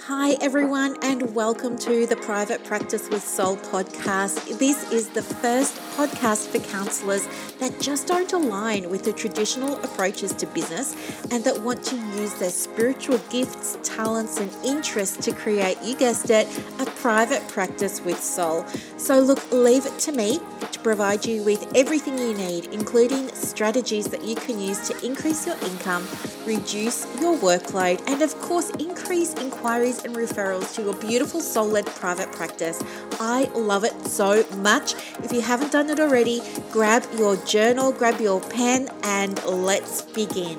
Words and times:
Hi, 0.00 0.36
everyone, 0.40 0.96
and 1.02 1.34
welcome 1.34 1.78
to 1.78 2.06
the 2.06 2.16
Private 2.16 2.64
Practice 2.64 3.08
with 3.10 3.22
Soul 3.22 3.56
podcast. 3.56 4.58
This 4.58 4.90
is 4.90 5.10
the 5.10 5.22
first 5.22 5.76
podcast 5.96 6.48
for 6.48 6.58
counselors 6.58 7.28
that 7.60 7.78
just 7.78 8.08
don't 8.08 8.32
align 8.32 8.90
with 8.90 9.04
the 9.04 9.12
traditional 9.12 9.76
approaches 9.84 10.32
to 10.32 10.46
business 10.46 10.96
and 11.30 11.44
that 11.44 11.60
want 11.60 11.84
to 11.84 11.96
use 12.16 12.34
their 12.34 12.50
spiritual 12.50 13.18
gifts, 13.30 13.76
talents, 13.82 14.38
and 14.38 14.50
interests 14.64 15.18
to 15.24 15.32
create, 15.32 15.76
you 15.82 15.94
guessed 15.94 16.30
it, 16.30 16.48
a 16.80 16.86
private 16.86 17.46
practice 17.48 18.00
with 18.00 18.20
soul. 18.20 18.64
So, 18.96 19.20
look, 19.20 19.52
leave 19.52 19.86
it 19.86 19.98
to 20.00 20.12
me 20.12 20.40
to 20.72 20.80
provide 20.80 21.24
you 21.26 21.42
with 21.44 21.70
everything 21.76 22.18
you 22.18 22.34
need, 22.34 22.66
including 22.66 23.28
strategies 23.34 24.08
that 24.08 24.24
you 24.24 24.34
can 24.36 24.58
use 24.58 24.88
to 24.88 25.06
increase 25.06 25.46
your 25.46 25.56
income, 25.62 26.06
reduce 26.46 27.04
your 27.20 27.36
workload, 27.38 28.02
and 28.08 28.22
of 28.22 28.36
course, 28.40 28.70
increase 28.70 29.34
inquiries 29.82 30.04
and 30.04 30.14
referrals 30.14 30.74
to 30.74 30.82
your 30.82 30.94
beautiful 30.94 31.40
soul 31.40 31.66
led 31.66 31.86
private 31.86 32.30
practice. 32.32 32.82
I 33.20 33.44
love 33.54 33.84
it 33.84 34.06
so 34.06 34.44
much. 34.58 34.94
If 35.24 35.32
you 35.32 35.40
haven't 35.40 35.72
done 35.72 35.90
it 35.90 35.98
already, 35.98 36.40
grab 36.70 37.04
your 37.16 37.36
journal, 37.44 37.92
grab 37.92 38.20
your 38.20 38.40
pen, 38.40 38.88
and 39.02 39.42
let's 39.44 40.02
begin. 40.02 40.58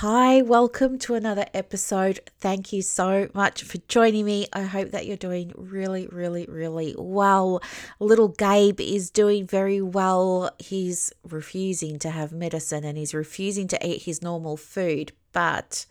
Hi, 0.00 0.42
welcome 0.42 0.96
to 1.00 1.16
another 1.16 1.46
episode. 1.52 2.20
Thank 2.38 2.72
you 2.72 2.82
so 2.82 3.28
much 3.34 3.64
for 3.64 3.78
joining 3.88 4.26
me. 4.26 4.46
I 4.52 4.62
hope 4.62 4.92
that 4.92 5.06
you're 5.06 5.16
doing 5.16 5.52
really, 5.56 6.06
really, 6.06 6.46
really 6.48 6.94
well. 6.96 7.60
Little 7.98 8.28
Gabe 8.28 8.80
is 8.80 9.10
doing 9.10 9.44
very 9.44 9.82
well. 9.82 10.50
He's 10.60 11.12
refusing 11.28 11.98
to 11.98 12.10
have 12.10 12.30
medicine 12.30 12.84
and 12.84 12.96
he's 12.96 13.12
refusing 13.12 13.66
to 13.66 13.84
eat 13.84 14.02
his 14.02 14.22
normal 14.22 14.56
food, 14.56 15.10
but 15.32 15.84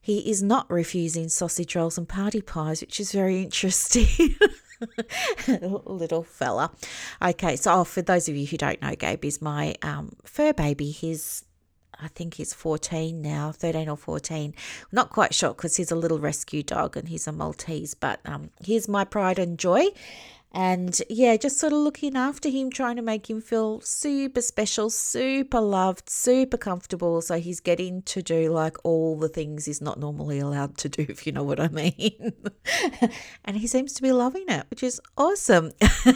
he 0.00 0.30
is 0.30 0.40
not 0.40 0.70
refusing 0.70 1.28
sausage 1.28 1.74
rolls 1.74 1.98
and 1.98 2.08
party 2.08 2.40
pies, 2.40 2.80
which 2.80 3.00
is 3.00 3.10
very 3.10 3.42
interesting. 3.42 4.36
little 5.48 6.22
fella. 6.22 6.70
Okay, 7.20 7.56
so 7.56 7.80
oh, 7.80 7.82
for 7.82 8.02
those 8.02 8.28
of 8.28 8.36
you 8.36 8.46
who 8.46 8.56
don't 8.56 8.80
know, 8.80 8.94
Gabe 8.94 9.24
is 9.24 9.42
my 9.42 9.74
um, 9.82 10.12
fur 10.24 10.52
baby. 10.52 10.92
He's 10.92 11.42
I 12.02 12.08
think 12.08 12.34
he's 12.34 12.54
14 12.54 13.20
now, 13.20 13.52
13 13.52 13.88
or 13.88 13.96
14. 13.96 14.54
Not 14.92 15.10
quite 15.10 15.34
sure 15.34 15.50
because 15.50 15.76
he's 15.76 15.90
a 15.90 15.96
little 15.96 16.18
rescue 16.18 16.62
dog 16.62 16.96
and 16.96 17.08
he's 17.08 17.26
a 17.26 17.32
Maltese, 17.32 17.94
but 17.94 18.20
um, 18.24 18.50
he's 18.62 18.88
my 18.88 19.04
pride 19.04 19.38
and 19.38 19.58
joy. 19.58 19.88
And 20.52 21.00
yeah, 21.08 21.36
just 21.36 21.58
sort 21.58 21.72
of 21.72 21.78
looking 21.78 22.16
after 22.16 22.48
him, 22.48 22.70
trying 22.70 22.96
to 22.96 23.02
make 23.02 23.30
him 23.30 23.40
feel 23.40 23.80
super 23.82 24.42
special, 24.42 24.90
super 24.90 25.60
loved, 25.60 26.10
super 26.10 26.56
comfortable. 26.56 27.22
So 27.22 27.38
he's 27.38 27.60
getting 27.60 28.02
to 28.02 28.20
do 28.20 28.50
like 28.50 28.76
all 28.82 29.16
the 29.16 29.28
things 29.28 29.66
he's 29.66 29.80
not 29.80 30.00
normally 30.00 30.40
allowed 30.40 30.76
to 30.78 30.88
do, 30.88 31.06
if 31.08 31.24
you 31.24 31.32
know 31.32 31.44
what 31.44 31.60
I 31.60 31.68
mean. 31.68 32.32
and 33.44 33.56
he 33.56 33.68
seems 33.68 33.92
to 33.94 34.02
be 34.02 34.10
loving 34.10 34.46
it, 34.48 34.66
which 34.70 34.82
is 34.82 35.00
awesome. 35.16 35.70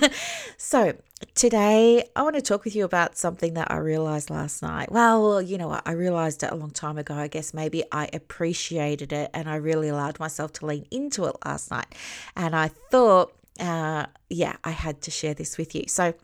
so 0.57 0.95
today 1.35 2.05
I 2.15 2.23
want 2.23 2.37
to 2.37 2.43
talk 2.43 2.65
with 2.65 2.77
you 2.77 2.85
about 2.85 3.17
something 3.17 3.55
that 3.55 3.71
I 3.71 3.77
realized 3.77 4.31
last 4.31 4.63
night. 4.63 4.91
Well, 4.91 5.41
you 5.41 5.59
know 5.59 5.69
what? 5.69 5.83
I 5.87 5.93
realized 5.93 6.43
it 6.43 6.51
a 6.51 6.55
long 6.55 6.71
time 6.71 6.99
ago. 6.99 7.15
I 7.15 7.29
guess 7.29 7.55
maybe 7.55 7.85
I 7.93 8.09
appreciated 8.13 9.13
it 9.13 9.31
and 9.35 9.49
I 9.49 9.57
really 9.57 9.89
allowed 9.89 10.19
myself 10.19 10.53
to 10.55 10.67
lean 10.67 10.87
into 10.91 11.25
it 11.25 11.37
last 11.45 11.71
night. 11.71 11.95
And 12.37 12.55
I 12.55 12.69
thought, 12.69 13.33
uh, 13.61 14.07
yeah, 14.29 14.57
I 14.65 14.71
had 14.71 15.01
to 15.03 15.11
share 15.11 15.35
this 15.35 15.59
with 15.59 15.75
you. 15.75 15.85
So, 15.89 16.15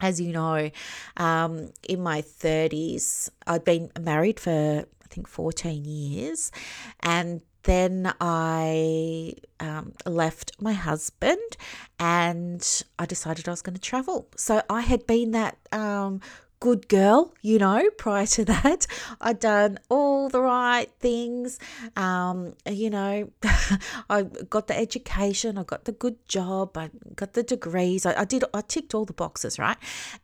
as 0.00 0.20
you 0.20 0.32
know, 0.32 0.70
um, 1.16 1.72
in 1.88 2.02
my 2.02 2.22
30s, 2.22 3.30
I'd 3.46 3.64
been 3.64 3.90
married 3.98 4.38
for, 4.38 4.50
I 4.50 5.06
think, 5.08 5.26
14 5.26 5.84
years. 5.84 6.52
And 7.00 7.40
then 7.66 8.12
I 8.20 9.34
um, 9.60 9.92
left 10.06 10.52
my 10.60 10.72
husband 10.72 11.56
and 11.98 12.82
I 12.98 13.06
decided 13.06 13.48
I 13.48 13.50
was 13.50 13.62
going 13.62 13.74
to 13.74 13.80
travel. 13.80 14.28
So 14.36 14.62
I 14.70 14.80
had 14.82 15.06
been 15.06 15.32
that 15.32 15.58
um, 15.72 16.20
good 16.60 16.88
girl, 16.88 17.34
you 17.42 17.58
know, 17.58 17.88
prior 17.98 18.26
to 18.26 18.44
that. 18.44 18.86
I'd 19.20 19.40
done 19.40 19.78
all 19.88 20.28
the 20.28 20.40
right 20.40 20.90
things. 20.98 21.58
Um, 21.96 22.54
you 22.68 22.90
know, 22.90 23.30
I 24.10 24.22
got 24.22 24.66
the 24.66 24.76
education, 24.76 25.58
I 25.58 25.64
got 25.64 25.84
the 25.84 25.92
good 25.92 26.16
job, 26.28 26.76
I 26.76 26.90
got 27.14 27.34
the 27.34 27.42
degrees. 27.42 28.06
I, 28.06 28.20
I 28.20 28.24
did, 28.24 28.44
I 28.54 28.60
ticked 28.62 28.94
all 28.94 29.04
the 29.04 29.12
boxes, 29.12 29.58
right? 29.58 29.76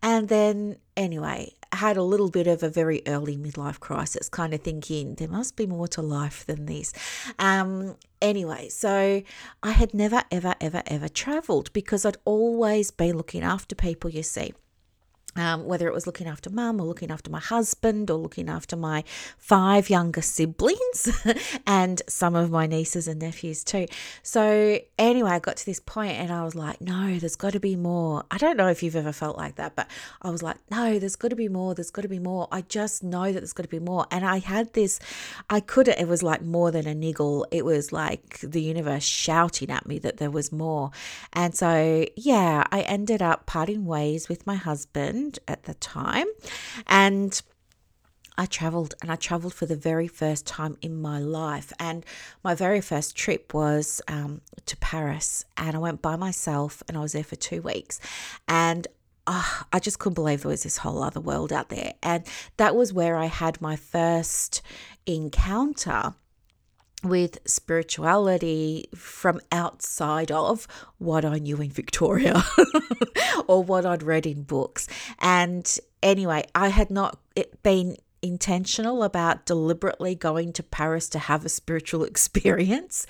And 0.02 0.28
then, 0.28 0.76
anyway, 0.96 1.54
had 1.72 1.96
a 1.96 2.02
little 2.02 2.28
bit 2.28 2.46
of 2.46 2.62
a 2.62 2.68
very 2.68 3.02
early 3.06 3.36
midlife 3.36 3.80
crisis, 3.80 4.28
kind 4.28 4.52
of 4.52 4.60
thinking 4.60 5.14
there 5.14 5.28
must 5.28 5.56
be 5.56 5.66
more 5.66 5.88
to 5.88 6.02
life 6.02 6.44
than 6.46 6.66
this. 6.66 6.92
Um, 7.38 7.96
anyway, 8.20 8.68
so 8.68 9.22
I 9.62 9.70
had 9.70 9.94
never, 9.94 10.22
ever, 10.30 10.54
ever, 10.60 10.82
ever 10.86 11.08
traveled 11.08 11.72
because 11.72 12.04
I'd 12.04 12.18
always 12.24 12.90
been 12.90 13.16
looking 13.16 13.42
after 13.42 13.74
people, 13.74 14.10
you 14.10 14.22
see 14.22 14.52
um, 15.36 15.64
whether 15.64 15.86
it 15.86 15.94
was 15.94 16.06
looking 16.06 16.26
after 16.26 16.50
mum 16.50 16.80
or 16.80 16.86
looking 16.86 17.10
after 17.10 17.30
my 17.30 17.40
husband 17.40 18.10
or 18.10 18.18
looking 18.18 18.48
after 18.48 18.76
my 18.76 19.02
five 19.38 19.88
younger 19.88 20.20
siblings 20.20 21.24
and 21.66 22.02
some 22.06 22.34
of 22.34 22.50
my 22.50 22.66
nieces 22.66 23.08
and 23.08 23.20
nephews 23.20 23.64
too. 23.64 23.86
So, 24.22 24.78
anyway, 24.98 25.30
I 25.30 25.38
got 25.38 25.56
to 25.56 25.66
this 25.66 25.80
point 25.80 26.12
and 26.18 26.30
I 26.30 26.44
was 26.44 26.54
like, 26.54 26.80
no, 26.80 27.18
there's 27.18 27.36
got 27.36 27.52
to 27.52 27.60
be 27.60 27.76
more. 27.76 28.24
I 28.30 28.38
don't 28.38 28.56
know 28.56 28.68
if 28.68 28.82
you've 28.82 28.96
ever 28.96 29.12
felt 29.12 29.38
like 29.38 29.56
that, 29.56 29.74
but 29.74 29.88
I 30.20 30.30
was 30.30 30.42
like, 30.42 30.58
no, 30.70 30.98
there's 30.98 31.16
got 31.16 31.28
to 31.28 31.36
be 31.36 31.48
more. 31.48 31.74
There's 31.74 31.90
got 31.90 32.02
to 32.02 32.08
be 32.08 32.18
more. 32.18 32.48
I 32.52 32.62
just 32.62 33.02
know 33.02 33.32
that 33.32 33.40
there's 33.40 33.54
got 33.54 33.62
to 33.64 33.68
be 33.68 33.78
more. 33.78 34.06
And 34.10 34.26
I 34.26 34.38
had 34.38 34.74
this, 34.74 35.00
I 35.48 35.60
couldn't, 35.60 35.98
it 35.98 36.08
was 36.08 36.22
like 36.22 36.42
more 36.42 36.70
than 36.70 36.86
a 36.86 36.94
niggle. 36.94 37.46
It 37.50 37.64
was 37.64 37.90
like 37.92 38.40
the 38.42 38.60
universe 38.60 39.04
shouting 39.04 39.70
at 39.70 39.86
me 39.86 39.98
that 40.00 40.18
there 40.18 40.30
was 40.30 40.52
more. 40.52 40.90
And 41.32 41.54
so, 41.54 42.06
yeah, 42.16 42.64
I 42.70 42.82
ended 42.82 43.22
up 43.22 43.46
parting 43.46 43.86
ways 43.86 44.28
with 44.28 44.46
my 44.46 44.56
husband 44.56 45.21
at 45.48 45.64
the 45.64 45.74
time. 45.74 46.26
And 46.86 47.40
I 48.38 48.46
traveled 48.46 48.94
and 49.02 49.12
I 49.12 49.16
traveled 49.16 49.54
for 49.54 49.66
the 49.66 49.76
very 49.76 50.08
first 50.08 50.46
time 50.46 50.76
in 50.80 51.00
my 51.00 51.18
life. 51.18 51.72
And 51.78 52.04
my 52.42 52.54
very 52.54 52.80
first 52.80 53.16
trip 53.16 53.52
was 53.52 54.00
um, 54.08 54.40
to 54.66 54.76
Paris. 54.78 55.44
And 55.56 55.76
I 55.76 55.78
went 55.78 56.02
by 56.02 56.16
myself 56.16 56.82
and 56.88 56.96
I 56.96 57.00
was 57.00 57.12
there 57.12 57.24
for 57.24 57.36
two 57.36 57.62
weeks. 57.62 58.00
And 58.48 58.86
oh, 59.26 59.62
I 59.72 59.78
just 59.78 59.98
couldn't 59.98 60.14
believe 60.14 60.42
there 60.42 60.50
was 60.50 60.62
this 60.62 60.78
whole 60.78 61.02
other 61.02 61.20
world 61.20 61.52
out 61.52 61.68
there. 61.68 61.94
And 62.02 62.24
that 62.56 62.74
was 62.74 62.92
where 62.92 63.16
I 63.16 63.26
had 63.26 63.60
my 63.60 63.76
first 63.76 64.62
encounter 65.06 66.14
with 67.02 67.38
spirituality 67.44 68.88
from 68.94 69.40
outside 69.50 70.30
of 70.30 70.68
what 70.98 71.24
I 71.24 71.38
knew 71.38 71.60
in 71.60 71.70
Victoria 71.70 72.42
or 73.46 73.62
what 73.62 73.84
I'd 73.84 74.02
read 74.02 74.26
in 74.26 74.42
books. 74.42 74.88
And 75.18 75.78
anyway, 76.02 76.44
I 76.54 76.68
had 76.68 76.90
not 76.90 77.18
been 77.62 77.96
intentional 78.22 79.02
about 79.02 79.44
deliberately 79.46 80.14
going 80.14 80.52
to 80.52 80.62
Paris 80.62 81.08
to 81.08 81.18
have 81.18 81.44
a 81.44 81.48
spiritual 81.48 82.04
experience. 82.12 83.06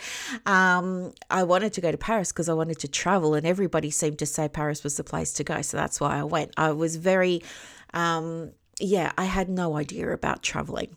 Um, 0.46 1.12
I 1.30 1.42
wanted 1.42 1.74
to 1.74 1.80
go 1.80 1.92
to 1.92 1.98
Paris 1.98 2.32
because 2.32 2.48
I 2.48 2.54
wanted 2.54 2.78
to 2.80 2.88
travel, 2.88 3.34
and 3.34 3.46
everybody 3.46 3.90
seemed 3.90 4.18
to 4.20 4.26
say 4.26 4.48
Paris 4.48 4.82
was 4.82 4.96
the 4.96 5.04
place 5.04 5.32
to 5.34 5.44
go. 5.44 5.60
So 5.62 5.76
that's 5.76 6.00
why 6.00 6.18
I 6.18 6.24
went. 6.24 6.52
I 6.56 6.72
was 6.72 6.96
very, 6.96 7.42
um, 7.92 8.52
yeah, 8.80 9.12
I 9.18 9.26
had 9.26 9.48
no 9.48 9.76
idea 9.76 10.10
about 10.10 10.42
traveling 10.42 10.96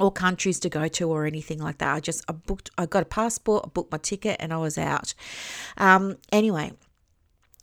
or 0.00 0.10
countries 0.10 0.58
to 0.60 0.68
go 0.68 0.88
to 0.88 1.08
or 1.10 1.26
anything 1.26 1.60
like 1.60 1.78
that. 1.78 1.94
I 1.94 2.00
just 2.00 2.24
I 2.28 2.32
booked, 2.32 2.70
I 2.78 2.86
got 2.86 3.02
a 3.02 3.06
passport, 3.06 3.64
I 3.66 3.68
booked 3.68 3.92
my 3.92 3.98
ticket, 3.98 4.36
and 4.40 4.52
I 4.52 4.56
was 4.56 4.78
out. 4.78 5.14
Um, 5.76 6.16
anyway, 6.32 6.72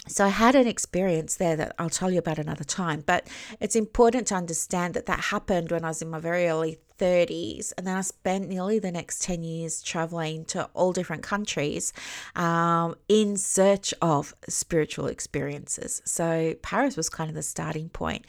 so 0.07 0.25
I 0.25 0.29
had 0.29 0.55
an 0.55 0.67
experience 0.67 1.35
there 1.35 1.55
that 1.55 1.75
I'll 1.77 1.89
tell 1.89 2.11
you 2.11 2.19
about 2.19 2.39
another 2.39 2.63
time. 2.63 3.03
But 3.05 3.27
it's 3.59 3.75
important 3.75 4.28
to 4.28 4.35
understand 4.35 4.93
that 4.93 5.05
that 5.07 5.19
happened 5.19 5.72
when 5.72 5.84
I 5.84 5.89
was 5.89 6.01
in 6.01 6.09
my 6.09 6.19
very 6.19 6.47
early 6.47 6.79
30s, 6.97 7.73
and 7.78 7.85
then 7.85 7.95
I 7.95 8.01
spent 8.01 8.47
nearly 8.47 8.79
the 8.79 8.91
next 8.91 9.22
10 9.22 9.43
years 9.43 9.81
traveling 9.81 10.45
to 10.45 10.69
all 10.73 10.93
different 10.93 11.23
countries 11.23 11.93
um, 12.35 12.95
in 13.07 13.37
search 13.37 13.93
of 14.01 14.33
spiritual 14.47 15.07
experiences. 15.07 16.01
So 16.05 16.55
Paris 16.61 16.97
was 16.97 17.09
kind 17.09 17.29
of 17.29 17.35
the 17.35 17.43
starting 17.43 17.90
point. 17.90 18.25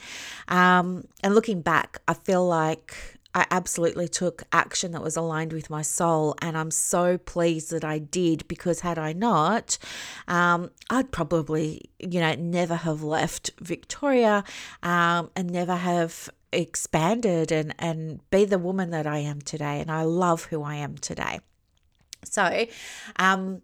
Um, 0.47 1.05
and 1.23 1.33
looking 1.33 1.61
back, 1.61 2.01
I 2.07 2.13
feel 2.13 2.45
like 2.45 3.18
I 3.33 3.45
absolutely 3.51 4.07
took 4.07 4.43
action 4.51 4.91
that 4.91 5.03
was 5.03 5.15
aligned 5.15 5.53
with 5.53 5.69
my 5.69 5.81
soul, 5.81 6.35
and 6.41 6.57
I'm 6.57 6.71
so 6.71 7.17
pleased 7.17 7.71
that 7.71 7.85
I 7.85 7.99
did 7.99 8.47
because 8.47 8.79
had 8.79 8.97
I 8.97 9.13
not, 9.13 9.77
um, 10.27 10.71
I'd 10.89 11.11
probably, 11.11 11.91
you 11.99 12.19
know, 12.19 12.33
never 12.35 12.75
have 12.75 13.03
left 13.03 13.51
Victoria 13.59 14.43
um, 14.81 15.29
and 15.35 15.51
never 15.51 15.75
have 15.75 16.29
expanded 16.51 17.51
and, 17.51 17.75
and 17.77 18.27
be 18.31 18.45
the 18.45 18.57
woman 18.57 18.89
that 18.89 19.05
I 19.05 19.19
am 19.19 19.41
today. 19.41 19.79
And 19.79 19.91
I 19.91 20.03
love 20.03 20.45
who 20.45 20.63
I 20.63 20.75
am 20.75 20.97
today. 20.97 21.39
So, 22.23 22.65
um, 23.17 23.61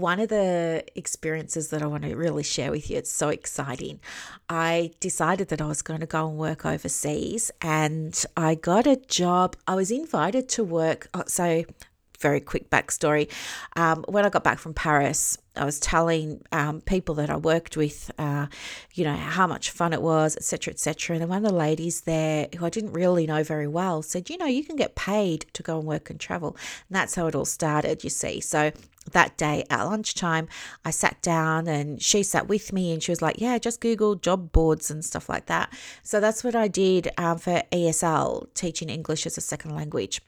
one 0.00 0.20
of 0.20 0.28
the 0.28 0.84
experiences 0.94 1.68
that 1.68 1.82
I 1.82 1.86
want 1.86 2.04
to 2.04 2.14
really 2.14 2.42
share 2.42 2.70
with 2.70 2.88
you, 2.88 2.98
it's 2.98 3.10
so 3.10 3.28
exciting. 3.28 4.00
I 4.48 4.92
decided 5.00 5.48
that 5.48 5.60
I 5.60 5.66
was 5.66 5.82
going 5.82 6.00
to 6.00 6.06
go 6.06 6.28
and 6.28 6.38
work 6.38 6.64
overseas 6.64 7.50
and 7.60 8.24
I 8.36 8.54
got 8.54 8.86
a 8.86 8.96
job. 8.96 9.56
I 9.66 9.74
was 9.74 9.90
invited 9.90 10.48
to 10.50 10.64
work. 10.64 11.08
Oh, 11.14 11.24
so, 11.26 11.64
very 12.20 12.40
quick 12.40 12.70
backstory. 12.70 13.30
Um, 13.76 14.04
when 14.08 14.24
I 14.24 14.28
got 14.28 14.44
back 14.44 14.58
from 14.58 14.74
Paris, 14.74 15.38
I 15.56 15.64
was 15.64 15.80
telling 15.80 16.42
um, 16.52 16.80
people 16.80 17.16
that 17.16 17.30
I 17.30 17.36
worked 17.36 17.76
with, 17.76 18.10
uh, 18.18 18.46
you 18.94 19.04
know, 19.04 19.14
how 19.14 19.46
much 19.46 19.70
fun 19.70 19.92
it 19.92 20.02
was, 20.02 20.36
etc., 20.36 20.72
etc. 20.72 21.14
And 21.14 21.22
then 21.22 21.28
one 21.28 21.44
of 21.44 21.50
the 21.50 21.56
ladies 21.56 22.02
there, 22.02 22.48
who 22.56 22.64
I 22.64 22.70
didn't 22.70 22.92
really 22.92 23.26
know 23.26 23.42
very 23.42 23.66
well, 23.66 24.02
said, 24.02 24.30
you 24.30 24.38
know, 24.38 24.46
you 24.46 24.64
can 24.64 24.76
get 24.76 24.94
paid 24.94 25.46
to 25.54 25.62
go 25.62 25.78
and 25.78 25.86
work 25.86 26.10
and 26.10 26.20
travel. 26.20 26.56
And 26.88 26.96
that's 26.96 27.14
how 27.14 27.26
it 27.26 27.34
all 27.34 27.44
started, 27.44 28.04
you 28.04 28.10
see. 28.10 28.40
So 28.40 28.72
that 29.12 29.36
day 29.36 29.64
at 29.70 29.82
lunchtime, 29.84 30.48
I 30.84 30.90
sat 30.90 31.20
down 31.22 31.66
and 31.66 32.00
she 32.00 32.22
sat 32.22 32.48
with 32.48 32.72
me 32.72 32.92
and 32.92 33.02
she 33.02 33.10
was 33.10 33.22
like, 33.22 33.36
Yeah, 33.40 33.58
just 33.58 33.80
Google 33.80 34.14
job 34.14 34.52
boards 34.52 34.90
and 34.90 35.04
stuff 35.04 35.28
like 35.28 35.46
that. 35.46 35.72
So 36.02 36.20
that's 36.20 36.44
what 36.44 36.54
I 36.54 36.68
did 36.68 37.08
um, 37.16 37.38
for 37.38 37.62
ESL, 37.72 38.52
teaching 38.54 38.90
English 38.90 39.26
as 39.26 39.38
a 39.38 39.42
second 39.42 39.74
language. 39.74 40.20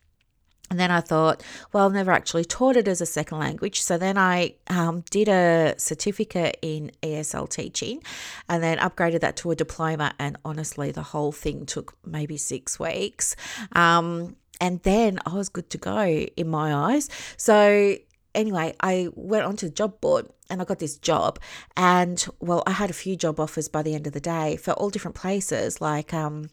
And 0.71 0.79
then 0.79 0.93
I 0.93 1.01
thought, 1.01 1.43
well, 1.73 1.85
I've 1.85 1.93
never 1.93 2.13
actually 2.13 2.45
taught 2.45 2.77
it 2.77 2.87
as 2.87 3.01
a 3.01 3.07
second 3.07 3.39
language. 3.39 3.83
So 3.83 3.99
then 3.99 4.17
I 4.17 4.55
um, 4.69 5.03
did 5.11 5.29
a 5.29 5.75
certificate 5.79 6.59
in 6.63 6.93
ESL 7.03 7.51
teaching 7.51 8.03
and 8.49 8.63
then 8.63 8.79
upgraded 8.79 9.21
that 9.21 9.37
to 9.39 9.51
a 9.51 9.57
diploma. 9.57 10.15
And 10.21 10.37
honestly, 10.45 10.93
the 10.93 11.03
whole 11.03 11.33
thing 11.33 11.67
took 11.67 11.95
maybe 12.07 12.37
six 12.37 12.79
weeks. 12.79 13.35
Um, 13.73 14.37
and 14.61 14.81
then 14.85 15.19
I 15.27 15.35
was 15.35 15.49
good 15.49 15.71
to 15.71 15.79
go 15.79 15.99
in 16.01 16.49
my 16.49 16.73
eyes. 16.73 17.09
So 17.37 17.97
anyway, 18.35 18.77
I 18.81 19.09
went 19.15 19.47
onto 19.47 19.67
the 19.67 19.75
job 19.75 20.01
board 20.01 20.29
and 20.49 20.61
I 20.61 20.65
got 20.65 20.79
this 20.79 20.99
job. 20.99 21.41
And 21.77 22.25
well, 22.39 22.63
I 22.67 22.73
had 22.73 22.91
a 22.91 22.95
few 22.95 23.17
job 23.17 23.41
offers 23.41 23.69
by 23.69 23.83
the 23.83 23.95
end 23.95 24.07
of 24.07 24.13
the 24.13 24.21
day 24.21 24.57
for 24.57 24.73
all 24.73 24.91
different 24.91 25.17
places, 25.17 25.81
like 25.81 26.15
um, 26.15 26.51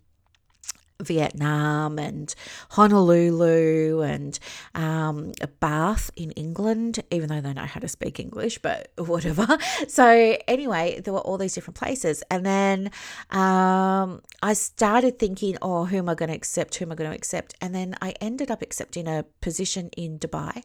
Vietnam 1.02 2.00
and 2.00 2.34
Honolulu 2.72 4.02
and 4.02 4.40
um, 4.76 5.32
Bath 5.60 6.10
in 6.16 6.32
England, 6.32 7.04
even 7.12 7.30
though 7.30 7.42
they 7.42 7.54
know 7.54 7.66
how 7.66 7.80
to 7.80 7.88
speak 7.88 8.20
English, 8.20 8.60
but 8.60 8.92
whatever. 8.98 9.58
So, 9.88 10.38
anyway, 10.48 11.02
there 11.02 11.14
were 11.14 11.20
all 11.20 11.38
these 11.38 11.54
different 11.54 11.78
places. 11.78 12.24
And 12.32 12.46
then 12.46 12.92
um, 13.30 14.22
I 14.42 14.54
started 14.54 15.20
thinking, 15.20 15.58
oh, 15.62 15.86
who 15.86 15.98
am 15.98 16.10
I 16.10 16.16
going 16.16 16.30
to 16.30 16.36
accept? 16.36 16.76
Who 16.76 16.86
am 16.86 16.92
I 16.92 16.96
going 16.96 17.10
to 17.10 17.16
accept? 17.16 17.56
And 17.62 17.74
then 17.74 17.96
I 18.02 18.14
ended 18.22 18.52
up 18.52 18.62
accepting 18.62 19.08
a 19.08 19.26
position 19.42 19.90
in 19.98 20.20
Dubai. 20.20 20.64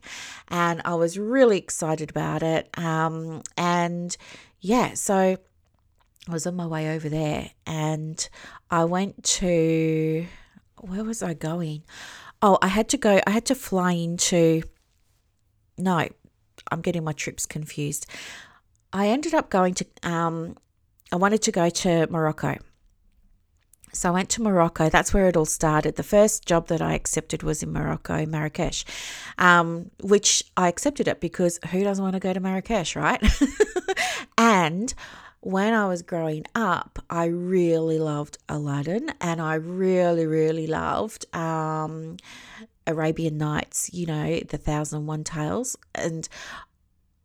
And 0.48 0.80
I 0.84 0.94
was 0.94 1.18
really 1.18 1.58
excited 1.58 2.10
about 2.10 2.42
it. 2.42 2.68
Um, 2.78 3.42
and 3.56 4.16
yeah, 4.60 4.94
so 4.94 5.36
I 6.28 6.32
was 6.32 6.46
on 6.46 6.54
my 6.54 6.66
way 6.66 6.94
over 6.94 7.08
there 7.08 7.50
and 7.66 8.28
I 8.70 8.84
went 8.84 9.24
to 9.24 10.26
where 10.80 11.04
was 11.04 11.22
I 11.22 11.34
going? 11.34 11.82
Oh, 12.40 12.58
I 12.62 12.68
had 12.68 12.88
to 12.90 12.96
go 12.96 13.20
I 13.26 13.30
had 13.30 13.46
to 13.46 13.54
fly 13.54 13.92
into 13.92 14.62
No, 15.76 16.08
I'm 16.70 16.80
getting 16.80 17.04
my 17.04 17.12
trips 17.12 17.46
confused. 17.46 18.06
I 18.92 19.08
ended 19.08 19.34
up 19.34 19.50
going 19.50 19.74
to 19.74 19.86
um 20.02 20.56
I 21.10 21.16
wanted 21.16 21.42
to 21.42 21.52
go 21.52 21.68
to 21.68 22.06
Morocco. 22.08 22.58
So 23.94 24.08
I 24.08 24.12
went 24.12 24.30
to 24.30 24.42
Morocco. 24.42 24.88
That's 24.88 25.12
where 25.12 25.28
it 25.28 25.36
all 25.36 25.44
started. 25.44 25.96
The 25.96 26.02
first 26.02 26.46
job 26.46 26.68
that 26.68 26.80
I 26.80 26.94
accepted 26.94 27.42
was 27.42 27.62
in 27.62 27.72
Morocco, 27.72 28.24
Marrakesh, 28.24 28.86
um, 29.36 29.90
which 30.02 30.42
I 30.56 30.68
accepted 30.68 31.08
it 31.08 31.20
because 31.20 31.58
who 31.70 31.84
doesn't 31.84 32.02
want 32.02 32.14
to 32.14 32.20
go 32.20 32.32
to 32.32 32.40
Marrakesh, 32.40 32.96
right? 32.96 33.22
and 34.38 34.94
when 35.42 35.74
I 35.74 35.86
was 35.86 36.02
growing 36.02 36.44
up, 36.54 37.00
I 37.10 37.24
really 37.24 37.98
loved 37.98 38.38
Aladdin 38.48 39.12
and 39.20 39.40
I 39.42 39.54
really, 39.54 40.24
really 40.24 40.68
loved 40.68 41.26
um, 41.34 42.16
Arabian 42.86 43.38
Nights, 43.38 43.90
you 43.92 44.06
know, 44.06 44.38
the 44.38 44.56
Thousand 44.56 45.00
and 45.00 45.08
One 45.08 45.24
Tales. 45.24 45.76
And 45.96 46.28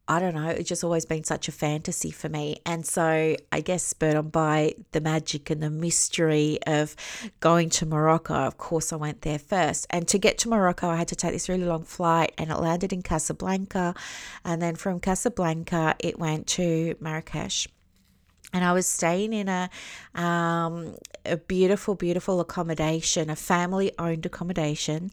I 0.07 0.19
don't 0.19 0.33
know, 0.33 0.47
it's 0.47 0.67
just 0.67 0.83
always 0.83 1.05
been 1.05 1.25
such 1.25 1.47
a 1.47 1.51
fantasy 1.51 2.09
for 2.09 2.27
me. 2.27 2.57
And 2.65 2.87
so 2.87 3.35
I 3.51 3.61
guess 3.61 3.83
spurred 3.83 4.15
on 4.15 4.29
by 4.29 4.73
the 4.93 5.01
magic 5.01 5.51
and 5.51 5.61
the 5.61 5.69
mystery 5.69 6.57
of 6.65 6.95
going 7.39 7.69
to 7.71 7.85
Morocco, 7.85 8.33
of 8.33 8.57
course, 8.57 8.91
I 8.91 8.95
went 8.95 9.21
there 9.21 9.37
first. 9.37 9.85
And 9.91 10.07
to 10.07 10.17
get 10.17 10.39
to 10.39 10.49
Morocco, 10.49 10.89
I 10.89 10.95
had 10.95 11.09
to 11.09 11.15
take 11.15 11.33
this 11.33 11.49
really 11.49 11.65
long 11.65 11.83
flight 11.83 12.33
and 12.39 12.49
it 12.49 12.57
landed 12.57 12.93
in 12.93 13.03
Casablanca. 13.03 13.93
And 14.43 14.59
then 14.59 14.75
from 14.75 14.99
Casablanca, 14.99 15.95
it 15.99 16.17
went 16.17 16.47
to 16.47 16.95
Marrakesh 16.99 17.67
and 18.53 18.63
I 18.63 18.71
was 18.71 18.87
staying 18.87 19.33
in 19.33 19.49
a 19.49 19.69
um, 20.15 20.95
a 21.25 21.37
beautiful, 21.37 21.95
beautiful 21.95 22.39
accommodation, 22.39 23.29
a 23.29 23.35
family 23.35 23.91
owned 23.99 24.25
accommodation, 24.25 25.11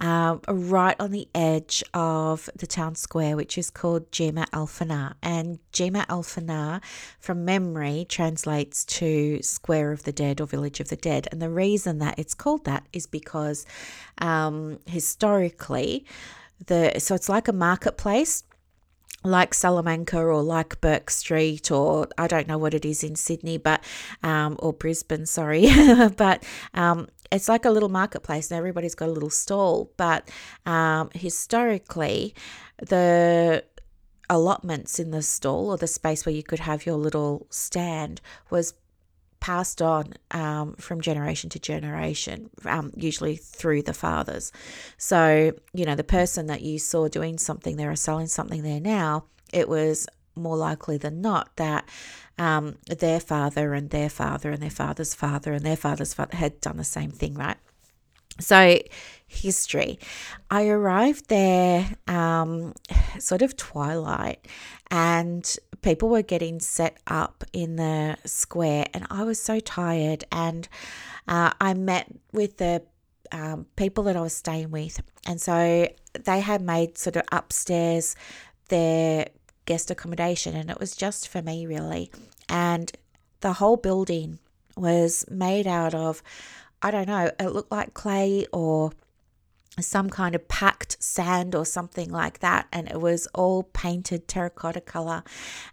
um, 0.00 0.40
right 0.48 0.96
on 0.98 1.12
the 1.12 1.28
edge 1.34 1.84
of 1.94 2.50
the 2.56 2.66
town 2.66 2.96
square, 2.96 3.36
which 3.36 3.56
is 3.56 3.70
called 3.70 4.10
Jema 4.10 4.46
Al 4.52 4.66
Fana. 4.66 5.14
And 5.22 5.60
Jema 5.72 6.04
Al 6.08 6.24
Fana, 6.24 6.82
from 7.20 7.44
memory, 7.44 8.04
translates 8.08 8.84
to 8.86 9.40
Square 9.42 9.92
of 9.92 10.02
the 10.02 10.12
Dead 10.12 10.40
or 10.40 10.46
Village 10.46 10.80
of 10.80 10.88
the 10.88 10.96
Dead. 10.96 11.28
And 11.30 11.40
the 11.40 11.50
reason 11.50 11.98
that 12.00 12.18
it's 12.18 12.34
called 12.34 12.64
that 12.64 12.84
is 12.92 13.06
because 13.06 13.64
um, 14.18 14.80
historically, 14.86 16.04
the 16.66 16.98
so 16.98 17.14
it's 17.14 17.28
like 17.28 17.48
a 17.48 17.52
marketplace 17.52 18.44
like 19.24 19.54
Salamanca 19.54 20.18
or 20.18 20.42
like 20.42 20.80
Bourke 20.80 21.10
Street 21.10 21.70
or 21.70 22.08
I 22.18 22.26
don't 22.26 22.48
know 22.48 22.58
what 22.58 22.74
it 22.74 22.84
is 22.84 23.02
in 23.02 23.16
Sydney, 23.16 23.58
but 23.58 23.82
um, 24.22 24.56
or 24.58 24.72
Brisbane, 24.72 25.26
sorry, 25.26 25.68
but 26.16 26.44
um, 26.74 27.08
it's 27.30 27.48
like 27.48 27.64
a 27.64 27.70
little 27.70 27.88
marketplace 27.88 28.50
and 28.50 28.58
everybody's 28.58 28.94
got 28.94 29.08
a 29.08 29.12
little 29.12 29.30
stall. 29.30 29.90
But 29.96 30.30
um, 30.66 31.10
historically, 31.14 32.34
the 32.78 33.64
allotments 34.28 34.98
in 34.98 35.10
the 35.10 35.22
stall 35.22 35.70
or 35.70 35.76
the 35.76 35.86
space 35.86 36.24
where 36.24 36.34
you 36.34 36.42
could 36.42 36.60
have 36.60 36.86
your 36.86 36.96
little 36.96 37.46
stand 37.50 38.20
was 38.50 38.74
passed 39.42 39.82
on 39.82 40.14
um, 40.30 40.74
from 40.74 41.00
generation 41.00 41.50
to 41.50 41.58
generation, 41.58 42.48
um, 42.64 42.92
usually 42.96 43.34
through 43.34 43.82
the 43.82 43.92
fathers. 43.92 44.52
So, 44.98 45.52
you 45.74 45.84
know, 45.84 45.96
the 45.96 46.04
person 46.04 46.46
that 46.46 46.62
you 46.62 46.78
saw 46.78 47.08
doing 47.08 47.38
something 47.38 47.76
there 47.76 47.90
or 47.90 47.96
selling 47.96 48.28
something 48.28 48.62
there 48.62 48.78
now, 48.78 49.24
it 49.52 49.68
was 49.68 50.06
more 50.36 50.56
likely 50.56 50.96
than 50.96 51.20
not 51.20 51.56
that 51.56 51.88
um, 52.38 52.76
their 52.86 53.18
father 53.18 53.74
and 53.74 53.90
their 53.90 54.08
father 54.08 54.52
and 54.52 54.62
their 54.62 54.70
father's 54.70 55.12
father 55.12 55.52
and 55.52 55.66
their 55.66 55.76
father's 55.76 56.14
father 56.14 56.36
had 56.36 56.60
done 56.60 56.76
the 56.76 56.84
same 56.84 57.10
thing, 57.10 57.34
right? 57.34 57.56
So, 58.38 58.78
history. 59.26 59.98
I 60.52 60.68
arrived 60.68 61.28
there 61.28 61.96
um, 62.06 62.74
sort 63.18 63.42
of 63.42 63.56
twilight, 63.56 64.46
and 64.88 65.44
people 65.82 66.08
were 66.08 66.22
getting 66.22 66.60
set 66.60 66.98
up 67.06 67.44
in 67.52 67.76
the 67.76 68.16
square, 68.24 68.86
and 68.94 69.06
I 69.10 69.24
was 69.24 69.40
so 69.40 69.60
tired. 69.60 70.24
And 70.32 70.68
uh, 71.28 71.52
I 71.60 71.74
met 71.74 72.06
with 72.32 72.56
the 72.58 72.82
um, 73.30 73.66
people 73.76 74.04
that 74.04 74.16
I 74.16 74.20
was 74.20 74.34
staying 74.34 74.70
with, 74.70 75.02
and 75.26 75.40
so 75.40 75.88
they 76.24 76.40
had 76.40 76.62
made 76.62 76.98
sort 76.98 77.16
of 77.16 77.22
upstairs 77.30 78.16
their 78.68 79.28
guest 79.66 79.90
accommodation, 79.90 80.56
and 80.56 80.70
it 80.70 80.80
was 80.80 80.96
just 80.96 81.28
for 81.28 81.42
me, 81.42 81.66
really. 81.66 82.10
And 82.48 82.90
the 83.40 83.54
whole 83.54 83.76
building 83.76 84.38
was 84.76 85.24
made 85.30 85.66
out 85.66 85.94
of 85.94 86.22
I 86.82 86.90
don't 86.90 87.06
know, 87.06 87.30
it 87.38 87.48
looked 87.50 87.70
like 87.70 87.94
clay 87.94 88.46
or 88.52 88.90
some 89.80 90.10
kind 90.10 90.34
of 90.34 90.46
packed 90.48 91.02
sand 91.02 91.54
or 91.54 91.64
something 91.64 92.10
like 92.10 92.40
that. 92.40 92.66
And 92.72 92.88
it 92.88 93.00
was 93.00 93.26
all 93.34 93.62
painted 93.62 94.28
terracotta 94.28 94.80
color. 94.80 95.22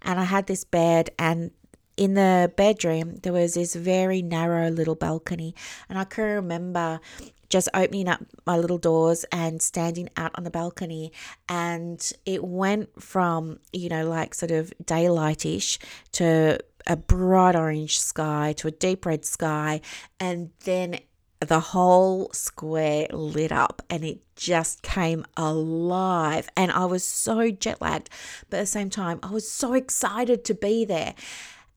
And 0.02 0.20
I 0.20 0.24
had 0.24 0.48
this 0.48 0.64
bed, 0.64 1.10
and 1.20 1.52
in 1.98 2.14
the 2.14 2.52
bedroom, 2.56 3.18
there 3.24 3.34
was 3.34 3.56
this 3.56 3.76
very 3.76 4.22
narrow 4.22 4.70
little 4.70 4.96
balcony. 4.96 5.54
And 5.90 6.00
I 6.00 6.06
can 6.06 6.24
remember 6.24 7.02
just 7.50 7.68
opening 7.74 8.08
up 8.08 8.24
my 8.46 8.58
little 8.58 8.78
doors 8.78 9.26
and 9.32 9.62
standing 9.62 10.08
out 10.16 10.32
on 10.36 10.44
the 10.44 10.52
balcony 10.52 11.12
and 11.50 12.14
it 12.24 12.44
went 12.44 13.02
from 13.02 13.60
you 13.74 13.90
know 13.90 14.08
like 14.08 14.36
sort 14.36 14.52
of 14.52 14.72
daylightish 14.86 15.80
to 16.12 16.60
a 16.88 16.96
bright 16.96 17.56
orange 17.56 18.00
sky 18.00 18.54
to 18.58 18.68
a 18.68 18.72
deep 18.72 19.06
red 19.06 19.24
sky, 19.26 19.82
and 20.20 20.50
then 20.64 21.00
the 21.40 21.60
whole 21.60 22.30
square 22.34 23.08
lit 23.12 23.52
up 23.52 23.82
and 23.90 24.04
it 24.04 24.20
just 24.36 24.82
came 24.82 25.26
alive. 25.38 26.50
And 26.58 26.72
I 26.72 26.86
was 26.86 27.06
so 27.06 27.50
jet 27.50 27.82
lagged, 27.82 28.10
but 28.50 28.58
at 28.58 28.62
the 28.62 28.68
same 28.68 28.90
time, 28.90 29.20
I 29.24 29.32
was 29.32 29.50
so 29.50 29.74
excited 29.74 30.44
to 30.46 30.54
be 30.54 30.86
there. 30.86 31.16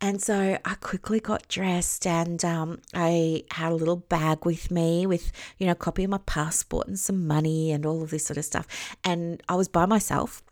And 0.01 0.21
so 0.21 0.59
I 0.65 0.75
quickly 0.75 1.21
got 1.21 1.47
dressed 1.47 2.09
and 2.09 2.45
um, 2.45 2.81
I 2.93 3.45
had 3.53 3.71
a 3.71 3.77
little 3.77 3.97
bag 3.97 4.45
with 4.45 4.69
me 4.69 5.07
with, 5.07 5.31
you 5.59 5.67
know, 5.67 5.73
a 5.73 5.77
copy 5.77 6.03
of 6.03 6.11
my 6.11 6.19
passport 6.27 6.89
and 6.89 6.99
some 6.99 7.29
money 7.29 7.71
and 7.71 7.87
all 7.87 8.03
of 8.03 8.11
this 8.11 8.27
sort 8.27 8.37
of 8.37 8.45
stuff. 8.45 8.67
And 9.05 9.41
I 9.49 9.55
was 9.55 9.69
by 9.69 9.87
myself 9.87 10.43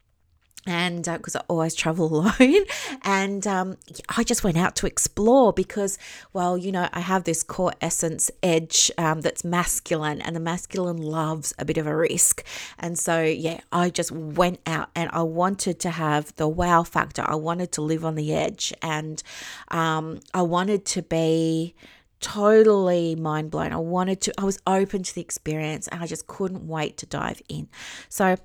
and 0.67 1.05
because 1.05 1.37
uh, 1.37 1.41
I 1.41 1.45
always 1.49 1.75
travel 1.75 2.07
alone, 2.15 2.65
and 3.03 3.47
um, 3.47 3.77
I 4.17 4.25
just 4.25 4.45
went 4.45 4.57
out 4.57 4.77
to 4.77 4.87
explore 4.87 5.53
because, 5.53 5.99
well, 6.33 6.59
you 6.59 6.73
know, 6.73 6.89
I 6.93 7.01
have 7.01 7.25
this 7.25 7.43
core 7.43 7.73
essence 7.81 8.31
edge 8.43 8.91
um, 8.99 9.23
that's 9.23 9.45
masculine, 9.45 10.21
and 10.21 10.37
the 10.37 10.41
masculine 10.41 10.99
loves 10.99 11.55
a 11.59 11.65
bit 11.65 11.79
of 11.79 11.87
a 11.87 11.97
risk, 11.97 12.45
and 12.79 12.99
so 12.99 13.23
yeah, 13.23 13.61
I 13.73 13.91
just 13.91 14.13
went 14.13 14.61
out 14.67 14.91
and 14.95 15.11
I 15.13 15.23
wanted 15.23 15.81
to 15.81 15.91
have 15.91 16.35
the 16.37 16.49
wow 16.49 16.83
factor. 16.83 17.25
I 17.27 17.37
wanted 17.37 17.73
to 17.73 17.83
live 17.83 18.05
on 18.05 18.15
the 18.15 18.35
edge, 18.35 18.73
and 18.83 19.23
um, 19.69 20.21
I 20.35 20.43
wanted 20.43 20.85
to 20.87 21.03
be 21.03 21.75
totally 22.21 23.17
mind 23.17 23.51
blown. 23.51 23.73
I 23.73 23.77
wanted 23.77 24.21
to, 24.23 24.33
I 24.39 24.45
was 24.45 24.59
open 24.67 25.03
to 25.03 25.15
the 25.15 25.23
experience 25.23 25.89
and 25.89 26.03
I 26.03 26.07
just 26.07 26.27
couldn't 26.27 26.69
wait 26.69 26.99
to 26.99 27.07
dive 27.07 27.41
in. 27.49 27.69
So 28.11 28.37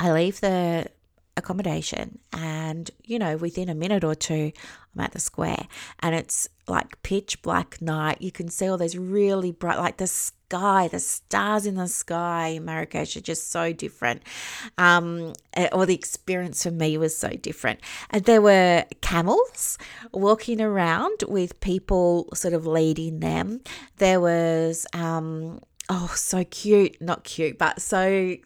I 0.00 0.12
leave 0.12 0.40
the 0.40 0.88
accommodation 1.36 2.18
and 2.34 2.90
you 3.04 3.18
know 3.18 3.36
within 3.36 3.70
a 3.70 3.74
minute 3.74 4.04
or 4.04 4.14
two 4.14 4.52
i'm 4.94 5.00
at 5.00 5.12
the 5.12 5.20
square. 5.20 5.66
And 6.00 6.14
it's 6.14 6.48
like 6.68 7.02
pitch 7.02 7.42
black 7.42 7.80
night. 7.82 8.20
You 8.20 8.30
can 8.30 8.48
see 8.48 8.68
all 8.68 8.78
those 8.78 8.96
really 8.96 9.52
bright 9.52 9.78
like 9.78 9.96
the 9.96 10.06
sky 10.06 10.88
the 10.88 11.00
stars 11.00 11.64
in 11.64 11.76
the 11.76 11.88
sky 11.88 12.48
in 12.48 12.64
marrakesh 12.66 13.16
are 13.16 13.22
just 13.22 13.50
so 13.50 13.72
different. 13.72 14.22
Um 14.78 15.32
eh, 15.54 15.68
or 15.72 15.86
the 15.86 15.94
experience 15.94 16.62
for 16.62 16.70
me 16.70 16.98
was 16.98 17.16
so 17.16 17.30
different. 17.30 17.80
And 18.10 18.24
there 18.24 18.42
were 18.42 18.84
camels 19.00 19.78
walking 20.12 20.60
around 20.60 21.24
with 21.26 21.58
people 21.60 22.28
sort 22.34 22.54
of 22.54 22.66
leading 22.66 23.20
them. 23.20 23.60
There 23.96 24.20
was 24.20 24.86
um 24.92 25.60
oh 25.88 26.12
so 26.14 26.44
cute. 26.44 27.00
Not 27.00 27.24
cute 27.24 27.58
but 27.58 27.80
so 27.80 28.36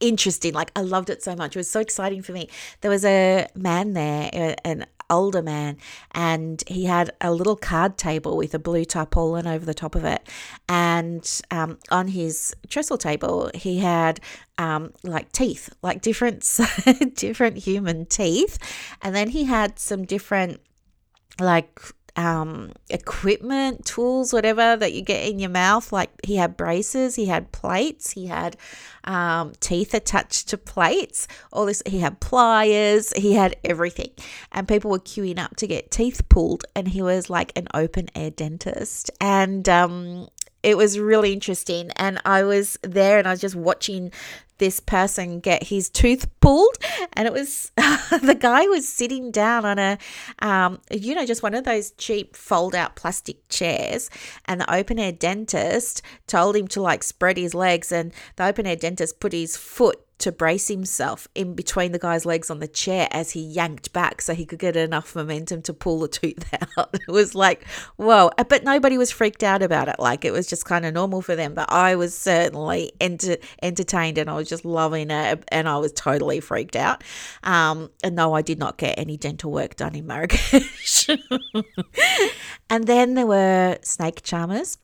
interesting. 0.00 0.52
Like 0.54 0.72
I 0.76 0.80
loved 0.82 1.10
it 1.10 1.22
so 1.22 1.34
much. 1.34 1.56
It 1.56 1.58
was 1.58 1.70
so 1.70 1.80
exciting 1.80 2.22
for 2.22 2.32
me. 2.32 2.48
There 2.80 2.90
was 2.90 3.04
a 3.04 3.46
man 3.54 3.92
there, 3.92 4.56
an 4.64 4.86
older 5.08 5.42
man, 5.42 5.76
and 6.12 6.62
he 6.66 6.84
had 6.84 7.10
a 7.20 7.32
little 7.32 7.56
card 7.56 7.96
table 7.96 8.36
with 8.36 8.54
a 8.54 8.58
blue 8.58 8.84
tarpaulin 8.84 9.46
over 9.46 9.64
the 9.64 9.74
top 9.74 9.94
of 9.94 10.04
it. 10.04 10.26
And 10.68 11.40
um, 11.50 11.78
on 11.90 12.08
his 12.08 12.54
trestle 12.68 12.98
table, 12.98 13.50
he 13.54 13.78
had 13.78 14.20
um, 14.58 14.92
like 15.02 15.32
teeth, 15.32 15.70
like 15.82 16.02
different 16.02 16.42
different 17.14 17.58
human 17.58 18.06
teeth, 18.06 18.58
and 19.02 19.14
then 19.14 19.28
he 19.28 19.44
had 19.44 19.78
some 19.78 20.04
different 20.04 20.60
like 21.40 21.80
um, 22.16 22.72
equipment, 22.88 23.84
tools, 23.84 24.32
whatever 24.32 24.76
that 24.76 24.92
you 24.92 25.02
get 25.02 25.28
in 25.28 25.38
your 25.38 25.50
mouth. 25.50 25.92
Like 25.92 26.10
he 26.24 26.36
had 26.36 26.56
braces, 26.56 27.14
he 27.14 27.26
had 27.26 27.52
plates, 27.52 28.12
he 28.12 28.26
had 28.26 28.56
um, 29.04 29.52
teeth 29.60 29.94
attached 29.94 30.48
to 30.48 30.58
plates. 30.58 31.28
All 31.52 31.66
this, 31.66 31.82
he 31.86 32.00
had 32.00 32.20
pliers, 32.20 33.12
he 33.12 33.34
had 33.34 33.56
everything. 33.64 34.10
And 34.52 34.66
people 34.66 34.90
were 34.90 34.98
queuing 34.98 35.38
up 35.38 35.56
to 35.56 35.66
get 35.66 35.90
teeth 35.90 36.28
pulled, 36.28 36.64
and 36.74 36.88
he 36.88 37.02
was 37.02 37.30
like 37.30 37.52
an 37.56 37.68
open 37.74 38.08
air 38.14 38.30
dentist. 38.30 39.10
And 39.20 39.68
um, 39.68 40.28
it 40.66 40.76
was 40.76 40.98
really 40.98 41.32
interesting. 41.32 41.92
And 41.94 42.20
I 42.24 42.42
was 42.42 42.76
there 42.82 43.20
and 43.20 43.28
I 43.28 43.30
was 43.30 43.40
just 43.40 43.54
watching 43.54 44.10
this 44.58 44.80
person 44.80 45.38
get 45.38 45.62
his 45.62 45.88
tooth 45.88 46.26
pulled. 46.40 46.76
And 47.12 47.28
it 47.28 47.32
was 47.32 47.70
the 47.76 48.36
guy 48.38 48.66
was 48.66 48.88
sitting 48.88 49.30
down 49.30 49.64
on 49.64 49.78
a 49.78 49.96
um, 50.40 50.80
you 50.90 51.14
know 51.14 51.24
just 51.24 51.42
one 51.42 51.54
of 51.54 51.62
those 51.62 51.92
cheap 51.92 52.34
fold 52.34 52.74
out 52.74 52.96
plastic 52.96 53.48
chairs. 53.48 54.10
And 54.46 54.60
the 54.60 54.74
open 54.74 54.98
air 54.98 55.12
dentist 55.12 56.02
told 56.26 56.56
him 56.56 56.66
to 56.68 56.82
like 56.82 57.04
spread 57.04 57.36
his 57.36 57.54
legs. 57.54 57.92
And 57.92 58.12
the 58.34 58.46
open 58.46 58.66
air 58.66 58.74
dentist 58.74 59.20
put 59.20 59.32
his 59.32 59.56
foot 59.56 60.00
to 60.18 60.32
brace 60.32 60.68
himself 60.68 61.28
in 61.34 61.54
between 61.54 61.92
the 61.92 61.98
guy's 61.98 62.24
legs 62.24 62.50
on 62.50 62.58
the 62.58 62.68
chair 62.68 63.06
as 63.10 63.32
he 63.32 63.40
yanked 63.40 63.92
back 63.92 64.22
so 64.22 64.34
he 64.34 64.46
could 64.46 64.58
get 64.58 64.74
enough 64.74 65.14
momentum 65.14 65.60
to 65.62 65.74
pull 65.74 66.00
the 66.00 66.08
tooth 66.16 66.44
out. 66.78 66.94
It 66.94 67.10
was 67.10 67.34
like, 67.34 67.66
whoa. 67.96 68.30
Uh, 68.38 68.44
but 68.44 68.64
nobody 68.64 68.96
was 68.96 69.10
freaked 69.10 69.42
out 69.42 69.62
about 69.62 69.88
it. 69.88 69.96
Like 69.98 70.24
it 70.24 70.32
was 70.32 70.46
just 70.46 70.64
kind 70.64 70.86
of 70.86 70.94
normal 70.94 71.20
for 71.20 71.36
them. 71.36 71.54
But 71.54 71.70
I 71.70 71.96
was 71.96 72.16
certainly 72.16 72.92
enter- 73.00 73.36
entertained 73.62 74.18
and 74.18 74.30
I 74.30 74.34
was 74.34 74.48
just 74.48 74.64
loving 74.64 75.10
it. 75.10 75.44
And 75.48 75.68
I 75.68 75.76
was 75.78 75.92
totally 75.92 76.40
freaked 76.40 76.76
out. 76.76 77.04
Um, 77.42 77.90
and 78.02 78.16
no, 78.16 78.32
I 78.32 78.42
did 78.42 78.58
not 78.58 78.78
get 78.78 78.98
any 78.98 79.16
dental 79.16 79.52
work 79.52 79.76
done 79.76 79.94
in 79.94 80.06
Marrakesh. 80.06 81.08
and 82.70 82.86
then 82.86 83.14
there 83.14 83.26
were 83.26 83.78
snake 83.82 84.22
charmers 84.22 84.78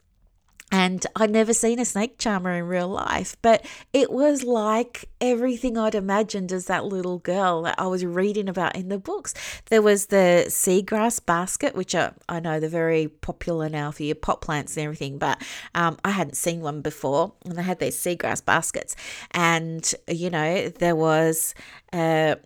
and 0.72 1.06
I'd 1.14 1.30
never 1.30 1.52
seen 1.52 1.78
a 1.78 1.84
snake 1.84 2.16
charmer 2.16 2.54
in 2.54 2.64
real 2.64 2.88
life, 2.88 3.36
but 3.42 3.64
it 3.92 4.10
was 4.10 4.42
like 4.42 5.10
everything 5.20 5.76
I'd 5.76 5.94
imagined 5.94 6.50
as 6.50 6.64
that 6.66 6.86
little 6.86 7.18
girl 7.18 7.62
that 7.62 7.74
I 7.78 7.86
was 7.86 8.06
reading 8.06 8.48
about 8.48 8.74
in 8.74 8.88
the 8.88 8.98
books. 8.98 9.34
There 9.66 9.82
was 9.82 10.06
the 10.06 10.46
seagrass 10.48 11.24
basket, 11.24 11.74
which 11.74 11.94
are, 11.94 12.14
I 12.26 12.40
know 12.40 12.58
they're 12.58 12.70
very 12.70 13.08
popular 13.08 13.68
now 13.68 13.90
for 13.90 14.02
your 14.02 14.14
pot 14.14 14.40
plants 14.40 14.78
and 14.78 14.84
everything, 14.84 15.18
but 15.18 15.42
um, 15.74 15.98
I 16.06 16.10
hadn't 16.10 16.38
seen 16.38 16.62
one 16.62 16.80
before. 16.80 17.34
And 17.44 17.54
they 17.54 17.62
had 17.62 17.78
these 17.78 17.96
seagrass 17.96 18.42
baskets. 18.42 18.96
And, 19.32 19.94
you 20.08 20.30
know, 20.30 20.70
there 20.70 20.96
was, 20.96 21.54
uh, 21.92 22.36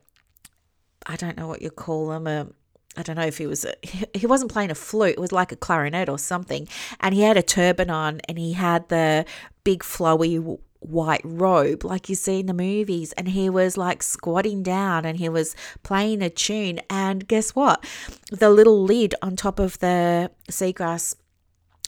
I 1.07 1.15
don't 1.15 1.37
know 1.37 1.47
what 1.47 1.63
you 1.63 1.71
call 1.71 2.09
them, 2.09 2.27
a 2.27 2.49
I 2.97 3.03
don't 3.03 3.17
know 3.17 3.27
if 3.27 3.39
he 3.39 3.47
was 3.47 3.65
a, 3.65 3.75
he 4.19 4.27
wasn't 4.27 4.53
playing 4.53 4.71
a 4.71 4.75
flute 4.75 5.15
it 5.15 5.21
was 5.21 5.33
like 5.33 5.53
a 5.53 5.57
clarinet 5.57 6.09
or 6.09 6.19
something 6.19 6.69
and 7.01 7.15
he 7.15 7.23
had 7.23 7.37
a 7.37 7.43
turban 7.43 7.91
on 7.91 8.21
and 8.29 8.39
he 8.39 8.53
had 8.53 8.89
the 8.89 9.25
big 9.65 9.83
flowy 9.83 10.59
white 10.81 11.23
robe 11.25 11.85
like 11.85 12.09
you 12.09 12.15
see 12.15 12.41
in 12.41 12.47
the 12.47 12.55
movies 12.55 13.13
and 13.13 13.29
he 13.29 13.51
was 13.51 13.77
like 13.77 14.03
squatting 14.03 14.63
down 14.63 15.05
and 15.05 15.19
he 15.19 15.29
was 15.29 15.57
playing 15.83 16.23
a 16.23 16.31
tune 16.31 16.81
and 16.89 17.27
guess 17.27 17.51
what? 17.51 17.85
The 18.31 18.51
little 18.51 18.83
lid 18.83 19.15
on 19.23 19.37
top 19.37 19.59
of 19.59 19.79
the 19.81 20.31
seagrass 20.51 21.17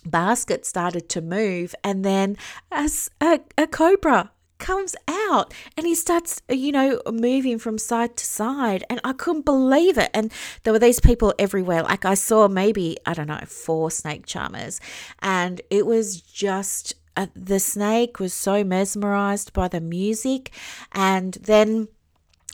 basket 0.04 0.64
started 0.64 1.08
to 1.10 1.20
move 1.20 1.74
and 1.84 2.04
then 2.04 2.36
as 2.72 3.10
a, 3.20 3.40
a 3.56 3.66
cobra 3.66 4.30
comes 4.58 4.94
out 5.08 5.52
and 5.76 5.86
he 5.86 5.94
starts, 5.94 6.42
you 6.48 6.72
know, 6.72 7.00
moving 7.10 7.58
from 7.58 7.78
side 7.78 8.16
to 8.16 8.24
side. 8.24 8.84
And 8.90 9.00
I 9.04 9.12
couldn't 9.12 9.44
believe 9.44 9.98
it. 9.98 10.10
And 10.12 10.32
there 10.62 10.72
were 10.72 10.78
these 10.78 11.00
people 11.00 11.34
everywhere. 11.38 11.82
Like 11.82 12.04
I 12.04 12.14
saw 12.14 12.48
maybe, 12.48 12.96
I 13.06 13.14
don't 13.14 13.28
know, 13.28 13.40
four 13.46 13.90
snake 13.90 14.26
charmers. 14.26 14.80
And 15.20 15.60
it 15.70 15.86
was 15.86 16.20
just, 16.20 16.94
uh, 17.16 17.26
the 17.34 17.60
snake 17.60 18.20
was 18.20 18.34
so 18.34 18.64
mesmerized 18.64 19.52
by 19.52 19.68
the 19.68 19.80
music. 19.80 20.52
And 20.92 21.34
then 21.34 21.88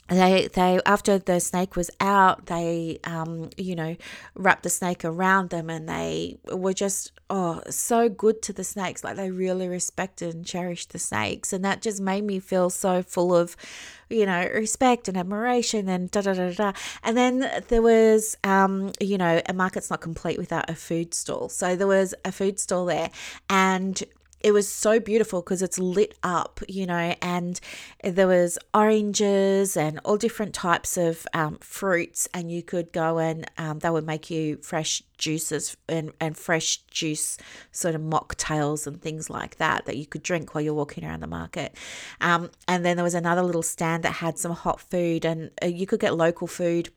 they 0.07 0.47
they 0.53 0.79
after 0.85 1.17
the 1.17 1.39
snake 1.39 1.75
was 1.75 1.89
out 1.99 2.45
they 2.45 2.99
um 3.05 3.49
you 3.57 3.75
know 3.75 3.95
wrapped 4.35 4.61
the 4.63 4.69
snake 4.69 5.03
around 5.03 5.49
them 5.49 5.69
and 5.69 5.89
they 5.89 6.37
were 6.53 6.73
just 6.73 7.11
oh 7.29 7.61
so 7.69 8.07
good 8.09 8.41
to 8.43 8.53
the 8.53 8.63
snakes. 8.63 9.03
Like 9.03 9.15
they 9.15 9.31
really 9.31 9.67
respected 9.67 10.35
and 10.35 10.45
cherished 10.45 10.91
the 10.91 10.99
snakes. 10.99 11.53
And 11.53 11.65
that 11.65 11.81
just 11.81 11.99
made 12.01 12.23
me 12.23 12.39
feel 12.39 12.69
so 12.69 13.01
full 13.01 13.35
of 13.35 13.55
you 14.09 14.25
know 14.25 14.47
respect 14.53 15.07
and 15.07 15.17
admiration 15.17 15.89
and 15.89 16.11
da 16.11 16.21
da 16.21 16.33
da 16.33 16.51
da. 16.51 16.73
And 17.03 17.17
then 17.17 17.49
there 17.69 17.81
was 17.81 18.37
um 18.43 18.91
you 18.99 19.17
know 19.17 19.41
a 19.47 19.53
market's 19.53 19.89
not 19.89 20.01
complete 20.01 20.37
without 20.37 20.69
a 20.69 20.75
food 20.75 21.13
stall. 21.13 21.49
So 21.49 21.75
there 21.75 21.87
was 21.87 22.13
a 22.23 22.31
food 22.31 22.59
stall 22.59 22.85
there 22.85 23.09
and 23.49 24.03
it 24.45 24.51
was 24.51 24.69
so 24.69 24.99
beautiful 24.99 25.41
because 25.41 25.63
it's 25.63 25.79
lit 25.79 26.15
up, 26.21 26.59
you 26.69 26.85
know, 26.85 27.15
and 27.19 27.59
there 28.03 28.27
was 28.27 28.59
oranges 28.75 29.75
and 29.75 29.99
all 30.05 30.17
different 30.17 30.53
types 30.53 30.97
of 30.97 31.25
um, 31.33 31.57
fruits, 31.61 32.29
and 32.31 32.51
you 32.51 32.61
could 32.61 32.93
go 32.93 33.17
and 33.17 33.49
um, 33.57 33.79
they 33.79 33.89
would 33.89 34.05
make 34.05 34.29
you 34.29 34.57
fresh 34.57 35.01
juices 35.17 35.75
and, 35.89 36.11
and 36.21 36.37
fresh 36.37 36.77
juice 36.91 37.39
sort 37.71 37.95
of 37.95 38.01
mocktails 38.01 38.85
and 38.85 39.01
things 39.01 39.31
like 39.31 39.55
that 39.55 39.87
that 39.87 39.97
you 39.97 40.05
could 40.05 40.21
drink 40.21 40.53
while 40.53 40.63
you're 40.63 40.75
walking 40.75 41.03
around 41.03 41.21
the 41.21 41.27
market. 41.27 41.75
Um, 42.21 42.51
and 42.67 42.85
then 42.85 42.97
there 42.97 43.03
was 43.03 43.15
another 43.15 43.41
little 43.41 43.63
stand 43.63 44.03
that 44.03 44.11
had 44.11 44.37
some 44.37 44.51
hot 44.51 44.79
food, 44.79 45.25
and 45.25 45.49
uh, 45.63 45.65
you 45.65 45.87
could 45.87 45.99
get 45.99 46.15
local 46.15 46.45
food 46.45 46.91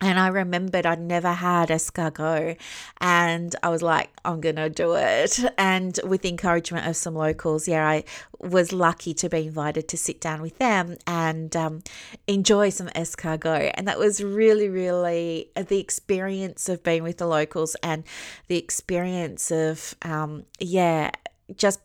and 0.00 0.18
I 0.18 0.28
remembered 0.28 0.86
I'd 0.86 1.00
never 1.00 1.32
had 1.32 1.70
escargot, 1.70 2.56
and 3.00 3.56
I 3.62 3.68
was 3.68 3.82
like, 3.82 4.10
I'm 4.24 4.40
gonna 4.40 4.70
do 4.70 4.94
it. 4.94 5.40
And 5.58 5.98
with 6.04 6.22
the 6.22 6.28
encouragement 6.28 6.86
of 6.86 6.96
some 6.96 7.14
locals, 7.14 7.66
yeah, 7.66 7.86
I 7.86 8.04
was 8.38 8.72
lucky 8.72 9.14
to 9.14 9.28
be 9.28 9.46
invited 9.46 9.88
to 9.88 9.96
sit 9.96 10.20
down 10.20 10.40
with 10.40 10.58
them 10.58 10.96
and 11.06 11.54
um, 11.56 11.82
enjoy 12.26 12.70
some 12.70 12.88
escargot. 12.88 13.72
And 13.74 13.88
that 13.88 13.98
was 13.98 14.22
really, 14.22 14.68
really 14.68 15.50
the 15.56 15.78
experience 15.78 16.68
of 16.68 16.82
being 16.82 17.02
with 17.02 17.18
the 17.18 17.26
locals 17.26 17.74
and 17.82 18.04
the 18.46 18.56
experience 18.56 19.50
of, 19.50 19.94
um, 20.02 20.44
yeah, 20.60 21.10
just 21.56 21.80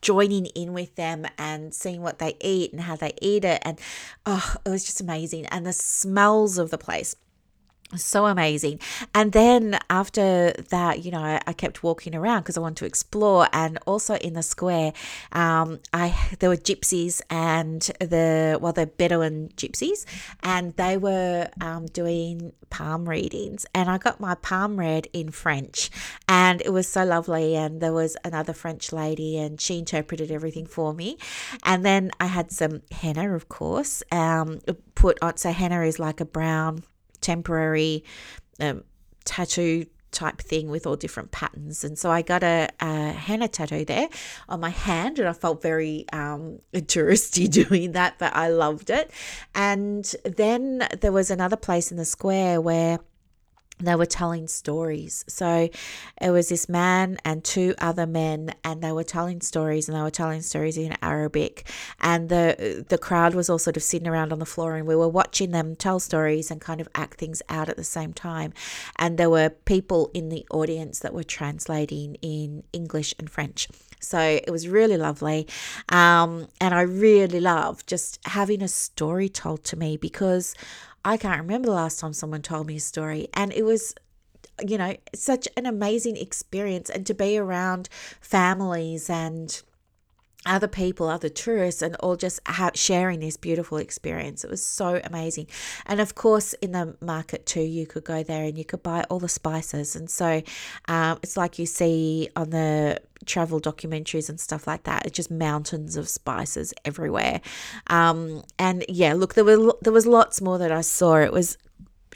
joining 0.00 0.46
in 0.46 0.72
with 0.72 0.94
them 0.94 1.26
and 1.38 1.74
seeing 1.74 2.02
what 2.02 2.18
they 2.18 2.36
eat 2.40 2.72
and 2.72 2.82
how 2.82 2.96
they 2.96 3.12
eat 3.20 3.44
it. 3.44 3.60
And 3.64 3.80
oh, 4.26 4.56
it 4.64 4.68
was 4.68 4.84
just 4.84 5.00
amazing. 5.00 5.46
And 5.46 5.66
the 5.66 5.72
smells 5.72 6.58
of 6.58 6.70
the 6.70 6.78
place 6.78 7.16
so 7.96 8.26
amazing. 8.26 8.80
And 9.14 9.32
then 9.32 9.78
after 9.88 10.52
that 10.52 11.04
you 11.04 11.10
know 11.10 11.22
i, 11.46 11.52
kept 11.52 11.82
walking 11.82 12.14
around 12.14 12.42
because 12.42 12.56
i 12.56 12.60
wanted 12.60 12.76
to 12.76 12.86
explore. 12.86 13.48
And 13.52 13.78
also 13.86 14.16
in 14.16 14.34
the 14.34 14.42
square 14.42 14.92
um, 15.32 15.80
i 15.92 16.14
there 16.38 16.50
were 16.50 16.56
gypsies 16.56 17.20
and 17.30 17.82
the 18.00 18.58
well 18.60 18.72
the 18.72 18.86
bedouin 18.86 19.50
gypsies. 19.56 20.04
And 20.42 20.74
they 20.76 20.96
were 20.96 21.48
um, 21.60 21.86
doing 21.86 22.52
palm 22.70 23.08
readings. 23.08 23.64
And 23.74 23.88
i 23.90 23.98
got 23.98 24.20
my 24.20 24.34
palm 24.34 24.78
read 24.78 25.08
in 25.12 25.30
french. 25.30 25.90
And 26.28 26.60
it 26.62 26.72
was 26.72 26.88
so 26.88 27.04
lovely. 27.04 27.56
And 27.56 27.80
there 27.80 27.92
was 27.92 28.16
another 28.24 28.52
french 28.52 28.92
lady 28.92 29.38
and 29.38 29.60
she 29.60 29.78
interpreted 29.78 30.30
everything 30.30 30.66
for 30.66 30.92
me. 30.92 31.16
And 31.64 31.84
then 31.84 32.10
i 32.20 32.26
had 32.26 32.50
some 32.52 32.82
henna 32.90 33.34
of 33.34 33.48
course. 33.48 34.02
Um, 34.12 34.60
put 34.94 35.18
on 35.22 35.36
so 35.36 35.52
henna 35.52 35.82
is 35.82 35.98
like 35.98 36.20
a 36.20 36.24
brown 36.24 36.82
temporary 37.20 38.04
um, 38.60 38.84
tattoo 39.24 39.86
type 40.10 40.38
thing 40.38 40.70
with 40.70 40.86
all 40.86 40.96
different 40.96 41.30
patterns. 41.30 41.84
And 41.84 41.98
so 41.98 42.10
I 42.10 42.22
got 42.22 42.42
a, 42.42 42.68
a 42.80 43.12
henna 43.12 43.48
tattoo 43.48 43.84
there 43.84 44.08
on 44.48 44.60
my 44.60 44.70
hand, 44.70 45.18
and 45.18 45.28
I 45.28 45.32
felt 45.32 45.62
very 45.62 46.06
um, 46.12 46.60
touristy 46.74 47.50
doing 47.68 47.92
that, 47.92 48.18
but 48.18 48.34
I 48.34 48.48
loved 48.48 48.90
it. 48.90 49.10
And 49.54 50.12
then 50.24 50.86
there 51.00 51.12
was 51.12 51.30
another 51.30 51.56
place 51.56 51.90
in 51.90 51.96
the 51.96 52.04
square 52.04 52.60
where 52.60 53.00
they 53.80 53.94
were 53.94 54.06
telling 54.06 54.48
stories. 54.48 55.24
So 55.28 55.68
it 56.20 56.30
was 56.30 56.48
this 56.48 56.68
man 56.68 57.18
and 57.24 57.44
two 57.44 57.74
other 57.78 58.06
men, 58.06 58.54
and 58.64 58.82
they 58.82 58.92
were 58.92 59.04
telling 59.04 59.40
stories, 59.40 59.88
and 59.88 59.96
they 59.96 60.02
were 60.02 60.10
telling 60.10 60.42
stories 60.42 60.76
in 60.76 60.96
Arabic. 61.02 61.68
And 62.00 62.28
the 62.28 62.84
the 62.88 62.98
crowd 62.98 63.34
was 63.34 63.48
all 63.48 63.58
sort 63.58 63.76
of 63.76 63.82
sitting 63.82 64.08
around 64.08 64.32
on 64.32 64.38
the 64.38 64.46
floor, 64.46 64.76
and 64.76 64.86
we 64.86 64.96
were 64.96 65.08
watching 65.08 65.50
them 65.52 65.76
tell 65.76 66.00
stories 66.00 66.50
and 66.50 66.60
kind 66.60 66.80
of 66.80 66.88
act 66.94 67.18
things 67.18 67.42
out 67.48 67.68
at 67.68 67.76
the 67.76 67.84
same 67.84 68.12
time. 68.12 68.52
And 68.96 69.18
there 69.18 69.30
were 69.30 69.50
people 69.50 70.10
in 70.14 70.28
the 70.28 70.46
audience 70.50 70.98
that 71.00 71.14
were 71.14 71.24
translating 71.24 72.16
in 72.16 72.64
English 72.72 73.14
and 73.18 73.30
French. 73.30 73.68
So 74.00 74.18
it 74.20 74.50
was 74.50 74.68
really 74.68 74.96
lovely. 74.96 75.46
Um, 75.88 76.48
and 76.60 76.74
I 76.74 76.82
really 76.82 77.40
love 77.40 77.84
just 77.86 78.20
having 78.26 78.62
a 78.62 78.68
story 78.68 79.28
told 79.28 79.64
to 79.64 79.76
me 79.76 79.96
because 79.96 80.54
I 81.04 81.16
can't 81.16 81.40
remember 81.40 81.68
the 81.68 81.74
last 81.74 82.00
time 82.00 82.12
someone 82.12 82.42
told 82.42 82.66
me 82.66 82.76
a 82.76 82.80
story. 82.80 83.28
And 83.34 83.52
it 83.52 83.64
was, 83.64 83.94
you 84.66 84.78
know, 84.78 84.96
such 85.14 85.48
an 85.56 85.66
amazing 85.66 86.16
experience. 86.16 86.90
And 86.90 87.06
to 87.06 87.14
be 87.14 87.38
around 87.38 87.88
families 88.20 89.08
and 89.08 89.62
other 90.46 90.68
people, 90.68 91.08
other 91.08 91.28
tourists, 91.28 91.82
and 91.82 91.96
all 91.96 92.16
just 92.16 92.40
sharing 92.74 93.20
this 93.20 93.36
beautiful 93.36 93.78
experience. 93.78 94.44
It 94.44 94.50
was 94.50 94.64
so 94.64 95.00
amazing. 95.04 95.48
And 95.86 96.00
of 96.00 96.14
course, 96.14 96.52
in 96.54 96.72
the 96.72 96.96
market 97.00 97.44
too, 97.44 97.62
you 97.62 97.86
could 97.86 98.04
go 98.04 98.22
there 98.22 98.44
and 98.44 98.56
you 98.56 98.64
could 98.64 98.82
buy 98.82 99.04
all 99.10 99.18
the 99.18 99.28
spices. 99.28 99.96
And 99.96 100.08
so 100.08 100.42
um, 100.86 101.18
it's 101.22 101.36
like 101.36 101.58
you 101.58 101.66
see 101.66 102.30
on 102.36 102.50
the 102.50 103.00
travel 103.26 103.60
documentaries 103.60 104.28
and 104.28 104.40
stuff 104.40 104.66
like 104.66 104.84
that. 104.84 105.06
It's 105.06 105.16
just 105.16 105.30
mountains 105.30 105.96
of 105.96 106.08
spices 106.08 106.72
everywhere. 106.84 107.40
Um, 107.88 108.42
and 108.58 108.84
yeah, 108.88 109.14
look, 109.14 109.34
there 109.34 109.44
were 109.44 109.74
there 109.82 109.92
was 109.92 110.06
lots 110.06 110.40
more 110.40 110.58
that 110.58 110.72
I 110.72 110.82
saw. 110.82 111.16
It 111.16 111.32
was 111.32 111.58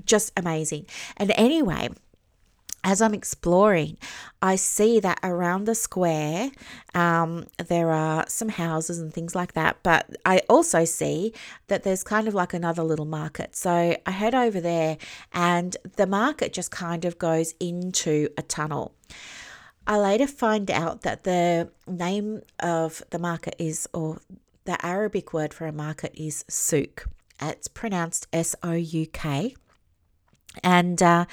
just 0.05 0.33
amazing. 0.37 0.87
And 1.17 1.33
anyway, 1.37 1.91
as 2.85 3.01
I'm 3.01 3.15
exploring, 3.15 3.97
I 4.41 4.57
see 4.57 4.99
that 5.01 5.21
around 5.23 5.65
the 5.65 5.75
square 5.75 6.51
um, 6.95 7.47
there 7.69 7.91
are 7.91 8.25
some 8.29 8.49
houses 8.49 8.99
and 8.99 9.15
things 9.15 9.35
like 9.35 9.53
that. 9.53 9.77
But 9.83 10.11
I 10.25 10.43
also 10.49 10.85
see 10.85 11.33
that 11.69 11.85
there's 11.85 12.03
kind 12.03 12.27
of 12.27 12.35
like 12.35 12.53
another 12.53 12.83
little 12.83 13.05
market. 13.05 13.55
So 13.55 13.97
I 14.05 14.11
head 14.11 14.35
over 14.35 14.61
there, 14.61 14.99
and 15.33 15.77
the 15.97 16.07
market 16.07 16.53
just 16.53 16.71
kind 16.71 17.05
of 17.05 17.19
goes 17.19 17.55
into 17.61 18.29
a 18.37 18.43
tunnel. 18.43 18.95
I 19.87 19.99
later 19.99 20.27
find 20.27 20.71
out 20.71 21.03
that 21.03 21.25
the 21.25 21.71
name 21.87 22.43
of 22.61 23.03
the 23.11 23.19
market 23.19 23.57
is, 23.59 23.89
or 23.93 24.21
the 24.65 24.85
Arabic 24.85 25.33
word 25.33 25.53
for 25.53 25.67
a 25.67 25.73
market 25.73 26.13
is 26.15 26.45
souk. 26.49 27.07
It's 27.41 27.69
pronounced 27.69 28.29
S 28.33 28.55
O 28.63 28.73
U 28.73 29.07
K. 29.07 29.57
And 30.63 31.03
uh, 31.03 31.25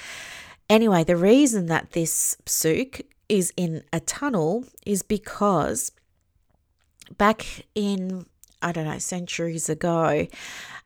anyway, 0.68 1.04
the 1.04 1.16
reason 1.16 1.66
that 1.66 1.92
this 1.92 2.36
souk 2.46 3.02
is 3.28 3.52
in 3.56 3.84
a 3.92 4.00
tunnel 4.00 4.64
is 4.84 5.02
because 5.02 5.92
back 7.16 7.46
in, 7.74 8.26
I 8.60 8.72
don't 8.72 8.86
know, 8.86 8.98
centuries 8.98 9.68
ago, 9.68 10.26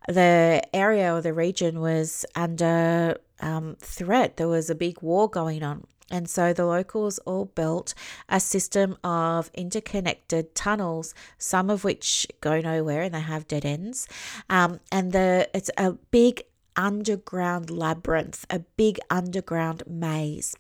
the 0.07 0.63
area 0.75 1.15
or 1.15 1.23
the 1.23 1.33
region 1.33 1.81
was 1.81 2.27
under 2.35 3.17
um, 3.41 3.77
threat. 3.81 4.37
There 4.37 4.49
was 4.49 4.69
a 4.69 4.75
big 4.75 5.01
war 5.01 5.31
going 5.31 5.63
on. 5.63 5.87
And 6.11 6.29
so 6.29 6.53
the 6.53 6.67
locals 6.67 7.19
all 7.21 7.47
built 7.47 7.95
a 8.29 8.39
system 8.39 8.97
of 9.03 9.51
interconnected 9.55 10.55
tunnels, 10.55 11.15
some 11.39 11.71
of 11.71 11.83
which 11.83 12.27
go 12.41 12.61
nowhere 12.61 13.03
and 13.03 13.15
they 13.15 13.21
have 13.21 13.49
dead 13.49 13.65
ends. 13.65 14.07
Um, 14.51 14.81
and 14.93 15.13
the 15.13 15.49
it's 15.55 15.71
a 15.77 15.93
big 15.93 16.43
underground 16.77 17.71
labyrinth, 17.71 18.45
a 18.51 18.59
big 18.59 18.99
underground 19.11 19.83
maze. 19.87 20.55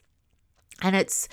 And 0.82 0.96
it's 0.96 1.28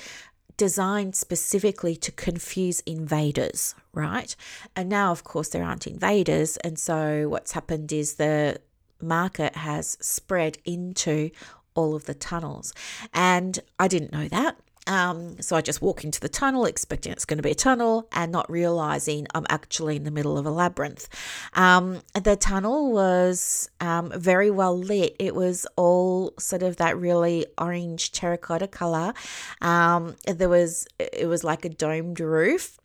designed 0.58 1.16
specifically 1.16 1.96
to 1.96 2.12
confuse 2.12 2.82
invaders, 2.82 3.74
right? 3.94 4.36
And 4.76 4.90
now, 4.90 5.12
of 5.12 5.24
course, 5.24 5.50
there 5.50 5.64
aren't 5.64 5.88
invaders. 5.88 6.58
And 6.58 6.78
so 6.78 7.28
what's 7.30 7.54
happened 7.54 7.92
is 7.92 8.16
the 8.16 8.60
market 9.02 9.56
has 9.56 9.98
spread 10.00 10.58
into 10.64 11.32
all 11.76 11.96
of 11.96 12.06
the 12.06 12.14
tunnels. 12.14 12.74
And 13.14 13.60
I 13.80 13.88
didn't 13.88 14.12
know 14.12 14.28
that. 14.28 14.58
Um, 14.88 15.40
so 15.40 15.56
I 15.56 15.62
just 15.62 15.82
walk 15.82 16.04
into 16.04 16.20
the 16.20 16.30
tunnel 16.30 16.66
expecting 16.66 17.12
it's 17.12 17.26
going 17.26 17.38
to 17.38 17.44
be 17.44 17.52
a 17.52 17.56
tunnel 17.56 18.08
and 18.14 18.32
not 18.32 18.50
realizing 18.50 19.28
I'm 19.36 19.46
actually 19.48 19.96
in 19.96 20.04
the 20.04 20.12
middle 20.12 20.38
of 20.38 20.46
a 20.46 20.52
labyrinth. 20.52 21.08
Um, 21.54 22.02
the 22.20 22.36
tunnel 22.36 22.92
was 22.92 23.70
um, 23.80 24.12
very 24.16 24.50
well 24.50 24.78
lit. 24.78 25.16
It 25.20 25.36
was 25.36 25.68
all 25.76 26.34
sort 26.40 26.64
of 26.64 26.78
that 26.78 26.98
really 26.98 27.46
orange 27.58 28.12
terracotta 28.12 28.68
color. 28.68 29.14
Um, 29.62 30.16
there 30.26 30.50
was, 30.50 30.88
it 30.98 31.28
was 31.28 31.44
like 31.44 31.64
a 31.64 31.70
domed 31.70 32.20
roof 32.20 32.81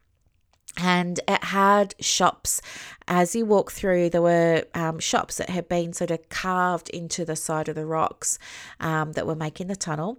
and 0.76 1.20
it 1.28 1.44
had 1.44 1.94
shops. 2.00 2.60
As 3.08 3.34
you 3.34 3.46
walk 3.46 3.70
through 3.72 4.10
there 4.10 4.22
were 4.22 4.64
um, 4.74 4.98
shops 4.98 5.36
that 5.36 5.50
had 5.50 5.68
been 5.68 5.92
sort 5.92 6.10
of 6.10 6.28
carved 6.28 6.88
into 6.90 7.24
the 7.24 7.36
side 7.36 7.68
of 7.68 7.74
the 7.74 7.86
rocks 7.86 8.38
um, 8.80 9.12
that 9.12 9.26
were 9.26 9.36
making 9.36 9.68
the 9.68 9.76
tunnel. 9.76 10.18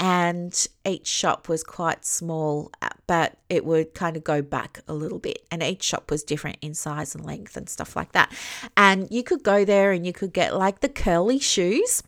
And 0.00 0.68
each 0.86 1.08
shop 1.08 1.48
was 1.48 1.64
quite 1.64 2.04
small 2.04 2.70
uh, 2.80 2.90
but 3.08 3.38
it 3.48 3.64
would 3.64 3.94
kind 3.94 4.16
of 4.16 4.22
go 4.22 4.42
back 4.42 4.80
a 4.86 4.94
little 4.94 5.18
bit. 5.18 5.44
And 5.50 5.62
each 5.62 5.82
shop 5.82 6.10
was 6.10 6.22
different 6.22 6.58
in 6.60 6.74
size 6.74 7.14
and 7.14 7.24
length 7.24 7.56
and 7.56 7.68
stuff 7.68 7.96
like 7.96 8.12
that. 8.12 8.32
And 8.76 9.08
you 9.10 9.24
could 9.24 9.42
go 9.42 9.64
there 9.64 9.90
and 9.90 10.06
you 10.06 10.12
could 10.12 10.32
get 10.32 10.54
like 10.54 10.80
the 10.80 10.88
curly 10.88 11.40
shoes 11.40 12.02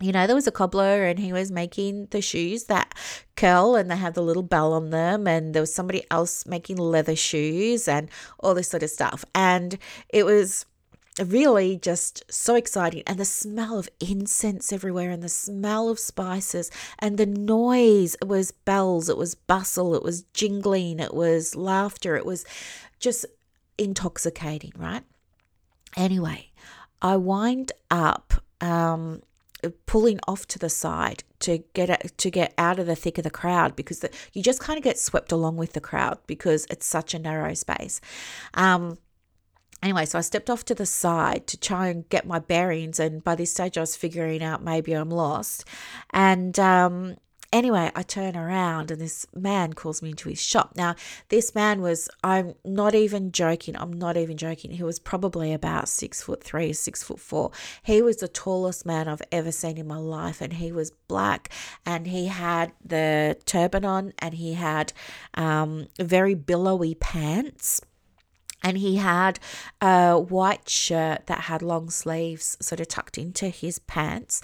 you 0.00 0.12
know, 0.12 0.26
there 0.26 0.34
was 0.34 0.46
a 0.46 0.52
cobbler 0.52 1.04
and 1.04 1.18
he 1.18 1.32
was 1.32 1.50
making 1.50 2.06
the 2.06 2.20
shoes 2.20 2.64
that 2.64 2.94
curl 3.36 3.76
and 3.76 3.90
they 3.90 3.96
had 3.96 4.14
the 4.14 4.22
little 4.22 4.42
bell 4.42 4.72
on 4.72 4.90
them. 4.90 5.26
And 5.26 5.54
there 5.54 5.62
was 5.62 5.74
somebody 5.74 6.04
else 6.10 6.46
making 6.46 6.76
leather 6.76 7.16
shoes 7.16 7.86
and 7.86 8.10
all 8.40 8.54
this 8.54 8.68
sort 8.68 8.82
of 8.82 8.90
stuff. 8.90 9.24
And 9.34 9.78
it 10.08 10.24
was 10.24 10.66
really 11.24 11.76
just 11.76 12.24
so 12.30 12.56
exciting. 12.56 13.04
And 13.06 13.18
the 13.18 13.24
smell 13.24 13.78
of 13.78 13.88
incense 14.00 14.72
everywhere 14.72 15.10
and 15.10 15.22
the 15.22 15.28
smell 15.28 15.88
of 15.88 15.98
spices 15.98 16.70
and 16.98 17.16
the 17.16 17.26
noise 17.26 18.16
it 18.20 18.26
was 18.26 18.50
bells, 18.50 19.08
it 19.08 19.16
was 19.16 19.34
bustle, 19.34 19.94
it 19.94 20.02
was 20.02 20.22
jingling, 20.34 20.98
it 20.98 21.14
was 21.14 21.54
laughter, 21.54 22.16
it 22.16 22.26
was 22.26 22.44
just 22.98 23.26
intoxicating, 23.78 24.72
right? 24.76 25.04
Anyway, 25.96 26.50
I 27.00 27.16
wind 27.16 27.70
up. 27.90 28.34
Um, 28.60 29.22
pulling 29.70 30.20
off 30.26 30.46
to 30.48 30.58
the 30.58 30.68
side 30.68 31.24
to 31.40 31.58
get 31.74 32.16
to 32.16 32.30
get 32.30 32.54
out 32.58 32.78
of 32.78 32.86
the 32.86 32.96
thick 32.96 33.18
of 33.18 33.24
the 33.24 33.30
crowd 33.30 33.76
because 33.76 34.00
the, 34.00 34.10
you 34.32 34.42
just 34.42 34.60
kind 34.60 34.76
of 34.76 34.84
get 34.84 34.98
swept 34.98 35.32
along 35.32 35.56
with 35.56 35.72
the 35.72 35.80
crowd 35.80 36.18
because 36.26 36.66
it's 36.70 36.86
such 36.86 37.14
a 37.14 37.18
narrow 37.18 37.54
space. 37.54 38.00
Um, 38.54 38.98
anyway, 39.82 40.06
so 40.06 40.18
I 40.18 40.22
stepped 40.22 40.50
off 40.50 40.64
to 40.66 40.74
the 40.74 40.86
side 40.86 41.46
to 41.48 41.58
try 41.58 41.88
and 41.88 42.08
get 42.08 42.26
my 42.26 42.38
bearings, 42.38 42.98
and 42.98 43.22
by 43.22 43.34
this 43.34 43.52
stage 43.52 43.76
I 43.76 43.82
was 43.82 43.96
figuring 43.96 44.42
out 44.42 44.62
maybe 44.62 44.92
I'm 44.92 45.10
lost, 45.10 45.64
and 46.10 46.58
um, 46.58 47.16
Anyway, 47.54 47.88
I 47.94 48.02
turn 48.02 48.36
around 48.36 48.90
and 48.90 49.00
this 49.00 49.28
man 49.32 49.74
calls 49.74 50.02
me 50.02 50.10
into 50.10 50.28
his 50.28 50.42
shop. 50.42 50.72
Now, 50.74 50.96
this 51.28 51.54
man 51.54 51.82
was, 51.82 52.08
I'm 52.24 52.54
not 52.64 52.96
even 52.96 53.30
joking, 53.30 53.76
I'm 53.76 53.92
not 53.92 54.16
even 54.16 54.36
joking. 54.36 54.72
He 54.72 54.82
was 54.82 54.98
probably 54.98 55.52
about 55.52 55.88
six 55.88 56.20
foot 56.20 56.42
three, 56.42 56.72
six 56.72 57.04
foot 57.04 57.20
four. 57.20 57.52
He 57.84 58.02
was 58.02 58.16
the 58.16 58.26
tallest 58.26 58.84
man 58.84 59.06
I've 59.06 59.22
ever 59.30 59.52
seen 59.52 59.78
in 59.78 59.86
my 59.86 59.98
life, 59.98 60.40
and 60.40 60.54
he 60.54 60.72
was 60.72 60.90
black 61.06 61.48
and 61.86 62.08
he 62.08 62.26
had 62.26 62.72
the 62.84 63.36
turban 63.46 63.84
on 63.84 64.14
and 64.18 64.34
he 64.34 64.54
had 64.54 64.92
um, 65.34 65.86
very 66.00 66.34
billowy 66.34 66.96
pants 66.96 67.80
and 68.64 68.78
he 68.78 68.96
had 68.96 69.38
a 69.80 70.18
white 70.18 70.68
shirt 70.68 71.26
that 71.26 71.42
had 71.42 71.62
long 71.62 71.88
sleeves 71.88 72.56
sort 72.60 72.80
of 72.80 72.88
tucked 72.88 73.16
into 73.16 73.48
his 73.48 73.78
pants 73.78 74.42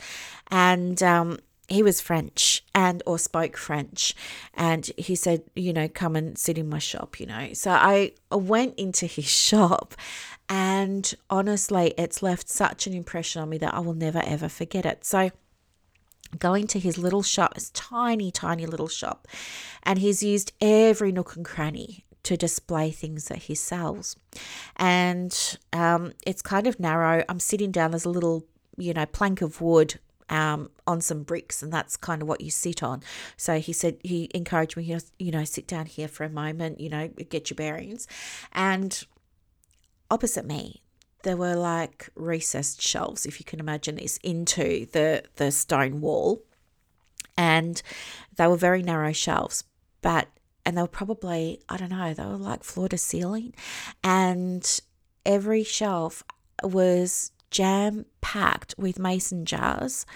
and 0.48 1.02
um, 1.02 1.38
he 1.70 1.82
was 1.82 2.00
french 2.00 2.64
and 2.74 3.02
or 3.06 3.18
spoke 3.18 3.56
french 3.56 4.14
and 4.54 4.90
he 4.96 5.14
said 5.14 5.42
you 5.54 5.72
know 5.72 5.88
come 5.88 6.16
and 6.16 6.36
sit 6.36 6.58
in 6.58 6.68
my 6.68 6.78
shop 6.78 7.18
you 7.18 7.26
know 7.26 7.52
so 7.52 7.70
i 7.70 8.12
went 8.30 8.74
into 8.78 9.06
his 9.06 9.28
shop 9.28 9.94
and 10.48 11.14
honestly 11.30 11.94
it's 11.96 12.22
left 12.22 12.48
such 12.48 12.86
an 12.86 12.92
impression 12.92 13.40
on 13.40 13.48
me 13.48 13.56
that 13.56 13.72
i 13.72 13.78
will 13.78 13.94
never 13.94 14.20
ever 14.24 14.48
forget 14.48 14.84
it 14.84 15.04
so 15.04 15.30
going 16.38 16.66
to 16.68 16.78
his 16.78 16.98
little 16.98 17.22
shop, 17.22 17.54
his 17.54 17.70
tiny, 17.70 18.30
tiny 18.30 18.66
little 18.66 18.88
shop, 18.88 19.26
and 19.82 19.98
he's 19.98 20.22
used 20.22 20.52
every 20.60 21.12
nook 21.12 21.36
and 21.36 21.44
cranny 21.44 22.04
to 22.22 22.36
display 22.36 22.90
things 22.90 23.28
that 23.28 23.38
he 23.38 23.54
sells. 23.54 24.16
And 24.76 25.58
um, 25.72 26.12
it's 26.26 26.42
kind 26.42 26.66
of 26.66 26.78
narrow. 26.78 27.24
I'm 27.28 27.40
sitting 27.40 27.70
down, 27.70 27.90
there's 27.92 28.04
a 28.04 28.10
little, 28.10 28.44
you 28.76 28.92
know, 28.92 29.06
plank 29.06 29.40
of 29.42 29.60
wood 29.60 29.98
um, 30.30 30.70
on 30.86 31.00
some 31.00 31.24
bricks, 31.24 31.62
and 31.62 31.72
that's 31.72 31.96
kind 31.96 32.22
of 32.22 32.28
what 32.28 32.40
you 32.40 32.50
sit 32.50 32.82
on. 32.82 33.02
So 33.36 33.58
he 33.58 33.72
said, 33.72 33.98
he 34.02 34.30
encouraged 34.32 34.76
me, 34.76 34.96
you 35.18 35.30
know, 35.30 35.44
sit 35.44 35.66
down 35.66 35.86
here 35.86 36.08
for 36.08 36.24
a 36.24 36.30
moment, 36.30 36.80
you 36.80 36.88
know, 36.88 37.08
get 37.28 37.50
your 37.50 37.56
bearings. 37.56 38.06
And 38.52 39.04
opposite 40.10 40.46
me, 40.46 40.82
there 41.24 41.36
were 41.36 41.56
like 41.56 42.08
recessed 42.14 42.80
shelves, 42.80 43.26
if 43.26 43.40
you 43.40 43.44
can 43.44 43.60
imagine 43.60 43.96
this, 43.96 44.16
into 44.18 44.86
the, 44.92 45.24
the 45.36 45.50
stone 45.50 46.00
wall. 46.00 46.42
And 47.36 47.82
they 48.36 48.46
were 48.46 48.56
very 48.56 48.82
narrow 48.82 49.12
shelves, 49.12 49.64
but, 50.02 50.28
and 50.64 50.76
they 50.76 50.82
were 50.82 50.88
probably, 50.88 51.60
I 51.68 51.76
don't 51.76 51.90
know, 51.90 52.14
they 52.14 52.24
were 52.24 52.36
like 52.36 52.64
floor 52.64 52.88
to 52.88 52.98
ceiling. 52.98 53.54
And 54.04 54.80
every 55.26 55.64
shelf 55.64 56.22
was 56.62 57.32
jam 57.50 58.04
packed 58.20 58.74
with 58.78 58.98
mason 58.98 59.44
jars 59.44 60.06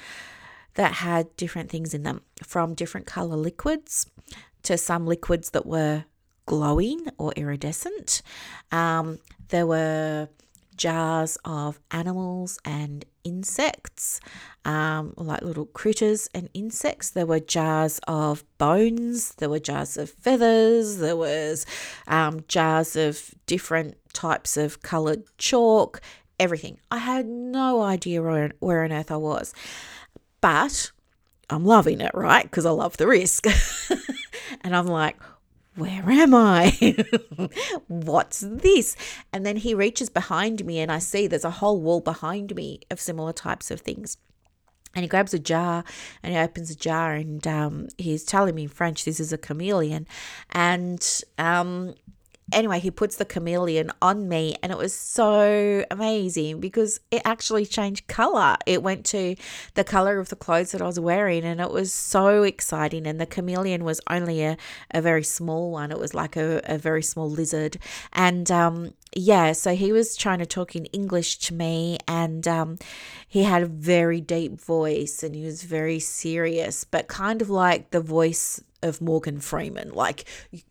that 0.74 0.94
had 0.94 1.34
different 1.36 1.70
things 1.70 1.94
in 1.94 2.02
them 2.02 2.20
from 2.42 2.74
different 2.74 3.06
color 3.06 3.36
liquids 3.36 4.06
to 4.62 4.76
some 4.76 5.06
liquids 5.06 5.50
that 5.50 5.66
were 5.66 6.04
glowing 6.46 7.06
or 7.18 7.32
iridescent. 7.36 8.22
Um, 8.72 9.18
there 9.48 9.66
were 9.66 10.28
jars 10.76 11.38
of 11.44 11.78
animals 11.90 12.58
and 12.64 13.04
insects, 13.22 14.20
um, 14.64 15.14
like 15.16 15.42
little 15.42 15.66
critters 15.66 16.28
and 16.34 16.48
insects. 16.52 17.10
There 17.10 17.26
were 17.26 17.40
jars 17.40 18.00
of 18.08 18.44
bones. 18.58 19.34
There 19.36 19.48
were 19.48 19.60
jars 19.60 19.96
of 19.96 20.10
feathers. 20.10 20.98
There 20.98 21.16
was 21.16 21.64
um, 22.08 22.44
jars 22.48 22.96
of 22.96 23.34
different 23.46 23.96
types 24.12 24.56
of 24.56 24.82
coloured 24.82 25.24
chalk. 25.38 26.00
Everything. 26.38 26.78
I 26.90 26.98
had 26.98 27.26
no 27.26 27.82
idea 27.82 28.22
where, 28.22 28.84
on 28.84 28.92
earth 28.92 29.10
I 29.10 29.16
was, 29.16 29.54
but 30.40 30.90
I'm 31.48 31.64
loving 31.64 32.00
it, 32.00 32.10
right? 32.14 32.42
Because 32.42 32.66
I 32.66 32.70
love 32.70 32.96
the 32.96 33.06
risk. 33.06 33.46
and 34.62 34.74
I'm 34.74 34.86
like, 34.86 35.16
where 35.76 36.08
am 36.08 36.34
I? 36.34 36.96
What's 37.88 38.40
this? 38.40 38.96
And 39.32 39.44
then 39.44 39.56
he 39.56 39.74
reaches 39.74 40.08
behind 40.08 40.64
me, 40.64 40.80
and 40.80 40.90
I 40.90 40.98
see 40.98 41.26
there's 41.26 41.44
a 41.44 41.50
whole 41.50 41.80
wall 41.80 42.00
behind 42.00 42.54
me 42.54 42.80
of 42.90 43.00
similar 43.00 43.32
types 43.32 43.70
of 43.70 43.80
things. 43.80 44.16
And 44.94 45.02
he 45.02 45.08
grabs 45.08 45.34
a 45.34 45.40
jar 45.40 45.82
and 46.22 46.32
he 46.32 46.38
opens 46.38 46.70
a 46.70 46.76
jar, 46.76 47.14
and 47.14 47.44
um, 47.46 47.88
he's 47.98 48.24
telling 48.24 48.54
me 48.54 48.64
in 48.64 48.68
French, 48.68 49.04
this 49.04 49.18
is 49.18 49.32
a 49.32 49.38
chameleon. 49.38 50.06
And 50.50 51.22
um, 51.38 51.94
anyway, 52.52 52.80
he 52.80 52.90
puts 52.90 53.16
the 53.16 53.24
chameleon 53.24 53.90
on 54.02 54.28
me, 54.28 54.56
and 54.62 54.70
it 54.70 54.78
was 54.78 54.94
so 54.94 55.84
amazing 55.90 56.60
because 56.60 57.00
it 57.10 57.22
actually 57.24 57.66
changed 57.66 58.06
color. 58.06 58.56
It 58.66 58.82
went 58.82 59.04
to 59.06 59.36
the 59.74 59.84
color 59.84 60.18
of 60.18 60.28
the 60.28 60.36
clothes 60.36 60.72
that 60.72 60.82
I 60.82 60.86
was 60.86 61.00
wearing, 61.00 61.44
and 61.44 61.60
it 61.60 61.70
was 61.70 61.92
so 61.92 62.42
exciting. 62.42 63.06
And 63.06 63.20
the 63.20 63.26
chameleon 63.26 63.84
was 63.84 64.00
only 64.10 64.42
a, 64.42 64.56
a 64.90 65.00
very 65.00 65.24
small 65.24 65.70
one, 65.70 65.90
it 65.90 65.98
was 65.98 66.14
like 66.14 66.36
a, 66.36 66.60
a 66.64 66.78
very 66.78 67.02
small 67.02 67.30
lizard. 67.30 67.78
And 68.12 68.50
um, 68.50 68.94
yeah, 69.16 69.52
so 69.52 69.74
he 69.74 69.92
was 69.92 70.16
trying 70.16 70.40
to 70.40 70.46
talk 70.46 70.74
in 70.74 70.86
English 70.86 71.38
to 71.38 71.54
me, 71.54 71.98
and 72.08 72.46
um, 72.48 72.78
he 73.28 73.44
had 73.44 73.62
a 73.62 73.66
very 73.66 74.20
deep 74.20 74.60
voice, 74.60 75.22
and 75.22 75.34
he 75.34 75.44
was 75.44 75.62
very 75.62 75.98
serious, 75.98 76.84
but 76.84 77.08
kind 77.08 77.40
of 77.40 77.50
like 77.50 77.90
the 77.90 78.00
voice 78.00 78.60
of 78.84 79.00
Morgan 79.00 79.40
Freeman. 79.40 79.90
Like 79.94 80.24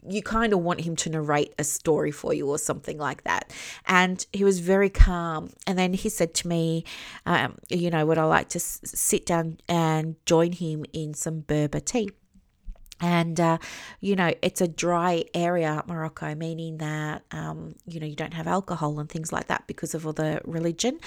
you, 0.08 0.22
kind 0.22 0.54
of 0.54 0.60
want 0.60 0.82
him 0.82 0.96
to 0.98 1.10
narrate 1.10 1.54
a 1.58 1.64
story 1.64 2.12
for 2.12 2.34
you 2.34 2.48
or 2.48 2.58
something 2.58 2.98
like 2.98 3.24
that. 3.24 3.52
And 3.88 4.26
he 4.32 4.44
was 4.44 4.60
very 4.60 4.90
calm. 4.90 5.50
And 5.66 5.78
then 5.78 5.94
he 5.94 6.10
said 6.10 6.34
to 6.36 6.48
me, 6.48 6.86
um, 7.26 7.58
you 7.70 7.90
know, 7.90 8.06
would 8.06 8.20
I 8.20 8.26
like 8.26 8.50
to 8.50 8.60
s- 8.60 8.80
sit 8.86 9.26
down 9.26 9.58
and 9.68 10.16
join 10.26 10.52
him 10.52 10.86
in 10.94 11.14
some 11.16 11.42
Berber 11.42 11.80
tea? 11.80 12.12
And 13.02 13.40
uh, 13.40 13.58
you 14.00 14.16
know 14.16 14.34
it's 14.42 14.62
a 14.62 14.68
dry 14.68 15.24
area 15.34 15.84
morocco 15.88 16.36
meaning 16.36 16.78
that 16.78 17.24
um, 17.32 17.76
you 17.88 18.00
know 18.00 18.06
you 18.06 18.16
don't 18.16 18.34
have 18.34 18.48
alcohol 18.48 19.00
and 19.00 19.10
things 19.10 19.32
like 19.32 19.48
that 19.48 19.66
because 19.68 19.94
of 19.94 20.06
all 20.06 20.14
the 20.14 20.42
religion 20.46 21.00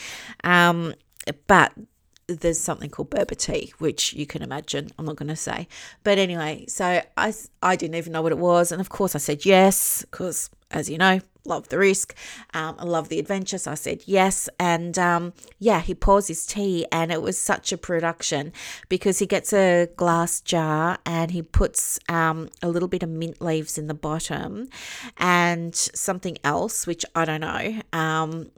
um, 0.45 0.95
but 1.47 1.73
there's 2.29 2.59
something 2.59 2.91
called 2.91 3.11
Berber 3.11 3.35
tea, 3.35 3.73
which 3.79 4.13
you 4.13 4.27
can 4.27 4.43
imagine. 4.43 4.91
I'm 4.99 5.05
not 5.05 5.17
going 5.17 5.29
to 5.29 5.37
say. 5.37 5.69
But 6.03 6.19
anyway, 6.19 6.65
so 6.67 7.01
I, 7.17 7.35
I 7.63 7.77
didn't 7.77 7.95
even 7.95 8.13
know 8.13 8.23
what 8.23 8.33
it 8.33 8.39
was. 8.39 8.73
And 8.73 8.81
of 8.81 8.89
course, 8.89 9.15
I 9.15 9.19
said 9.19 9.45
yes, 9.45 10.05
because 10.11 10.51
as 10.71 10.91
you 10.91 10.99
know, 10.99 11.21
love 11.47 11.69
the 11.69 11.79
risk. 11.79 12.15
Um, 12.55 12.77
I 12.79 12.85
love 12.85 13.09
the 13.09 13.19
adventure. 13.19 13.59
So 13.59 13.73
I 13.73 13.75
said 13.75 14.03
yes. 14.07 14.49
And 14.59 14.99
um, 14.99 15.33
yeah, 15.59 15.81
he 15.81 15.95
pours 15.95 16.29
his 16.29 16.47
tea, 16.47 16.87
and 16.93 17.11
it 17.13 17.23
was 17.23 17.39
such 17.39 17.73
a 17.73 17.79
production 17.79 18.53
because 18.89 19.19
he 19.19 19.27
gets 19.27 19.53
a 19.53 19.89
glass 19.97 20.41
jar 20.41 20.99
and 21.07 21.31
he 21.31 21.43
puts 21.43 21.99
um, 22.09 22.49
a 22.63 22.69
little 22.69 22.89
bit 22.89 23.03
of 23.03 23.09
mint 23.09 23.41
leaves 23.41 23.79
in 23.79 23.87
the 23.87 23.95
bottom 23.95 24.69
and 25.17 25.75
something 25.75 26.39
else, 26.45 26.87
which 26.87 27.05
I 27.15 27.25
don't 27.25 27.41
know. 27.41 27.81
Um, 27.93 28.51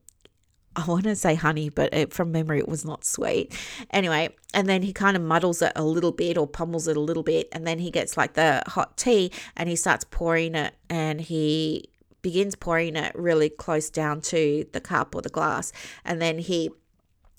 I 0.79 0.85
want 0.85 1.05
to 1.05 1.16
say 1.16 1.35
honey, 1.35 1.70
but 1.70 1.92
it, 1.92 2.12
from 2.12 2.31
memory, 2.31 2.59
it 2.59 2.68
was 2.68 2.85
not 2.85 3.05
sweet. 3.05 3.53
Anyway, 3.90 4.29
and 4.55 4.68
then 4.68 4.83
he 4.83 4.92
kind 4.92 5.16
of 5.16 5.22
muddles 5.22 5.61
it 5.61 5.72
a 5.74 5.83
little 5.83 6.12
bit 6.12 6.38
or 6.38 6.46
pummels 6.46 6.87
it 6.87 6.96
a 6.96 7.01
little 7.01 7.24
bit. 7.24 7.48
And 7.51 7.66
then 7.66 7.81
he 7.81 7.90
gets 7.90 8.16
like 8.16 8.35
the 8.35 8.62
hot 8.64 8.96
tea 8.96 9.33
and 9.57 9.68
he 9.68 9.74
starts 9.74 10.05
pouring 10.09 10.55
it 10.55 10.74
and 10.88 11.20
he 11.20 11.90
begins 12.23 12.55
pouring 12.55 12.97
it 12.97 13.15
really 13.15 13.49
close 13.49 13.91
down 13.91 14.21
to 14.21 14.67
the 14.73 14.81
cup 14.81 15.15
or 15.15 15.23
the 15.23 15.29
glass. 15.29 15.73
And 16.05 16.21
then 16.21 16.39
he 16.39 16.71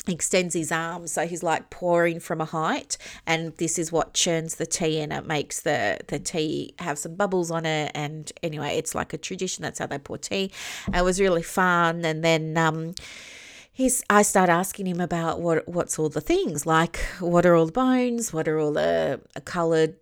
extends 0.08 0.54
his 0.54 0.72
arms. 0.72 1.12
So 1.12 1.28
he's 1.28 1.44
like 1.44 1.70
pouring 1.70 2.20
from 2.20 2.42
a 2.42 2.46
height 2.46 2.98
and 3.26 3.56
this 3.58 3.78
is 3.78 3.92
what 3.92 4.14
churns 4.14 4.56
the 4.56 4.66
tea 4.66 5.00
and 5.00 5.12
it 5.14 5.26
makes 5.26 5.62
the 5.62 6.00
the 6.08 6.20
tea 6.20 6.74
have 6.80 6.98
some 6.98 7.16
bubbles 7.16 7.52
on 7.52 7.66
it 7.66 7.92
and 7.94 8.32
anyway 8.42 8.78
it's 8.78 8.96
like 8.96 9.14
a 9.14 9.18
tradition. 9.18 9.62
That's 9.62 9.80
how 9.80 9.88
they 9.88 10.00
pour 10.00 10.18
tea. 10.18 10.52
It 10.94 11.04
was 11.04 11.20
really 11.20 11.44
fun 11.44 12.06
and 12.06 12.24
then 12.24 12.58
um 12.58 12.96
he's 13.72 14.04
I 14.10 14.22
start 14.22 14.50
asking 14.50 14.88
him 14.88 15.00
about 15.00 15.42
what 15.42 15.68
what's 15.68 16.00
all 16.00 16.10
the 16.10 16.22
things? 16.22 16.66
Like 16.66 16.98
what 17.20 17.46
are 17.46 17.56
all 17.56 17.66
the 17.66 17.72
bones? 17.72 18.34
What 18.34 18.48
are 18.48 18.58
all 18.60 18.74
the 18.74 19.22
colored 19.46 19.96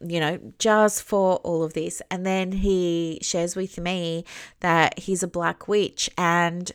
you 0.00 0.20
know, 0.20 0.38
jars 0.58 1.00
for 1.00 1.36
all 1.36 1.62
of 1.62 1.74
this. 1.74 2.02
And 2.10 2.24
then 2.26 2.52
he 2.52 3.18
shares 3.22 3.56
with 3.56 3.78
me 3.78 4.24
that 4.60 4.98
he's 4.98 5.22
a 5.22 5.28
black 5.28 5.68
witch. 5.68 6.10
And 6.16 6.70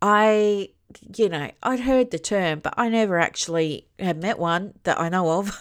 I 0.00 0.70
you 1.16 1.28
know, 1.28 1.50
I'd 1.62 1.80
heard 1.80 2.10
the 2.10 2.18
term, 2.18 2.60
but 2.60 2.74
I 2.76 2.88
never 2.88 3.18
actually 3.18 3.86
had 3.98 4.20
met 4.20 4.38
one 4.38 4.74
that 4.84 5.00
I 5.00 5.08
know 5.08 5.38
of 5.38 5.58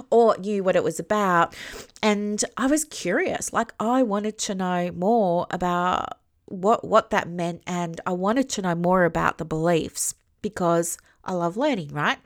or 0.10 0.36
knew 0.38 0.62
what 0.64 0.76
it 0.76 0.84
was 0.84 0.98
about. 0.98 1.54
And 2.02 2.42
I 2.56 2.66
was 2.66 2.84
curious, 2.84 3.52
like 3.52 3.72
I 3.78 4.02
wanted 4.02 4.38
to 4.38 4.54
know 4.54 4.90
more 4.92 5.46
about 5.50 6.18
what 6.46 6.86
what 6.86 7.10
that 7.10 7.28
meant 7.28 7.62
and 7.66 7.98
I 8.04 8.12
wanted 8.12 8.50
to 8.50 8.62
know 8.62 8.74
more 8.74 9.04
about 9.04 9.38
the 9.38 9.44
beliefs 9.44 10.14
because 10.42 10.98
I 11.24 11.32
love 11.32 11.56
learning, 11.56 11.88
right? 11.88 12.18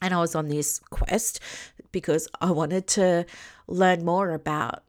And 0.00 0.14
I 0.14 0.20
was 0.20 0.34
on 0.34 0.48
this 0.48 0.78
quest 0.90 1.40
because 1.92 2.28
I 2.40 2.50
wanted 2.50 2.86
to 2.88 3.26
learn 3.66 4.04
more 4.04 4.32
about 4.32 4.82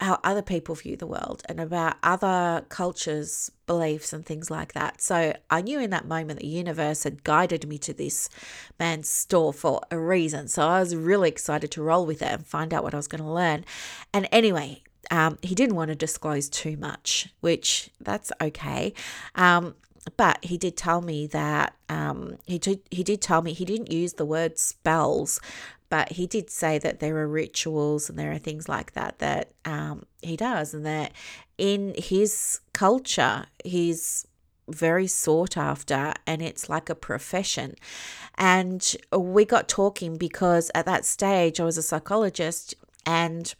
how 0.00 0.18
other 0.24 0.42
people 0.42 0.74
view 0.74 0.96
the 0.96 1.06
world 1.06 1.42
and 1.46 1.60
about 1.60 1.96
other 2.02 2.64
cultures, 2.70 3.50
beliefs, 3.66 4.12
and 4.12 4.24
things 4.24 4.50
like 4.50 4.72
that. 4.72 5.00
So 5.02 5.36
I 5.50 5.60
knew 5.60 5.78
in 5.78 5.90
that 5.90 6.08
moment 6.08 6.40
the 6.40 6.46
universe 6.46 7.04
had 7.04 7.22
guided 7.22 7.68
me 7.68 7.76
to 7.78 7.92
this 7.92 8.30
man's 8.78 9.08
store 9.08 9.52
for 9.52 9.82
a 9.90 9.98
reason. 9.98 10.48
So 10.48 10.66
I 10.66 10.80
was 10.80 10.96
really 10.96 11.28
excited 11.28 11.70
to 11.72 11.82
roll 11.82 12.06
with 12.06 12.22
it 12.22 12.32
and 12.32 12.46
find 12.46 12.72
out 12.72 12.82
what 12.82 12.94
I 12.94 12.96
was 12.96 13.08
going 13.08 13.22
to 13.22 13.30
learn. 13.30 13.64
And 14.12 14.26
anyway, 14.32 14.82
um, 15.10 15.38
he 15.42 15.54
didn't 15.54 15.76
want 15.76 15.88
to 15.88 15.94
disclose 15.94 16.48
too 16.48 16.76
much, 16.76 17.28
which 17.40 17.90
that's 18.00 18.32
okay. 18.40 18.94
Um, 19.34 19.74
but 20.16 20.44
he 20.44 20.56
did 20.56 20.76
tell 20.76 21.00
me 21.00 21.26
that 21.28 21.74
um, 21.88 22.36
he 22.46 22.58
did 22.58 22.80
he 22.90 23.02
did 23.02 23.20
tell 23.20 23.42
me 23.42 23.52
he 23.52 23.64
didn't 23.64 23.92
use 23.92 24.14
the 24.14 24.24
word 24.24 24.58
spells, 24.58 25.40
but 25.88 26.12
he 26.12 26.26
did 26.26 26.50
say 26.50 26.78
that 26.78 27.00
there 27.00 27.16
are 27.18 27.28
rituals 27.28 28.08
and 28.08 28.18
there 28.18 28.32
are 28.32 28.38
things 28.38 28.68
like 28.68 28.92
that 28.92 29.18
that 29.18 29.52
um, 29.64 30.04
he 30.22 30.36
does, 30.36 30.72
and 30.74 30.86
that 30.86 31.12
in 31.58 31.94
his 31.98 32.60
culture, 32.72 33.46
he's 33.64 34.26
very 34.68 35.06
sought 35.06 35.56
after 35.56 36.14
and 36.26 36.40
it's 36.40 36.68
like 36.68 36.88
a 36.88 36.94
profession. 36.94 37.74
And 38.36 38.96
we 39.12 39.44
got 39.44 39.68
talking 39.68 40.16
because 40.16 40.70
at 40.74 40.86
that 40.86 41.04
stage 41.04 41.60
I 41.60 41.64
was 41.64 41.76
a 41.76 41.82
psychologist 41.82 42.74
and 43.04 43.52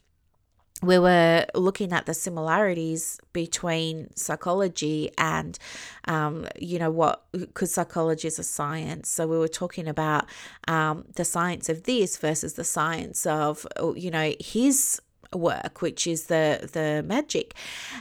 we 0.81 0.97
were 0.97 1.45
looking 1.53 1.93
at 1.93 2.05
the 2.05 2.13
similarities 2.13 3.19
between 3.33 4.09
psychology 4.15 5.11
and, 5.17 5.57
um, 6.05 6.47
you 6.59 6.79
know, 6.79 6.89
what, 6.89 7.23
because 7.31 7.73
psychology 7.73 8.27
is 8.27 8.39
a 8.39 8.43
science. 8.43 9.09
So 9.09 9.27
we 9.27 9.37
were 9.37 9.47
talking 9.47 9.87
about 9.87 10.25
um, 10.67 11.05
the 11.15 11.25
science 11.25 11.69
of 11.69 11.83
this 11.83 12.17
versus 12.17 12.53
the 12.53 12.63
science 12.63 13.25
of, 13.25 13.67
you 13.95 14.09
know, 14.09 14.33
his 14.39 15.01
work, 15.33 15.81
which 15.81 16.07
is 16.07 16.25
the 16.25 16.69
the 16.73 17.03
magic, 17.07 17.53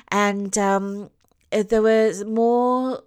and 0.09 0.57
um, 0.59 1.11
there 1.51 1.83
was 1.83 2.25
more 2.25 3.05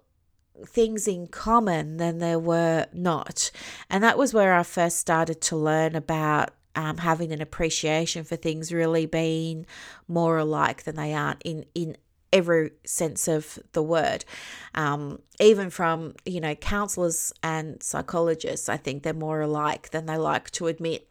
things 0.66 1.06
in 1.06 1.26
common 1.26 1.98
than 1.98 2.18
there 2.18 2.38
were 2.38 2.86
not, 2.92 3.50
and 3.90 4.02
that 4.02 4.16
was 4.16 4.32
where 4.32 4.54
I 4.54 4.62
first 4.62 4.98
started 4.98 5.40
to 5.42 5.56
learn 5.56 5.94
about 5.94 6.50
um, 6.76 6.98
having 6.98 7.32
an 7.32 7.40
appreciation 7.40 8.24
for 8.24 8.36
things 8.36 8.72
really 8.72 9.06
being 9.06 9.66
more 10.08 10.38
alike 10.38 10.84
than 10.84 10.96
they 10.96 11.14
aren't 11.14 11.42
in 11.42 11.64
in 11.74 11.96
every 12.34 12.72
sense 12.84 13.28
of 13.28 13.60
the 13.72 13.82
word. 13.82 14.24
Um, 14.74 15.20
even 15.40 15.70
from 15.70 16.14
you 16.26 16.40
know 16.40 16.54
counselors 16.54 17.32
and 17.42 17.82
psychologists, 17.82 18.68
I 18.68 18.76
think 18.76 19.02
they're 19.02 19.14
more 19.14 19.40
alike 19.40 19.90
than 19.90 20.06
they 20.06 20.18
like 20.18 20.50
to 20.52 20.66
admit. 20.66 21.08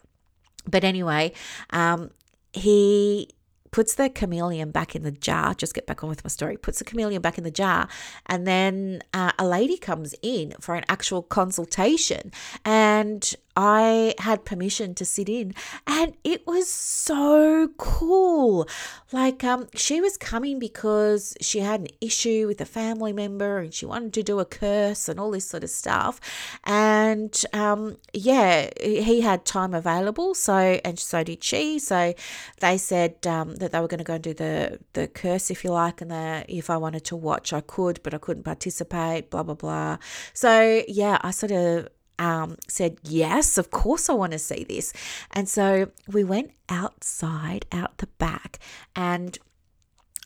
But 0.69 0.83
anyway, 0.83 1.33
um, 1.71 2.11
he 2.51 3.29
puts 3.71 3.95
the 3.95 4.09
chameleon 4.09 4.71
back 4.71 4.95
in 4.95 5.01
the 5.01 5.11
jar. 5.11 5.53
Just 5.53 5.73
get 5.73 5.87
back 5.87 6.03
on 6.03 6.09
with 6.09 6.23
my 6.23 6.29
story. 6.29 6.57
Puts 6.57 6.79
the 6.79 6.85
chameleon 6.85 7.21
back 7.21 7.37
in 7.37 7.43
the 7.43 7.51
jar, 7.51 7.87
and 8.27 8.45
then 8.45 9.01
uh, 9.13 9.31
a 9.39 9.47
lady 9.47 9.77
comes 9.77 10.13
in 10.21 10.53
for 10.59 10.75
an 10.75 10.83
actual 10.89 11.21
consultation, 11.21 12.31
and 12.65 13.33
I 13.55 14.15
had 14.19 14.45
permission 14.45 14.95
to 14.95 15.05
sit 15.05 15.29
in 15.29 15.53
and 15.85 16.13
it 16.23 16.45
was 16.47 16.69
so 16.69 17.69
cool. 17.77 18.67
Like 19.11 19.43
um 19.43 19.67
she 19.75 20.01
was 20.01 20.17
coming 20.17 20.59
because 20.59 21.35
she 21.39 21.59
had 21.59 21.81
an 21.81 21.87
issue 22.01 22.47
with 22.47 22.59
a 22.61 22.65
family 22.65 23.13
member 23.13 23.59
and 23.59 23.73
she 23.73 23.85
wanted 23.85 24.13
to 24.13 24.23
do 24.23 24.39
a 24.39 24.45
curse 24.45 25.07
and 25.07 25.19
all 25.19 25.31
this 25.31 25.45
sort 25.45 25.63
of 25.63 25.69
stuff. 25.69 26.19
And 26.63 27.39
um 27.53 27.97
yeah, 28.13 28.69
he 28.81 29.21
had 29.21 29.45
time 29.45 29.73
available 29.73 30.33
so 30.33 30.79
and 30.83 30.97
so 30.97 31.23
did 31.23 31.43
she. 31.43 31.79
So 31.79 32.13
they 32.59 32.77
said 32.77 33.25
um, 33.27 33.55
that 33.57 33.71
they 33.71 33.79
were 33.79 33.87
going 33.87 33.99
to 33.99 34.03
go 34.03 34.15
and 34.15 34.23
do 34.23 34.33
the 34.33 34.79
the 34.93 35.07
curse 35.07 35.51
if 35.51 35.63
you 35.63 35.71
like 35.71 36.01
and 36.01 36.11
that 36.11 36.49
if 36.49 36.69
I 36.69 36.77
wanted 36.77 37.05
to 37.05 37.15
watch 37.15 37.53
I 37.53 37.61
could 37.61 38.01
but 38.03 38.13
I 38.13 38.17
couldn't 38.17 38.43
participate 38.43 39.29
blah 39.29 39.43
blah 39.43 39.55
blah. 39.55 39.97
So 40.33 40.83
yeah, 40.87 41.19
I 41.21 41.31
sort 41.31 41.51
of 41.51 41.87
um, 42.19 42.57
said, 42.67 42.97
Yes, 43.03 43.57
of 43.57 43.71
course 43.71 44.09
I 44.09 44.13
want 44.13 44.31
to 44.33 44.39
see 44.39 44.63
this. 44.63 44.93
And 45.31 45.47
so 45.47 45.91
we 46.07 46.23
went 46.23 46.51
outside, 46.69 47.65
out 47.71 47.97
the 47.97 48.07
back, 48.07 48.59
and 48.95 49.37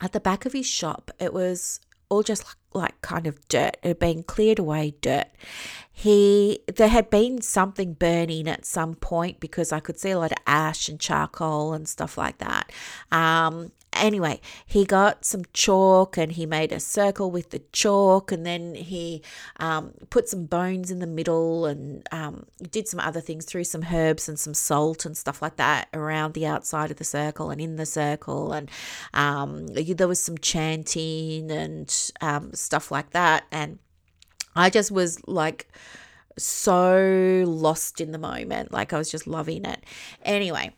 at 0.02 0.12
the 0.12 0.20
back 0.20 0.46
of 0.46 0.54
his 0.54 0.68
shop, 0.68 1.12
it 1.20 1.34
was 1.34 1.80
all 2.10 2.24
just 2.24 2.46
like, 2.74 3.00
kind 3.02 3.28
of 3.28 3.46
dirt. 3.50 3.78
It 3.84 3.88
had 3.88 4.00
been 4.00 4.24
cleared 4.24 4.60
away 4.60 4.96
dirt. 5.02 5.28
He 5.92 6.60
there 6.74 6.88
had 6.88 7.10
been 7.10 7.42
something 7.42 7.94
burning 7.94 8.48
at 8.48 8.66
some 8.66 8.96
point 8.96 9.40
because 9.40 9.72
I 9.72 9.80
could 9.80 10.00
see 10.00 10.12
a 10.12 10.20
lot 10.20 10.32
of 10.32 10.38
ash 10.46 10.88
and 10.88 11.00
charcoal 11.00 11.74
and 11.74 11.88
stuff 11.88 12.18
like 12.18 12.38
that. 12.38 12.72
Um, 13.12 13.72
Anyway, 14.00 14.40
he 14.66 14.86
got 14.86 15.26
some 15.26 15.44
chalk 15.54 16.18
and 16.18 16.32
he 16.32 16.46
made 16.46 16.72
a 16.72 16.80
circle 16.80 17.32
with 17.32 17.50
the 17.50 17.62
chalk, 17.72 18.32
and 18.32 18.46
then 18.46 18.76
he 18.76 19.22
um, 19.60 19.94
put 20.10 20.30
some 20.30 20.46
bones 20.46 20.92
in 20.92 21.00
the 21.00 21.08
middle 21.08 21.66
and 21.66 22.08
um, 22.12 22.46
did 22.72 22.88
some 22.88 23.00
other 23.00 23.22
things, 23.22 23.46
threw 23.46 23.64
some 23.64 23.86
herbs 23.94 24.30
and 24.30 24.40
some 24.40 24.54
salt 24.54 25.06
and 25.06 25.18
stuff 25.18 25.42
like 25.42 25.58
that 25.58 25.88
around 25.94 26.34
the 26.34 26.46
outside 26.46 26.92
of 26.92 26.98
the 26.98 27.04
circle 27.04 27.50
and 27.50 27.62
in 27.62 27.76
the 27.76 27.86
circle. 27.86 28.54
And 28.54 28.70
um, 29.14 29.68
there 29.68 30.08
was 30.08 30.22
some 30.22 30.38
chanting 30.38 31.52
and 31.52 32.12
um, 32.22 32.54
stuff 32.54 32.92
like 32.92 33.12
that. 33.12 33.46
And 33.52 33.80
I 34.56 34.70
just 34.70 34.92
was 34.92 35.26
like, 35.28 35.68
so 36.38 37.44
lost 37.48 38.00
in 38.00 38.12
the 38.12 38.20
moment. 38.20 38.72
Like 38.72 38.94
I 38.94 38.98
was 38.98 39.10
just 39.10 39.26
loving 39.26 39.66
it. 39.66 39.84
Anyway, 40.24 40.72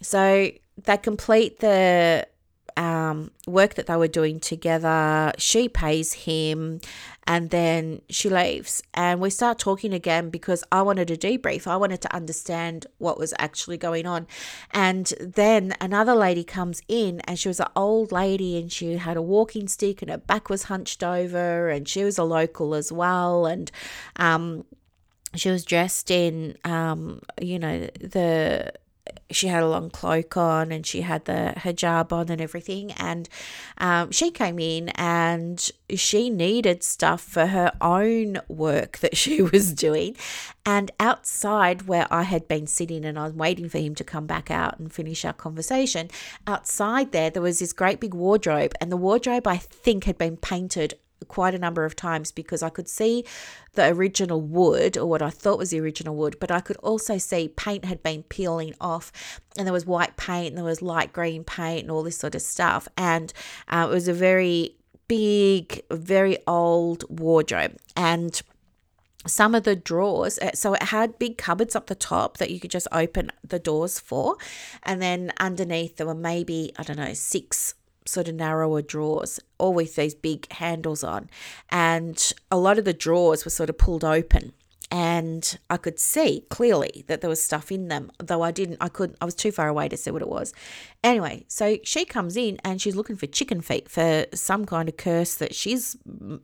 so 0.00 0.50
they 0.82 0.96
complete 0.96 1.60
the 1.60 2.26
um, 2.76 3.30
work 3.46 3.74
that 3.74 3.86
they 3.86 3.96
were 3.96 4.08
doing 4.08 4.40
together. 4.40 5.32
She 5.38 5.68
pays 5.68 6.12
him 6.12 6.80
and 7.26 7.50
then 7.50 8.02
she 8.08 8.28
leaves. 8.28 8.82
And 8.94 9.20
we 9.20 9.30
start 9.30 9.58
talking 9.58 9.92
again 9.92 10.30
because 10.30 10.64
I 10.72 10.82
wanted 10.82 11.10
a 11.10 11.16
debrief. 11.16 11.66
I 11.66 11.76
wanted 11.76 12.00
to 12.02 12.14
understand 12.14 12.86
what 12.98 13.18
was 13.18 13.34
actually 13.38 13.78
going 13.78 14.06
on. 14.06 14.26
And 14.72 15.12
then 15.20 15.74
another 15.80 16.14
lady 16.14 16.44
comes 16.44 16.82
in 16.88 17.20
and 17.20 17.38
she 17.38 17.48
was 17.48 17.60
an 17.60 17.68
old 17.76 18.12
lady 18.12 18.58
and 18.58 18.70
she 18.70 18.96
had 18.96 19.16
a 19.16 19.22
walking 19.22 19.68
stick 19.68 20.02
and 20.02 20.10
her 20.10 20.18
back 20.18 20.48
was 20.48 20.64
hunched 20.64 21.02
over 21.02 21.68
and 21.68 21.88
she 21.88 22.04
was 22.04 22.18
a 22.18 22.24
local 22.24 22.74
as 22.74 22.90
well. 22.90 23.46
And, 23.46 23.70
um, 24.16 24.64
she 25.34 25.50
was 25.50 25.64
dressed 25.64 26.10
in 26.10 26.56
um, 26.64 27.20
you 27.40 27.58
know 27.58 27.88
the 28.00 28.72
she 29.30 29.48
had 29.48 29.62
a 29.62 29.68
long 29.68 29.90
cloak 29.90 30.36
on 30.36 30.70
and 30.70 30.86
she 30.86 31.00
had 31.00 31.24
the 31.24 31.54
hijab 31.56 32.12
on 32.12 32.28
and 32.28 32.40
everything. 32.40 32.92
And 32.92 33.28
um, 33.78 34.10
she 34.10 34.30
came 34.30 34.58
in 34.58 34.90
and 34.90 35.70
she 35.90 36.30
needed 36.30 36.82
stuff 36.82 37.20
for 37.20 37.46
her 37.46 37.72
own 37.80 38.38
work 38.48 38.98
that 38.98 39.16
she 39.22 39.42
was 39.42 39.72
doing. 39.72 40.16
And 40.64 40.90
outside 41.00 41.82
where 41.82 42.06
I 42.10 42.22
had 42.22 42.46
been 42.46 42.66
sitting 42.66 43.04
and 43.04 43.18
I 43.18 43.24
was 43.24 43.32
waiting 43.32 43.68
for 43.68 43.78
him 43.78 43.94
to 43.96 44.04
come 44.04 44.26
back 44.26 44.50
out 44.50 44.78
and 44.78 44.92
finish 44.92 45.24
our 45.24 45.32
conversation, 45.32 46.08
outside 46.46 47.12
there, 47.12 47.30
there 47.30 47.42
was 47.42 47.58
this 47.58 47.72
great 47.72 48.00
big 48.00 48.14
wardrobe. 48.14 48.74
And 48.80 48.92
the 48.92 48.96
wardrobe, 48.96 49.46
I 49.46 49.56
think, 49.56 50.04
had 50.04 50.18
been 50.18 50.36
painted 50.36 50.94
quite 51.24 51.54
a 51.54 51.58
number 51.58 51.84
of 51.84 51.96
times 51.96 52.32
because 52.32 52.62
I 52.62 52.68
could 52.68 52.88
see 52.88 53.24
the 53.74 53.88
original 53.88 54.40
wood 54.40 54.96
or 54.96 55.06
what 55.06 55.22
I 55.22 55.30
thought 55.30 55.58
was 55.58 55.70
the 55.70 55.80
original 55.80 56.14
wood, 56.14 56.36
but 56.40 56.50
I 56.50 56.60
could 56.60 56.76
also 56.78 57.18
see 57.18 57.48
paint 57.48 57.84
had 57.84 58.02
been 58.02 58.22
peeling 58.24 58.74
off 58.80 59.12
and 59.56 59.66
there 59.66 59.72
was 59.72 59.86
white 59.86 60.16
paint 60.16 60.48
and 60.48 60.56
there 60.58 60.64
was 60.64 60.82
light 60.82 61.12
green 61.12 61.44
paint 61.44 61.82
and 61.82 61.90
all 61.90 62.02
this 62.02 62.18
sort 62.18 62.34
of 62.34 62.42
stuff. 62.42 62.88
And 62.96 63.32
uh, 63.68 63.86
it 63.90 63.92
was 63.92 64.08
a 64.08 64.14
very 64.14 64.76
big, 65.08 65.82
very 65.90 66.38
old 66.46 67.04
wardrobe. 67.08 67.76
And 67.96 68.40
some 69.26 69.54
of 69.54 69.62
the 69.62 69.76
drawers 69.76 70.38
uh, 70.38 70.50
so 70.52 70.74
it 70.74 70.82
had 70.82 71.18
big 71.18 71.38
cupboards 71.38 71.76
up 71.76 71.86
the 71.86 71.94
top 71.94 72.38
that 72.38 72.50
you 72.50 72.58
could 72.58 72.70
just 72.70 72.88
open 72.90 73.30
the 73.46 73.58
doors 73.58 73.98
for 73.98 74.36
and 74.82 75.00
then 75.00 75.32
underneath 75.38 75.96
there 75.96 76.06
were 76.06 76.14
maybe 76.14 76.72
i 76.76 76.82
don't 76.82 76.96
know 76.96 77.14
six 77.14 77.74
sort 78.06 78.28
of 78.28 78.34
narrower 78.34 78.82
drawers, 78.82 79.40
all 79.58 79.74
with 79.74 79.96
these 79.96 80.14
big 80.14 80.50
handles 80.52 81.04
on. 81.04 81.30
And 81.70 82.32
a 82.50 82.56
lot 82.56 82.78
of 82.78 82.84
the 82.84 82.92
drawers 82.92 83.44
were 83.44 83.50
sort 83.50 83.70
of 83.70 83.78
pulled 83.78 84.04
open. 84.04 84.52
And 84.94 85.58
I 85.70 85.78
could 85.78 85.98
see 85.98 86.44
clearly 86.50 87.06
that 87.06 87.22
there 87.22 87.30
was 87.30 87.42
stuff 87.42 87.72
in 87.72 87.88
them, 87.88 88.12
though 88.18 88.42
I 88.42 88.50
didn't, 88.50 88.76
I 88.78 88.88
couldn't, 88.88 89.16
I 89.22 89.24
was 89.24 89.34
too 89.34 89.50
far 89.50 89.66
away 89.66 89.88
to 89.88 89.96
see 89.96 90.10
what 90.10 90.20
it 90.20 90.28
was. 90.28 90.52
Anyway, 91.02 91.46
so 91.48 91.78
she 91.82 92.04
comes 92.04 92.36
in 92.36 92.58
and 92.62 92.78
she's 92.78 92.94
looking 92.94 93.16
for 93.16 93.26
chicken 93.26 93.62
feet 93.62 93.88
for 93.88 94.26
some 94.34 94.66
kind 94.66 94.90
of 94.90 94.98
curse 94.98 95.36
that 95.36 95.54
she's 95.54 95.96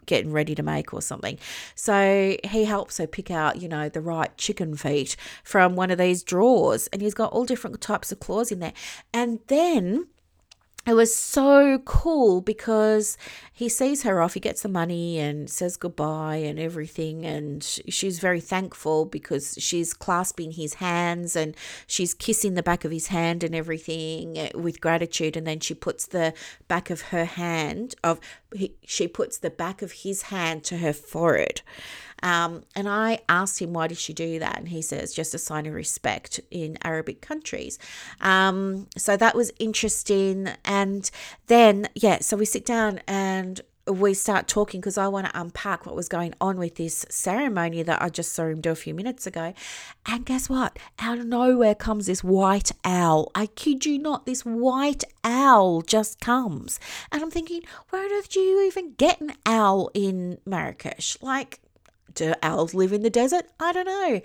getting 0.06 0.32
ready 0.32 0.54
to 0.54 0.62
make 0.62 0.94
or 0.94 1.02
something. 1.02 1.38
So 1.74 2.38
he 2.42 2.64
helps 2.64 2.96
her 2.96 3.06
pick 3.06 3.30
out, 3.30 3.60
you 3.60 3.68
know, 3.68 3.90
the 3.90 4.00
right 4.00 4.34
chicken 4.38 4.76
feet 4.76 5.14
from 5.44 5.76
one 5.76 5.90
of 5.90 5.98
these 5.98 6.22
drawers. 6.22 6.86
And 6.86 7.02
he's 7.02 7.12
got 7.12 7.32
all 7.32 7.44
different 7.44 7.78
types 7.82 8.12
of 8.12 8.18
claws 8.18 8.50
in 8.50 8.60
there. 8.60 8.72
And 9.12 9.40
then 9.48 10.06
it 10.88 10.94
was 10.94 11.14
so 11.14 11.78
cool 11.84 12.40
because 12.40 13.18
he 13.52 13.68
sees 13.68 14.04
her 14.04 14.22
off, 14.22 14.34
he 14.34 14.40
gets 14.40 14.62
the 14.62 14.68
money 14.68 15.18
and 15.18 15.50
says 15.50 15.76
goodbye 15.76 16.36
and 16.36 16.58
everything. 16.58 17.26
And 17.26 17.62
she's 17.62 18.20
very 18.20 18.40
thankful 18.40 19.04
because 19.04 19.56
she's 19.58 19.92
clasping 19.92 20.52
his 20.52 20.74
hands 20.74 21.36
and 21.36 21.54
she's 21.86 22.14
kissing 22.14 22.54
the 22.54 22.62
back 22.62 22.84
of 22.84 22.90
his 22.90 23.08
hand 23.08 23.44
and 23.44 23.54
everything 23.54 24.38
eh, 24.38 24.50
with 24.54 24.80
gratitude. 24.80 25.36
And 25.36 25.46
then 25.46 25.60
she 25.60 25.74
puts 25.74 26.06
the 26.06 26.32
back 26.68 26.88
of 26.88 27.02
her 27.02 27.26
hand 27.26 27.94
of 28.02 28.18
she 28.86 29.06
puts 29.06 29.38
the 29.38 29.50
back 29.50 29.82
of 29.82 29.92
his 29.92 30.22
hand 30.22 30.64
to 30.64 30.78
her 30.78 30.94
forehead. 30.94 31.60
Um, 32.22 32.64
and 32.74 32.88
I 32.88 33.20
asked 33.28 33.60
him, 33.60 33.72
why 33.72 33.86
did 33.86 33.98
she 33.98 34.12
do 34.12 34.38
that? 34.38 34.58
And 34.58 34.68
he 34.68 34.82
says, 34.82 35.14
just 35.14 35.34
a 35.34 35.38
sign 35.38 35.66
of 35.66 35.74
respect 35.74 36.40
in 36.50 36.78
Arabic 36.82 37.20
countries. 37.20 37.78
Um, 38.20 38.86
so 38.96 39.16
that 39.16 39.34
was 39.34 39.52
interesting. 39.58 40.48
And 40.64 41.10
then, 41.46 41.88
yeah, 41.94 42.18
so 42.20 42.36
we 42.36 42.44
sit 42.44 42.66
down 42.66 43.00
and 43.06 43.60
we 43.90 44.12
start 44.12 44.48
talking 44.48 44.80
because 44.80 44.98
I 44.98 45.08
want 45.08 45.26
to 45.26 45.40
unpack 45.40 45.86
what 45.86 45.96
was 45.96 46.08
going 46.08 46.34
on 46.40 46.58
with 46.58 46.74
this 46.74 47.06
ceremony 47.08 47.82
that 47.82 48.02
I 48.02 48.10
just 48.10 48.32
saw 48.32 48.44
him 48.44 48.60
do 48.60 48.70
a 48.70 48.74
few 48.74 48.94
minutes 48.94 49.26
ago. 49.26 49.54
And 50.06 50.26
guess 50.26 50.48
what? 50.48 50.78
Out 50.98 51.18
of 51.18 51.26
nowhere 51.26 51.74
comes 51.74 52.06
this 52.06 52.22
white 52.22 52.70
owl. 52.84 53.30
I 53.34 53.46
kid 53.46 53.86
you 53.86 53.98
not, 53.98 54.26
this 54.26 54.42
white 54.44 55.04
owl 55.24 55.82
just 55.82 56.20
comes. 56.20 56.78
And 57.10 57.22
I'm 57.22 57.30
thinking, 57.30 57.62
where 57.88 58.04
on 58.04 58.12
earth 58.12 58.28
do 58.28 58.40
you 58.40 58.66
even 58.66 58.92
get 58.92 59.20
an 59.20 59.32
owl 59.46 59.90
in 59.94 60.38
Marrakesh? 60.44 61.16
Like, 61.22 61.60
do 62.18 62.34
owls 62.42 62.74
live 62.74 62.92
in 62.92 63.02
the 63.02 63.10
desert? 63.10 63.46
I 63.58 63.72
don't 63.72 63.86
know. 63.86 64.20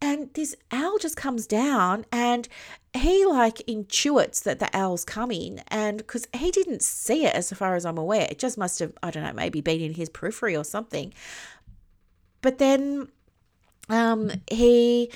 And 0.00 0.32
this 0.34 0.54
owl 0.70 0.98
just 0.98 1.16
comes 1.16 1.46
down 1.46 2.04
and 2.10 2.48
he 2.92 3.24
like 3.24 3.58
intuits 3.68 4.42
that 4.42 4.58
the 4.58 4.68
owl's 4.76 5.04
coming 5.04 5.60
and 5.68 5.98
because 5.98 6.26
he 6.34 6.50
didn't 6.50 6.82
see 6.82 7.24
it 7.24 7.34
as 7.34 7.52
far 7.52 7.76
as 7.76 7.86
i'm 7.86 7.98
aware. 7.98 8.26
It 8.28 8.38
just 8.38 8.58
must 8.58 8.80
have 8.80 8.92
i 9.02 9.10
don't 9.10 9.22
know 9.22 9.32
maybe 9.32 9.60
been 9.60 9.80
in 9.80 9.94
his 9.94 10.08
periphery 10.08 10.56
or 10.56 10.64
something. 10.64 11.14
But 12.40 12.58
then 12.58 13.08
um 13.88 14.30
he 14.50 15.10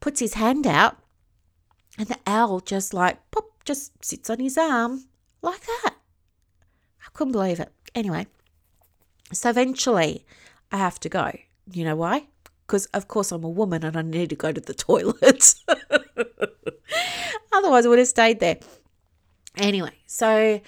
puts 0.00 0.18
his 0.20 0.34
hand 0.34 0.66
out 0.66 0.96
and 1.96 2.08
the 2.08 2.18
owl 2.26 2.60
just 2.60 2.92
like 2.92 3.18
pop 3.30 3.46
just 3.64 4.04
sits 4.04 4.28
on 4.28 4.40
his 4.40 4.58
arm 4.58 5.04
like 5.40 5.64
that. 5.64 5.94
I 7.06 7.08
couldn't 7.12 7.32
believe 7.32 7.60
it. 7.60 7.72
Anyway 7.94 8.26
so 9.32 9.50
eventually 9.50 10.24
i 10.70 10.76
have 10.76 11.00
to 11.00 11.08
go 11.08 11.32
you 11.70 11.84
know 11.84 11.96
why 11.96 12.26
because 12.66 12.86
of 12.86 13.06
course 13.06 13.30
I'm 13.32 13.44
a 13.44 13.50
woman 13.50 13.84
and 13.84 13.96
I 13.96 14.02
need 14.02 14.30
to 14.30 14.36
go 14.36 14.50
to 14.50 14.60
the 14.60 14.72
toilet. 14.88 15.54
Otherwise, 17.52 17.84
I 17.84 17.88
would 17.90 17.98
have 17.98 18.08
stayed 18.08 18.40
there. 18.40 18.58
Anyway, 19.58 19.92
so 20.06 20.60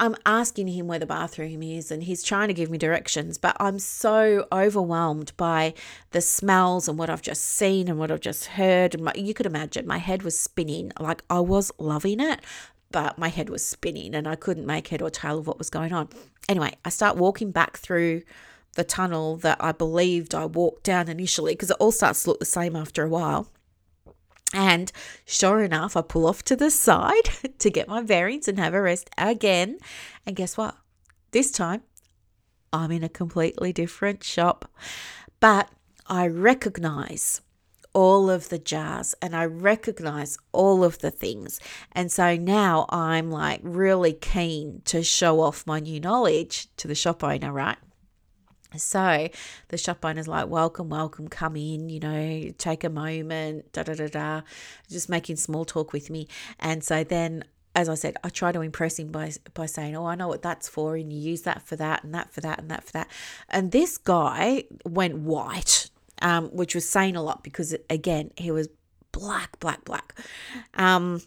I'm 0.00 0.16
asking 0.24 0.68
him 0.68 0.86
where 0.86 0.98
the 0.98 1.04
bathroom 1.04 1.62
is 1.62 1.90
and 1.90 2.02
he's 2.02 2.22
trying 2.22 2.48
to 2.48 2.54
give 2.54 2.70
me 2.70 2.78
directions, 2.78 3.36
but 3.36 3.54
I'm 3.60 3.78
so 3.78 4.46
overwhelmed 4.50 5.32
by 5.36 5.74
the 6.12 6.22
smells 6.22 6.88
and 6.88 6.98
what 6.98 7.10
I've 7.10 7.20
just 7.20 7.44
seen 7.44 7.88
and 7.88 7.98
what 7.98 8.10
I've 8.10 8.20
just 8.20 8.46
heard. 8.46 8.94
And 8.94 9.04
my, 9.04 9.12
you 9.14 9.34
could 9.34 9.46
imagine 9.46 9.86
my 9.86 9.98
head 9.98 10.22
was 10.22 10.38
spinning. 10.38 10.90
Like 10.98 11.22
I 11.28 11.40
was 11.40 11.70
loving 11.78 12.18
it, 12.20 12.40
but 12.90 13.18
my 13.18 13.28
head 13.28 13.50
was 13.50 13.64
spinning 13.64 14.14
and 14.14 14.26
I 14.26 14.36
couldn't 14.36 14.66
make 14.66 14.88
head 14.88 15.02
or 15.02 15.10
tail 15.10 15.38
of 15.38 15.46
what 15.46 15.58
was 15.58 15.68
going 15.68 15.92
on. 15.92 16.08
Anyway, 16.48 16.72
I 16.84 16.88
start 16.88 17.18
walking 17.18 17.50
back 17.50 17.76
through 17.76 18.22
the 18.74 18.84
tunnel 18.84 19.36
that 19.38 19.58
I 19.60 19.72
believed 19.72 20.34
I 20.34 20.46
walked 20.46 20.84
down 20.84 21.08
initially 21.08 21.52
because 21.52 21.70
it 21.70 21.76
all 21.78 21.92
starts 21.92 22.22
to 22.22 22.30
look 22.30 22.38
the 22.38 22.46
same 22.46 22.74
after 22.74 23.04
a 23.04 23.08
while. 23.08 23.48
And 24.54 24.92
sure 25.24 25.62
enough, 25.62 25.96
I 25.96 26.02
pull 26.02 26.26
off 26.26 26.42
to 26.44 26.56
the 26.56 26.70
side 26.70 27.30
to 27.58 27.70
get 27.70 27.88
my 27.88 28.02
bearings 28.02 28.48
and 28.48 28.58
have 28.58 28.74
a 28.74 28.82
rest 28.82 29.08
again. 29.16 29.78
And 30.26 30.36
guess 30.36 30.56
what? 30.56 30.76
This 31.30 31.50
time, 31.50 31.82
I'm 32.72 32.90
in 32.90 33.04
a 33.04 33.08
completely 33.08 33.72
different 33.72 34.24
shop. 34.24 34.70
But 35.40 35.70
I 36.06 36.26
recognize 36.26 37.40
all 37.94 38.30
of 38.30 38.48
the 38.48 38.58
jars 38.58 39.14
and 39.20 39.36
I 39.36 39.44
recognize 39.44 40.38
all 40.52 40.84
of 40.84 40.98
the 40.98 41.10
things. 41.10 41.60
And 41.92 42.10
so 42.10 42.36
now 42.36 42.86
I'm 42.88 43.30
like 43.30 43.60
really 43.62 44.12
keen 44.12 44.82
to 44.86 45.02
show 45.02 45.40
off 45.40 45.66
my 45.66 45.80
new 45.80 46.00
knowledge 46.00 46.68
to 46.76 46.88
the 46.88 46.94
shop 46.94 47.22
owner, 47.22 47.52
right? 47.52 47.78
So 48.76 49.28
the 49.68 49.78
shop 49.78 50.04
owner's 50.04 50.28
like, 50.28 50.48
welcome, 50.48 50.88
welcome, 50.88 51.28
come 51.28 51.56
in, 51.56 51.88
you 51.88 52.00
know, 52.00 52.50
take 52.58 52.84
a 52.84 52.88
moment, 52.88 53.72
da 53.72 53.82
da 53.82 53.94
da 53.94 54.08
da, 54.08 54.40
just 54.90 55.08
making 55.08 55.36
small 55.36 55.64
talk 55.64 55.92
with 55.92 56.10
me. 56.10 56.28
And 56.58 56.82
so 56.82 57.04
then 57.04 57.44
as 57.74 57.88
I 57.88 57.94
said, 57.94 58.16
I 58.22 58.28
try 58.28 58.52
to 58.52 58.60
impress 58.60 58.98
him 58.98 59.08
by 59.08 59.32
by 59.54 59.66
saying, 59.66 59.96
"Oh, 59.96 60.06
I 60.06 60.14
know 60.14 60.28
what 60.28 60.42
that's 60.42 60.68
for, 60.68 60.96
and 60.96 61.12
you 61.12 61.18
use 61.18 61.42
that 61.42 61.62
for 61.62 61.76
that, 61.76 62.04
and 62.04 62.14
that 62.14 62.30
for 62.30 62.40
that, 62.42 62.58
and 62.58 62.70
that 62.70 62.84
for 62.84 62.92
that." 62.92 63.08
And 63.48 63.72
this 63.72 63.96
guy 63.96 64.64
went 64.84 65.18
white, 65.18 65.88
um, 66.20 66.48
which 66.48 66.74
was 66.74 66.88
saying 66.88 67.16
a 67.16 67.22
lot 67.22 67.42
because 67.42 67.74
again, 67.88 68.30
he 68.36 68.50
was 68.50 68.68
black, 69.10 69.58
black, 69.60 69.84
black. 69.84 70.14
Um, 70.74 71.22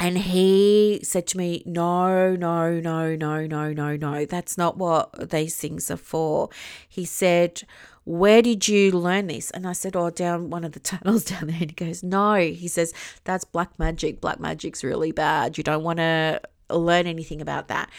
and 0.00 0.16
he 0.16 1.00
said 1.02 1.26
to 1.28 1.38
me, 1.38 1.62
No, 1.66 2.36
no, 2.36 2.78
no, 2.78 3.16
no, 3.16 3.46
no, 3.46 3.72
no, 3.72 3.96
no. 3.96 4.24
That's 4.24 4.56
not 4.56 4.76
what 4.76 5.30
these 5.30 5.56
things 5.56 5.90
are 5.90 5.96
for. 5.96 6.50
He 6.88 7.04
said, 7.04 7.62
Where 8.04 8.40
did 8.40 8.68
you 8.68 8.92
learn 8.92 9.26
this? 9.26 9.50
And 9.50 9.66
I 9.66 9.72
said, 9.72 9.96
Oh, 9.96 10.10
down 10.10 10.50
one 10.50 10.64
of 10.64 10.72
the 10.72 10.80
tunnels 10.80 11.24
down 11.24 11.48
there. 11.48 11.58
And 11.60 11.70
he 11.70 11.74
goes, 11.74 12.02
No. 12.02 12.36
He 12.36 12.68
says, 12.68 12.92
That's 13.24 13.44
black 13.44 13.76
magic. 13.78 14.20
Black 14.20 14.38
magic's 14.38 14.84
really 14.84 15.10
bad. 15.10 15.58
You 15.58 15.64
don't 15.64 15.82
want 15.82 15.98
to 15.98 16.40
learn 16.70 17.06
anything 17.06 17.40
about 17.40 17.68
that. 17.68 17.90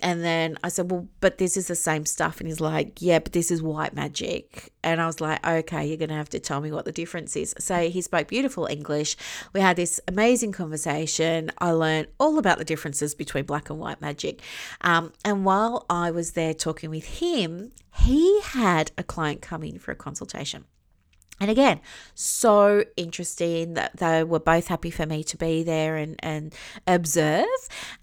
And 0.00 0.22
then 0.22 0.56
I 0.62 0.68
said, 0.68 0.90
Well, 0.90 1.08
but 1.20 1.38
this 1.38 1.56
is 1.56 1.66
the 1.66 1.74
same 1.74 2.06
stuff. 2.06 2.38
And 2.40 2.48
he's 2.48 2.60
like, 2.60 3.00
Yeah, 3.00 3.18
but 3.18 3.32
this 3.32 3.50
is 3.50 3.62
white 3.62 3.94
magic. 3.94 4.72
And 4.82 5.00
I 5.00 5.06
was 5.06 5.20
like, 5.20 5.44
Okay, 5.46 5.86
you're 5.86 5.96
going 5.96 6.08
to 6.10 6.14
have 6.14 6.28
to 6.30 6.40
tell 6.40 6.60
me 6.60 6.70
what 6.70 6.84
the 6.84 6.92
difference 6.92 7.36
is. 7.36 7.54
So 7.58 7.88
he 7.88 8.00
spoke 8.00 8.28
beautiful 8.28 8.66
English. 8.66 9.16
We 9.52 9.60
had 9.60 9.76
this 9.76 10.00
amazing 10.06 10.52
conversation. 10.52 11.50
I 11.58 11.72
learned 11.72 12.08
all 12.18 12.38
about 12.38 12.58
the 12.58 12.64
differences 12.64 13.14
between 13.14 13.44
black 13.44 13.70
and 13.70 13.78
white 13.78 14.00
magic. 14.00 14.40
Um, 14.80 15.12
and 15.24 15.44
while 15.44 15.84
I 15.90 16.10
was 16.10 16.32
there 16.32 16.54
talking 16.54 16.90
with 16.90 17.04
him, 17.20 17.72
he 17.96 18.40
had 18.42 18.92
a 18.96 19.02
client 19.02 19.42
come 19.42 19.62
in 19.62 19.78
for 19.78 19.90
a 19.90 19.96
consultation. 19.96 20.64
And 21.40 21.50
again, 21.50 21.80
so 22.14 22.84
interesting 22.96 23.74
that 23.74 23.96
they 23.96 24.24
were 24.24 24.40
both 24.40 24.68
happy 24.68 24.90
for 24.90 25.06
me 25.06 25.22
to 25.24 25.36
be 25.36 25.62
there 25.62 25.96
and, 25.96 26.16
and 26.20 26.54
observe. 26.86 27.46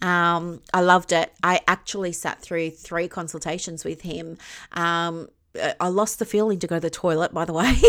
Um, 0.01 0.61
I 0.73 0.81
loved 0.81 1.11
it. 1.11 1.33
I 1.43 1.61
actually 1.67 2.13
sat 2.13 2.41
through 2.41 2.71
three 2.71 3.07
consultations 3.07 3.83
with 3.83 4.01
him. 4.01 4.37
Um, 4.71 5.29
I 5.79 5.87
lost 5.87 6.19
the 6.19 6.25
feeling 6.25 6.59
to 6.59 6.67
go 6.67 6.75
to 6.75 6.81
the 6.81 6.89
toilet, 6.89 7.33
by 7.33 7.45
the 7.45 7.53
way. 7.53 7.75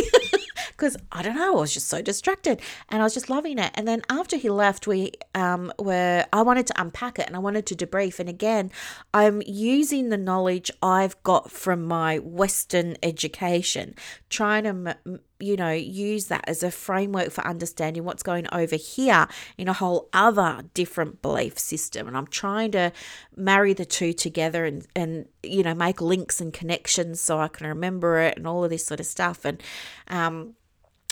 because 0.77 0.97
I 1.11 1.23
don't 1.23 1.37
know, 1.37 1.57
I 1.57 1.61
was 1.61 1.73
just 1.73 1.89
so 1.89 2.03
distracted 2.03 2.61
and 2.91 3.01
I 3.01 3.05
was 3.05 3.15
just 3.15 3.31
loving 3.31 3.59
it. 3.59 3.71
And 3.75 3.89
then 3.89 4.03
after 4.11 4.37
he 4.37 4.51
left, 4.51 4.87
we 4.87 5.13
um, 5.35 5.73
were, 5.79 6.25
I 6.33 6.43
wanted 6.43 6.67
to 6.69 6.81
unpack 6.81 7.19
it 7.19 7.27
and 7.27 7.35
I 7.35 7.39
wanted 7.39 7.67
to 7.67 7.75
debrief. 7.75 8.21
And 8.21 8.29
again, 8.29 8.71
I'm 9.15 9.43
using 9.47 10.11
the 10.11 10.19
knowledge 10.19 10.71
I've 10.83 11.21
got 11.23 11.51
from 11.51 11.85
my 11.85 12.19
Western 12.19 12.97
education, 13.03 13.95
trying 14.29 14.65
to, 14.65 15.21
you 15.38 15.57
know, 15.57 15.70
use 15.70 16.27
that 16.27 16.44
as 16.49 16.62
a 16.62 16.70
framework 16.70 17.31
for 17.31 17.46
understanding 17.46 18.05
what's 18.05 18.22
going 18.22 18.46
over 18.53 18.77
here 18.77 19.27
in 19.59 19.68
a 19.68 19.72
whole 19.72 20.09
other 20.12 20.62
different 20.75 21.20
belief 21.22 21.59
system. 21.59 22.09
And 22.09 22.16
I'm 22.16 22.27
trying 22.27 22.72
to 22.72 22.92
marry 23.37 23.72
the 23.75 23.85
two 23.85 24.12
together 24.12 24.64
and, 24.64 24.87
and 24.94 25.27
you 25.42 25.62
know, 25.62 25.75
make 25.75 26.01
links 26.01 26.40
and 26.40 26.53
connections 26.53 27.20
so 27.20 27.38
I 27.38 27.49
can 27.49 27.66
remember 27.66 28.18
it 28.18 28.37
and 28.37 28.46
all 28.46 28.64
of 28.64 28.70
this 28.70 28.87
sort 28.87 29.01
of 29.01 29.07
stuff. 29.07 29.44
And, 29.44 29.62
um, 30.09 30.55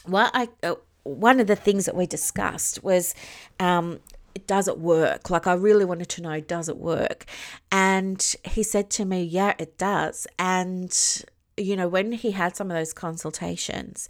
what 0.06 0.30
I 0.34 0.48
uh, 0.62 0.74
one 1.02 1.40
of 1.40 1.46
the 1.46 1.56
things 1.56 1.84
that 1.84 1.94
we 1.94 2.06
discussed 2.06 2.82
was 2.82 3.14
um, 3.60 4.00
does 4.46 4.68
it 4.68 4.78
work? 4.78 5.30
Like, 5.30 5.46
I 5.46 5.54
really 5.54 5.84
wanted 5.84 6.08
to 6.10 6.22
know, 6.22 6.40
does 6.40 6.68
it 6.68 6.76
work? 6.76 7.24
And 7.70 8.34
he 8.44 8.62
said 8.62 8.90
to 8.90 9.04
me, 9.04 9.22
yeah, 9.22 9.54
it 9.58 9.78
does. 9.78 10.26
And, 10.38 11.24
you 11.56 11.76
know, 11.76 11.88
when 11.88 12.12
he 12.12 12.32
had 12.32 12.56
some 12.56 12.70
of 12.70 12.76
those 12.76 12.92
consultations, 12.92 14.08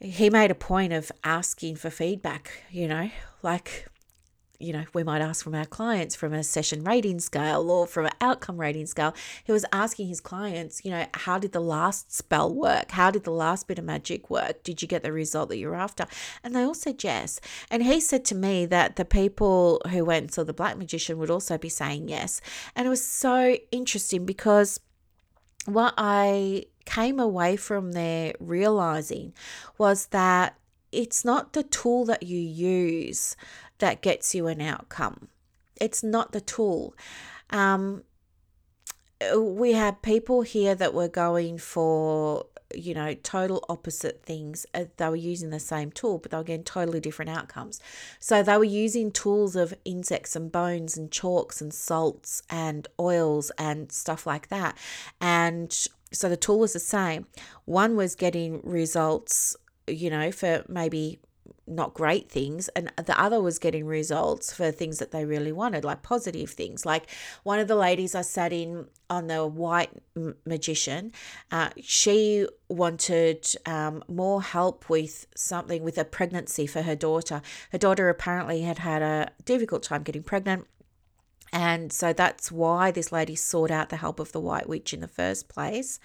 he 0.00 0.30
made 0.30 0.50
a 0.50 0.54
point 0.54 0.92
of 0.92 1.12
asking 1.24 1.76
for 1.76 1.90
feedback, 1.90 2.64
you 2.70 2.88
know, 2.88 3.10
like, 3.42 3.86
you 4.58 4.74
know, 4.74 4.84
we 4.92 5.02
might 5.02 5.22
ask 5.22 5.42
from 5.42 5.54
our 5.54 5.64
clients 5.64 6.14
from 6.14 6.34
a 6.34 6.44
session 6.44 6.84
rating 6.84 7.18
scale 7.18 7.70
or 7.70 7.86
from 7.86 8.06
an 8.06 8.12
outcome 8.20 8.58
rating 8.58 8.84
scale. 8.84 9.14
He 9.42 9.52
was 9.52 9.64
asking 9.72 10.08
his 10.08 10.20
clients, 10.20 10.84
you 10.84 10.90
know, 10.90 11.06
how 11.14 11.38
did 11.38 11.52
the 11.52 11.60
last 11.60 12.14
spell 12.14 12.54
work? 12.54 12.90
How 12.90 13.10
did 13.10 13.24
the 13.24 13.30
last 13.30 13.68
bit 13.68 13.78
of 13.78 13.86
magic 13.86 14.28
work? 14.28 14.62
Did 14.62 14.82
you 14.82 14.88
get 14.88 15.02
the 15.02 15.12
result 15.12 15.48
that 15.48 15.56
you're 15.56 15.74
after? 15.74 16.06
And 16.44 16.54
they 16.54 16.62
all 16.62 16.74
said 16.74 17.02
yes. 17.02 17.40
And 17.70 17.82
he 17.82 18.00
said 18.00 18.24
to 18.26 18.34
me 18.34 18.66
that 18.66 18.96
the 18.96 19.06
people 19.06 19.80
who 19.90 20.04
went 20.04 20.24
and 20.24 20.32
saw 20.32 20.44
the 20.44 20.52
black 20.52 20.76
magician 20.76 21.18
would 21.18 21.30
also 21.30 21.56
be 21.56 21.70
saying 21.70 22.10
yes. 22.10 22.42
And 22.76 22.86
it 22.86 22.90
was 22.90 23.04
so 23.04 23.56
interesting 23.72 24.26
because 24.26 24.78
what 25.66 25.94
I 25.96 26.66
came 26.84 27.20
away 27.20 27.56
from 27.56 27.92
there 27.92 28.34
realizing 28.40 29.32
was 29.78 30.06
that 30.06 30.56
it's 30.92 31.24
not 31.24 31.52
the 31.52 31.62
tool 31.62 32.04
that 32.06 32.22
you 32.22 32.38
use 32.38 33.36
that 33.78 34.02
gets 34.02 34.34
you 34.34 34.46
an 34.46 34.60
outcome. 34.60 35.28
It's 35.80 36.02
not 36.02 36.32
the 36.32 36.40
tool. 36.40 36.94
Um, 37.50 38.02
we 39.36 39.72
had 39.72 40.02
people 40.02 40.42
here 40.42 40.74
that 40.74 40.94
were 40.94 41.08
going 41.08 41.58
for 41.58 42.46
you 42.74 42.94
know 42.94 43.14
total 43.14 43.64
opposite 43.68 44.22
things 44.24 44.66
uh, 44.74 44.84
they 44.96 45.08
were 45.08 45.16
using 45.16 45.50
the 45.50 45.60
same 45.60 45.90
tool 45.90 46.18
but 46.18 46.30
they 46.30 46.36
were 46.36 46.44
getting 46.44 46.64
totally 46.64 47.00
different 47.00 47.30
outcomes. 47.30 47.80
So 48.18 48.42
they 48.42 48.56
were 48.56 48.64
using 48.64 49.10
tools 49.10 49.56
of 49.56 49.74
insects 49.84 50.36
and 50.36 50.50
bones 50.50 50.96
and 50.96 51.10
chalks 51.10 51.60
and 51.60 51.72
salts 51.72 52.42
and 52.48 52.86
oils 52.98 53.50
and 53.58 53.90
stuff 53.90 54.26
like 54.26 54.48
that. 54.48 54.76
And 55.20 55.72
so 56.12 56.28
the 56.28 56.36
tool 56.36 56.58
was 56.58 56.72
the 56.72 56.80
same. 56.80 57.26
One 57.64 57.96
was 57.96 58.14
getting 58.14 58.60
results 58.62 59.56
you 59.86 60.10
know 60.10 60.30
for 60.30 60.64
maybe 60.68 61.20
not 61.70 61.94
great 61.94 62.28
things 62.28 62.68
and 62.70 62.92
the 62.96 63.18
other 63.20 63.40
was 63.40 63.58
getting 63.58 63.86
results 63.86 64.52
for 64.52 64.70
things 64.70 64.98
that 64.98 65.12
they 65.12 65.24
really 65.24 65.52
wanted 65.52 65.84
like 65.84 66.02
positive 66.02 66.50
things. 66.50 66.84
Like 66.84 67.08
one 67.44 67.58
of 67.58 67.68
the 67.68 67.76
ladies 67.76 68.14
i 68.14 68.22
sat 68.22 68.52
in 68.52 68.86
on 69.08 69.26
the 69.28 69.46
white 69.46 69.90
magician 70.44 71.12
uh, 71.50 71.70
she 71.80 72.46
wanted 72.68 73.46
um, 73.66 74.02
more 74.08 74.42
help 74.42 74.88
with 74.88 75.26
something 75.34 75.82
with 75.82 75.98
a 75.98 76.04
pregnancy 76.04 76.66
for 76.66 76.82
her 76.82 76.96
daughter. 76.96 77.42
Her 77.72 77.78
daughter 77.78 78.08
apparently 78.08 78.62
had 78.62 78.78
had 78.78 79.02
a 79.02 79.30
difficult 79.44 79.82
time 79.82 80.02
getting 80.02 80.22
pregnant 80.22 80.66
and 81.52 81.92
so 81.92 82.12
that's 82.12 82.52
why 82.52 82.90
this 82.90 83.10
lady 83.10 83.34
sought 83.34 83.70
out 83.70 83.88
the 83.88 83.96
help 83.96 84.20
of 84.20 84.30
the 84.32 84.40
White 84.40 84.68
Witch 84.68 84.94
in 84.94 85.00
the 85.00 85.08
first 85.08 85.48
place. 85.48 85.98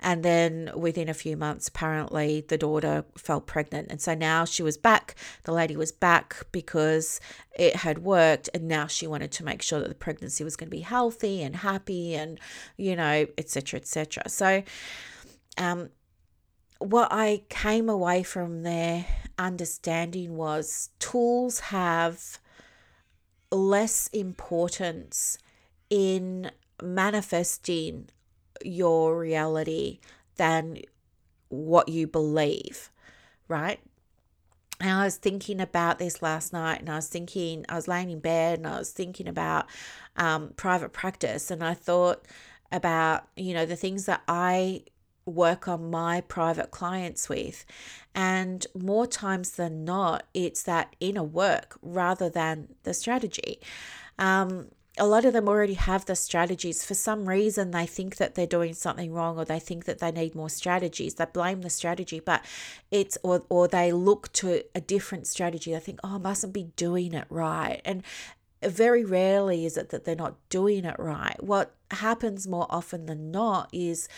And 0.00 0.22
then 0.22 0.70
within 0.74 1.08
a 1.08 1.14
few 1.14 1.36
months, 1.36 1.68
apparently, 1.68 2.44
the 2.48 2.56
daughter 2.56 3.04
fell 3.16 3.40
pregnant. 3.40 3.88
And 3.90 4.00
so 4.00 4.14
now 4.14 4.46
she 4.46 4.62
was 4.62 4.78
back. 4.78 5.14
The 5.44 5.52
lady 5.52 5.76
was 5.76 5.92
back 5.92 6.46
because 6.50 7.20
it 7.58 7.76
had 7.76 7.98
worked. 7.98 8.48
And 8.54 8.68
now 8.68 8.86
she 8.86 9.06
wanted 9.06 9.32
to 9.32 9.44
make 9.44 9.60
sure 9.60 9.80
that 9.80 9.88
the 9.88 9.94
pregnancy 9.94 10.44
was 10.44 10.56
going 10.56 10.68
to 10.68 10.76
be 10.76 10.80
healthy 10.80 11.42
and 11.42 11.56
happy 11.56 12.14
and, 12.14 12.40
you 12.78 12.96
know, 12.96 13.26
etc. 13.36 13.80
etc. 13.80 14.28
So, 14.28 14.62
um, 15.58 15.90
what 16.78 17.08
I 17.10 17.42
came 17.48 17.88
away 17.88 18.22
from 18.22 18.62
there 18.62 19.06
understanding 19.38 20.36
was 20.36 20.90
tools 20.98 21.60
have 21.60 22.38
less 23.50 24.08
importance 24.08 25.38
in 25.90 26.50
manifesting 26.82 28.08
your 28.64 29.18
reality 29.18 30.00
than 30.36 30.78
what 31.48 31.88
you 31.88 32.06
believe, 32.06 32.90
right? 33.48 33.80
And 34.80 34.90
I 34.90 35.04
was 35.04 35.16
thinking 35.16 35.60
about 35.60 35.98
this 35.98 36.20
last 36.20 36.52
night, 36.52 36.80
and 36.80 36.90
I 36.90 36.96
was 36.96 37.08
thinking, 37.08 37.64
I 37.68 37.76
was 37.76 37.88
laying 37.88 38.10
in 38.10 38.20
bed 38.20 38.58
and 38.58 38.66
I 38.66 38.78
was 38.78 38.90
thinking 38.90 39.26
about 39.26 39.66
um, 40.16 40.52
private 40.56 40.92
practice, 40.92 41.50
and 41.50 41.64
I 41.64 41.72
thought 41.74 42.26
about, 42.70 43.28
you 43.36 43.54
know, 43.54 43.64
the 43.64 43.76
things 43.76 44.06
that 44.06 44.22
I 44.28 44.82
work 45.26 45.68
on 45.68 45.90
my 45.90 46.22
private 46.22 46.70
clients 46.70 47.28
with. 47.28 47.66
And 48.14 48.66
more 48.74 49.06
times 49.06 49.50
than 49.52 49.84
not, 49.84 50.24
it's 50.32 50.62
that 50.62 50.96
inner 51.00 51.22
work 51.24 51.78
rather 51.82 52.30
than 52.30 52.68
the 52.84 52.94
strategy. 52.94 53.60
Um, 54.18 54.68
a 54.98 55.06
lot 55.06 55.26
of 55.26 55.34
them 55.34 55.46
already 55.46 55.74
have 55.74 56.06
the 56.06 56.16
strategies. 56.16 56.82
For 56.82 56.94
some 56.94 57.28
reason, 57.28 57.70
they 57.70 57.84
think 57.84 58.16
that 58.16 58.34
they're 58.34 58.46
doing 58.46 58.72
something 58.72 59.12
wrong 59.12 59.36
or 59.36 59.44
they 59.44 59.58
think 59.58 59.84
that 59.84 59.98
they 59.98 60.10
need 60.10 60.34
more 60.34 60.48
strategies. 60.48 61.14
They 61.14 61.26
blame 61.26 61.60
the 61.60 61.68
strategy, 61.68 62.18
but 62.18 62.42
it's, 62.90 63.18
or, 63.22 63.44
or 63.50 63.68
they 63.68 63.92
look 63.92 64.32
to 64.34 64.62
a 64.74 64.80
different 64.80 65.26
strategy. 65.26 65.72
They 65.72 65.80
think, 65.80 66.00
oh, 66.02 66.14
I 66.14 66.18
mustn't 66.18 66.54
be 66.54 66.70
doing 66.76 67.12
it 67.12 67.26
right. 67.28 67.82
And 67.84 68.02
very 68.62 69.04
rarely 69.04 69.66
is 69.66 69.76
it 69.76 69.90
that 69.90 70.04
they're 70.04 70.16
not 70.16 70.36
doing 70.48 70.86
it 70.86 70.96
right. 70.98 71.42
What 71.42 71.74
happens 71.90 72.48
more 72.48 72.66
often 72.70 73.04
than 73.04 73.30
not 73.30 73.68
is 73.72 74.08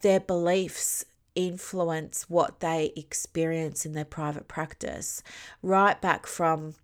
their 0.00 0.20
beliefs 0.20 1.04
influence 1.34 2.28
what 2.28 2.60
they 2.60 2.92
experience 2.96 3.86
in 3.86 3.92
their 3.92 4.04
private 4.04 4.48
practice, 4.48 5.22
right 5.62 6.00
back 6.00 6.26
from 6.26 6.74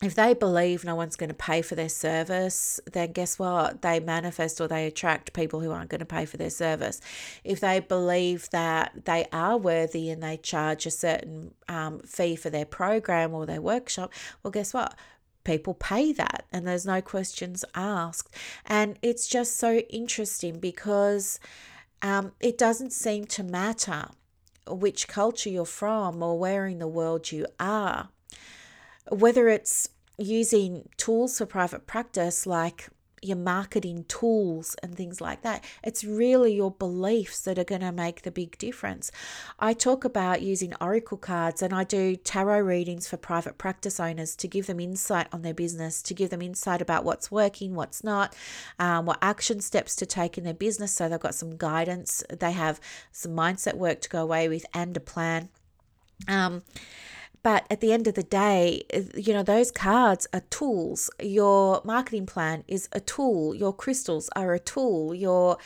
if 0.00 0.14
they 0.14 0.32
believe 0.32 0.84
no 0.84 0.94
one's 0.94 1.16
going 1.16 1.28
to 1.28 1.34
pay 1.34 1.60
for 1.60 1.74
their 1.74 1.88
service, 1.88 2.78
then 2.92 3.10
guess 3.10 3.36
what? 3.36 3.82
They 3.82 3.98
manifest 3.98 4.60
or 4.60 4.68
they 4.68 4.86
attract 4.86 5.32
people 5.32 5.60
who 5.60 5.72
aren't 5.72 5.90
going 5.90 5.98
to 5.98 6.04
pay 6.04 6.24
for 6.24 6.36
their 6.36 6.50
service. 6.50 7.00
If 7.42 7.58
they 7.58 7.80
believe 7.80 8.48
that 8.50 9.06
they 9.06 9.26
are 9.32 9.56
worthy 9.56 10.08
and 10.10 10.22
they 10.22 10.36
charge 10.36 10.86
a 10.86 10.92
certain 10.92 11.52
um, 11.68 11.98
fee 12.00 12.36
for 12.36 12.48
their 12.48 12.64
program 12.64 13.34
or 13.34 13.44
their 13.44 13.60
workshop, 13.60 14.12
well, 14.42 14.52
guess 14.52 14.72
what? 14.72 14.94
People 15.42 15.74
pay 15.74 16.12
that 16.12 16.44
and 16.52 16.64
there's 16.64 16.86
no 16.86 17.00
questions 17.00 17.64
asked. 17.74 18.36
And 18.66 19.00
it's 19.02 19.26
just 19.26 19.56
so 19.56 19.78
interesting 19.78 20.60
because 20.60 21.40
um, 22.02 22.32
it 22.40 22.58
doesn't 22.58 22.92
seem 22.92 23.24
to 23.26 23.42
matter 23.42 24.06
which 24.66 25.08
culture 25.08 25.50
you're 25.50 25.64
from 25.64 26.22
or 26.22 26.38
where 26.38 26.66
in 26.66 26.78
the 26.78 26.88
world 26.88 27.32
you 27.32 27.46
are. 27.58 28.10
Whether 29.10 29.48
it's 29.48 29.88
using 30.18 30.88
tools 30.96 31.38
for 31.38 31.46
private 31.46 31.86
practice 31.86 32.46
like 32.46 32.88
your 33.22 33.36
marketing 33.36 34.04
tools 34.08 34.74
and 34.82 34.96
things 34.96 35.20
like 35.20 35.42
that. 35.42 35.64
It's 35.82 36.04
really 36.04 36.54
your 36.54 36.70
beliefs 36.70 37.40
that 37.42 37.58
are 37.58 37.64
going 37.64 37.80
to 37.80 37.92
make 37.92 38.22
the 38.22 38.30
big 38.30 38.58
difference. 38.58 39.10
I 39.58 39.72
talk 39.72 40.04
about 40.04 40.42
using 40.42 40.74
oracle 40.80 41.18
cards 41.18 41.62
and 41.62 41.72
I 41.72 41.84
do 41.84 42.16
tarot 42.16 42.60
readings 42.60 43.08
for 43.08 43.16
private 43.16 43.58
practice 43.58 43.98
owners 43.98 44.36
to 44.36 44.48
give 44.48 44.66
them 44.66 44.80
insight 44.80 45.28
on 45.32 45.42
their 45.42 45.54
business, 45.54 46.02
to 46.02 46.14
give 46.14 46.30
them 46.30 46.42
insight 46.42 46.80
about 46.80 47.04
what's 47.04 47.30
working, 47.30 47.74
what's 47.74 48.04
not, 48.04 48.34
um, 48.78 49.06
what 49.06 49.18
action 49.22 49.60
steps 49.60 49.96
to 49.96 50.06
take 50.06 50.38
in 50.38 50.44
their 50.44 50.54
business. 50.54 50.92
So 50.92 51.08
they've 51.08 51.20
got 51.20 51.34
some 51.34 51.56
guidance, 51.56 52.22
they 52.28 52.52
have 52.52 52.80
some 53.12 53.32
mindset 53.32 53.74
work 53.74 54.00
to 54.02 54.08
go 54.08 54.22
away 54.22 54.48
with, 54.48 54.64
and 54.74 54.96
a 54.96 55.00
plan. 55.00 55.48
Um, 56.26 56.62
but 57.48 57.64
at 57.70 57.80
the 57.80 57.94
end 57.94 58.06
of 58.06 58.12
the 58.12 58.22
day, 58.22 58.82
you 59.14 59.32
know, 59.32 59.42
those 59.42 59.70
cards 59.70 60.26
are 60.34 60.42
tools. 60.50 61.08
Your 61.18 61.80
marketing 61.82 62.26
plan 62.26 62.62
is 62.68 62.90
a 62.92 63.00
tool. 63.00 63.54
Your 63.54 63.72
crystals 63.72 64.28
are 64.36 64.52
a 64.52 64.58
tool. 64.58 65.14
Your 65.14 65.56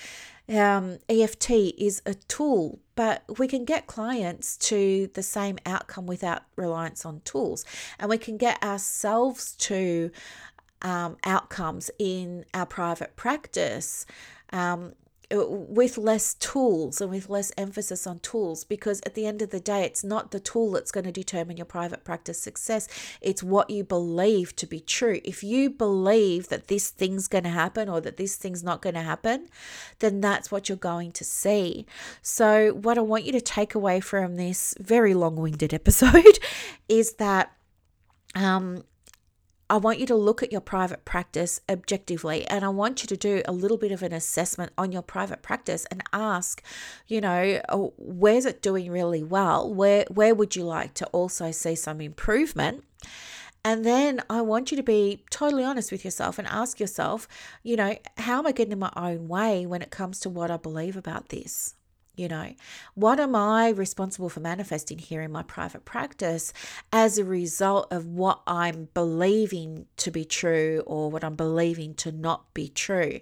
um, 0.48 0.98
EFT 1.08 1.50
is 1.50 2.00
a 2.06 2.14
tool. 2.14 2.78
But 2.94 3.24
we 3.36 3.48
can 3.48 3.64
get 3.64 3.88
clients 3.88 4.56
to 4.58 5.10
the 5.14 5.24
same 5.24 5.58
outcome 5.66 6.06
without 6.06 6.42
reliance 6.54 7.04
on 7.04 7.20
tools. 7.24 7.64
And 7.98 8.08
we 8.08 8.16
can 8.16 8.36
get 8.36 8.62
ourselves 8.62 9.56
to 9.56 10.12
um, 10.82 11.16
outcomes 11.24 11.90
in 11.98 12.44
our 12.54 12.66
private 12.66 13.16
practice 13.16 14.06
um, 14.52 14.92
with 15.32 15.96
less 15.96 16.34
tools 16.34 17.00
and 17.00 17.10
with 17.10 17.28
less 17.28 17.52
emphasis 17.56 18.06
on 18.06 18.18
tools 18.20 18.64
because 18.64 19.00
at 19.06 19.14
the 19.14 19.26
end 19.26 19.40
of 19.40 19.50
the 19.50 19.60
day 19.60 19.84
it's 19.84 20.04
not 20.04 20.30
the 20.30 20.40
tool 20.40 20.72
that's 20.72 20.92
going 20.92 21.04
to 21.04 21.12
determine 21.12 21.56
your 21.56 21.66
private 21.66 22.04
practice 22.04 22.40
success. 22.40 22.88
It's 23.20 23.42
what 23.42 23.70
you 23.70 23.84
believe 23.84 24.54
to 24.56 24.66
be 24.66 24.80
true. 24.80 25.20
If 25.24 25.42
you 25.42 25.70
believe 25.70 26.48
that 26.48 26.68
this 26.68 26.90
thing's 26.90 27.28
going 27.28 27.44
to 27.44 27.50
happen 27.50 27.88
or 27.88 28.00
that 28.00 28.16
this 28.16 28.36
thing's 28.36 28.62
not 28.62 28.82
going 28.82 28.94
to 28.94 29.02
happen 29.02 29.48
then 30.00 30.20
that's 30.20 30.50
what 30.50 30.68
you're 30.68 30.76
going 30.76 31.12
to 31.12 31.24
see. 31.24 31.86
So 32.20 32.72
what 32.72 32.98
i 32.98 33.00
want 33.00 33.24
you 33.24 33.32
to 33.32 33.40
take 33.40 33.74
away 33.74 34.00
from 34.00 34.36
this 34.36 34.74
very 34.78 35.14
long-winded 35.14 35.72
episode 35.80 36.38
is 36.88 37.14
that 37.14 37.52
um 38.34 38.84
I 39.72 39.76
want 39.76 39.98
you 39.98 40.04
to 40.08 40.14
look 40.14 40.42
at 40.42 40.52
your 40.52 40.60
private 40.60 41.06
practice 41.06 41.62
objectively 41.66 42.46
and 42.48 42.62
I 42.62 42.68
want 42.68 43.02
you 43.02 43.06
to 43.06 43.16
do 43.16 43.40
a 43.46 43.52
little 43.52 43.78
bit 43.78 43.90
of 43.90 44.02
an 44.02 44.12
assessment 44.12 44.70
on 44.76 44.92
your 44.92 45.00
private 45.00 45.40
practice 45.40 45.86
and 45.90 46.02
ask, 46.12 46.62
you 47.08 47.22
know, 47.22 47.58
oh, 47.70 47.94
where's 47.96 48.44
it 48.44 48.60
doing 48.60 48.90
really 48.90 49.22
well? 49.22 49.72
Where 49.72 50.04
where 50.10 50.34
would 50.34 50.54
you 50.54 50.64
like 50.64 50.92
to 50.96 51.06
also 51.06 51.52
see 51.52 51.74
some 51.74 52.02
improvement? 52.02 52.84
And 53.64 53.82
then 53.82 54.20
I 54.28 54.42
want 54.42 54.72
you 54.72 54.76
to 54.76 54.82
be 54.82 55.24
totally 55.30 55.64
honest 55.64 55.90
with 55.90 56.04
yourself 56.04 56.38
and 56.38 56.46
ask 56.48 56.78
yourself, 56.78 57.26
you 57.62 57.76
know, 57.76 57.96
how 58.18 58.40
am 58.40 58.46
I 58.46 58.52
getting 58.52 58.72
in 58.72 58.78
my 58.78 58.92
own 58.94 59.26
way 59.26 59.64
when 59.64 59.80
it 59.80 59.90
comes 59.90 60.20
to 60.20 60.28
what 60.28 60.50
I 60.50 60.58
believe 60.58 60.98
about 60.98 61.30
this? 61.30 61.76
You 62.14 62.28
know, 62.28 62.52
what 62.94 63.18
am 63.18 63.34
I 63.34 63.70
responsible 63.70 64.28
for 64.28 64.40
manifesting 64.40 64.98
here 64.98 65.22
in 65.22 65.32
my 65.32 65.42
private 65.42 65.86
practice 65.86 66.52
as 66.92 67.16
a 67.16 67.24
result 67.24 67.90
of 67.90 68.04
what 68.04 68.42
I'm 68.46 68.88
believing 68.92 69.86
to 69.96 70.10
be 70.10 70.26
true 70.26 70.82
or 70.86 71.10
what 71.10 71.24
I'm 71.24 71.36
believing 71.36 71.94
to 71.94 72.12
not 72.12 72.52
be 72.52 72.68
true? 72.68 73.20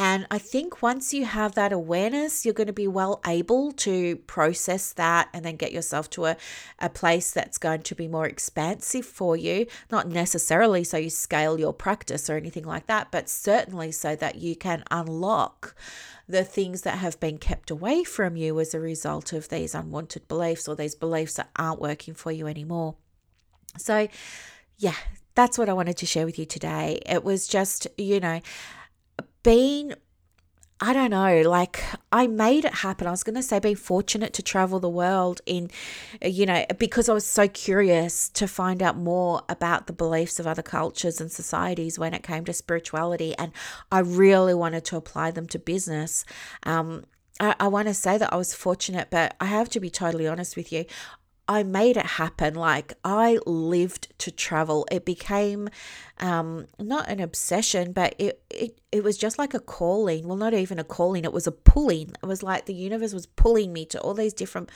And 0.00 0.28
I 0.30 0.38
think 0.38 0.80
once 0.80 1.12
you 1.12 1.24
have 1.24 1.56
that 1.56 1.72
awareness, 1.72 2.44
you're 2.44 2.54
going 2.54 2.68
to 2.68 2.72
be 2.72 2.86
well 2.86 3.20
able 3.26 3.72
to 3.72 4.14
process 4.16 4.92
that 4.92 5.28
and 5.32 5.44
then 5.44 5.56
get 5.56 5.72
yourself 5.72 6.08
to 6.10 6.26
a, 6.26 6.36
a 6.78 6.88
place 6.88 7.32
that's 7.32 7.58
going 7.58 7.82
to 7.82 7.96
be 7.96 8.06
more 8.06 8.24
expansive 8.24 9.04
for 9.04 9.36
you. 9.36 9.66
Not 9.90 10.06
necessarily 10.06 10.84
so 10.84 10.98
you 10.98 11.10
scale 11.10 11.58
your 11.58 11.72
practice 11.72 12.30
or 12.30 12.36
anything 12.36 12.62
like 12.62 12.86
that, 12.86 13.10
but 13.10 13.28
certainly 13.28 13.90
so 13.90 14.14
that 14.14 14.36
you 14.36 14.54
can 14.54 14.84
unlock 14.88 15.74
the 16.28 16.44
things 16.44 16.82
that 16.82 16.98
have 16.98 17.18
been 17.18 17.38
kept 17.38 17.68
away 17.68 18.04
from 18.04 18.36
you 18.36 18.60
as 18.60 18.74
a 18.74 18.80
result 18.80 19.32
of 19.32 19.48
these 19.48 19.74
unwanted 19.74 20.28
beliefs 20.28 20.68
or 20.68 20.76
these 20.76 20.94
beliefs 20.94 21.34
that 21.34 21.50
aren't 21.56 21.80
working 21.80 22.14
for 22.14 22.30
you 22.30 22.46
anymore. 22.46 22.94
So, 23.76 24.06
yeah, 24.76 24.94
that's 25.34 25.58
what 25.58 25.68
I 25.68 25.72
wanted 25.72 25.96
to 25.96 26.06
share 26.06 26.26
with 26.26 26.38
you 26.38 26.46
today. 26.46 27.00
It 27.06 27.24
was 27.24 27.48
just, 27.48 27.88
you 27.96 28.20
know, 28.20 28.40
being 29.42 29.94
I 30.80 30.92
don't 30.92 31.10
know, 31.10 31.42
like 31.42 31.82
I 32.12 32.28
made 32.28 32.64
it 32.64 32.72
happen. 32.72 33.08
I 33.08 33.10
was 33.10 33.24
going 33.24 33.34
to 33.34 33.42
say 33.42 33.58
being 33.58 33.74
fortunate 33.74 34.32
to 34.34 34.42
travel 34.42 34.78
the 34.78 34.88
world 34.88 35.40
in, 35.44 35.70
you 36.22 36.46
know, 36.46 36.64
because 36.78 37.08
I 37.08 37.14
was 37.14 37.26
so 37.26 37.48
curious 37.48 38.28
to 38.30 38.46
find 38.46 38.80
out 38.80 38.96
more 38.96 39.42
about 39.48 39.88
the 39.88 39.92
beliefs 39.92 40.38
of 40.38 40.46
other 40.46 40.62
cultures 40.62 41.20
and 41.20 41.32
societies 41.32 41.98
when 41.98 42.14
it 42.14 42.22
came 42.22 42.44
to 42.44 42.52
spirituality. 42.52 43.36
And 43.38 43.50
I 43.90 43.98
really 44.00 44.54
wanted 44.54 44.84
to 44.86 44.96
apply 44.96 45.32
them 45.32 45.48
to 45.48 45.58
business. 45.58 46.24
Um, 46.62 47.06
I, 47.40 47.56
I 47.58 47.66
want 47.66 47.88
to 47.88 47.94
say 47.94 48.16
that 48.16 48.32
I 48.32 48.36
was 48.36 48.54
fortunate, 48.54 49.08
but 49.10 49.34
I 49.40 49.46
have 49.46 49.68
to 49.70 49.80
be 49.80 49.90
totally 49.90 50.28
honest 50.28 50.56
with 50.56 50.72
you. 50.72 50.84
I 51.48 51.62
made 51.62 51.96
it 51.96 52.04
happen. 52.04 52.54
Like 52.54 52.92
I 53.04 53.38
lived 53.46 54.08
to 54.18 54.30
travel. 54.30 54.86
It 54.92 55.04
became 55.06 55.70
um, 56.18 56.66
not 56.78 57.08
an 57.08 57.20
obsession, 57.20 57.92
but 57.92 58.14
it, 58.18 58.42
it 58.50 58.80
it 58.92 59.02
was 59.02 59.16
just 59.16 59.38
like 59.38 59.54
a 59.54 59.60
calling. 59.60 60.28
Well, 60.28 60.36
not 60.36 60.52
even 60.52 60.78
a 60.78 60.84
calling. 60.84 61.24
It 61.24 61.32
was 61.32 61.46
a 61.46 61.52
pulling. 61.52 62.10
It 62.22 62.26
was 62.26 62.42
like 62.42 62.66
the 62.66 62.74
universe 62.74 63.14
was 63.14 63.26
pulling 63.26 63.72
me 63.72 63.86
to 63.86 64.00
all 64.00 64.14
these 64.14 64.34
different 64.34 64.70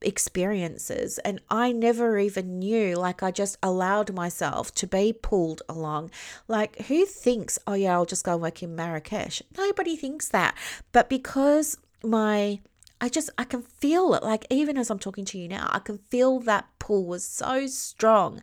experiences 0.00 1.18
and 1.18 1.40
I 1.48 1.72
never 1.72 2.18
even 2.18 2.58
knew 2.58 2.94
like 2.94 3.22
I 3.22 3.30
just 3.30 3.56
allowed 3.62 4.12
myself 4.12 4.74
to 4.74 4.86
be 4.86 5.14
pulled 5.14 5.62
along 5.66 6.10
like 6.46 6.78
who 6.86 7.06
thinks 7.06 7.58
oh 7.66 7.72
yeah 7.72 7.94
I'll 7.94 8.04
just 8.04 8.24
go 8.24 8.36
work 8.36 8.62
in 8.62 8.76
Marrakesh 8.76 9.40
nobody 9.56 9.96
thinks 9.96 10.28
that 10.28 10.58
but 10.92 11.08
because 11.08 11.78
my 12.02 12.60
I 13.00 13.08
just 13.08 13.30
I 13.36 13.44
can 13.44 13.62
feel 13.62 14.14
it 14.14 14.22
like 14.22 14.46
even 14.50 14.78
as 14.78 14.90
I'm 14.90 14.98
talking 14.98 15.24
to 15.26 15.38
you 15.38 15.48
now 15.48 15.68
I 15.72 15.78
can 15.78 15.98
feel 16.10 16.40
that 16.40 16.66
pull 16.78 17.04
was 17.04 17.24
so 17.24 17.66
strong 17.66 18.42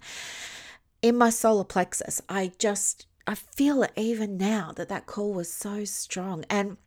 in 1.01 1.17
my 1.17 1.29
solar 1.29 1.63
plexus. 1.63 2.21
I 2.29 2.51
just 2.59 3.07
I 3.27 3.35
feel 3.35 3.83
it 3.83 3.91
even 3.95 4.37
now 4.37 4.71
that 4.75 4.89
that 4.89 5.05
call 5.05 5.33
was 5.33 5.51
so 5.51 5.85
strong. 5.85 6.43
And 6.49 6.77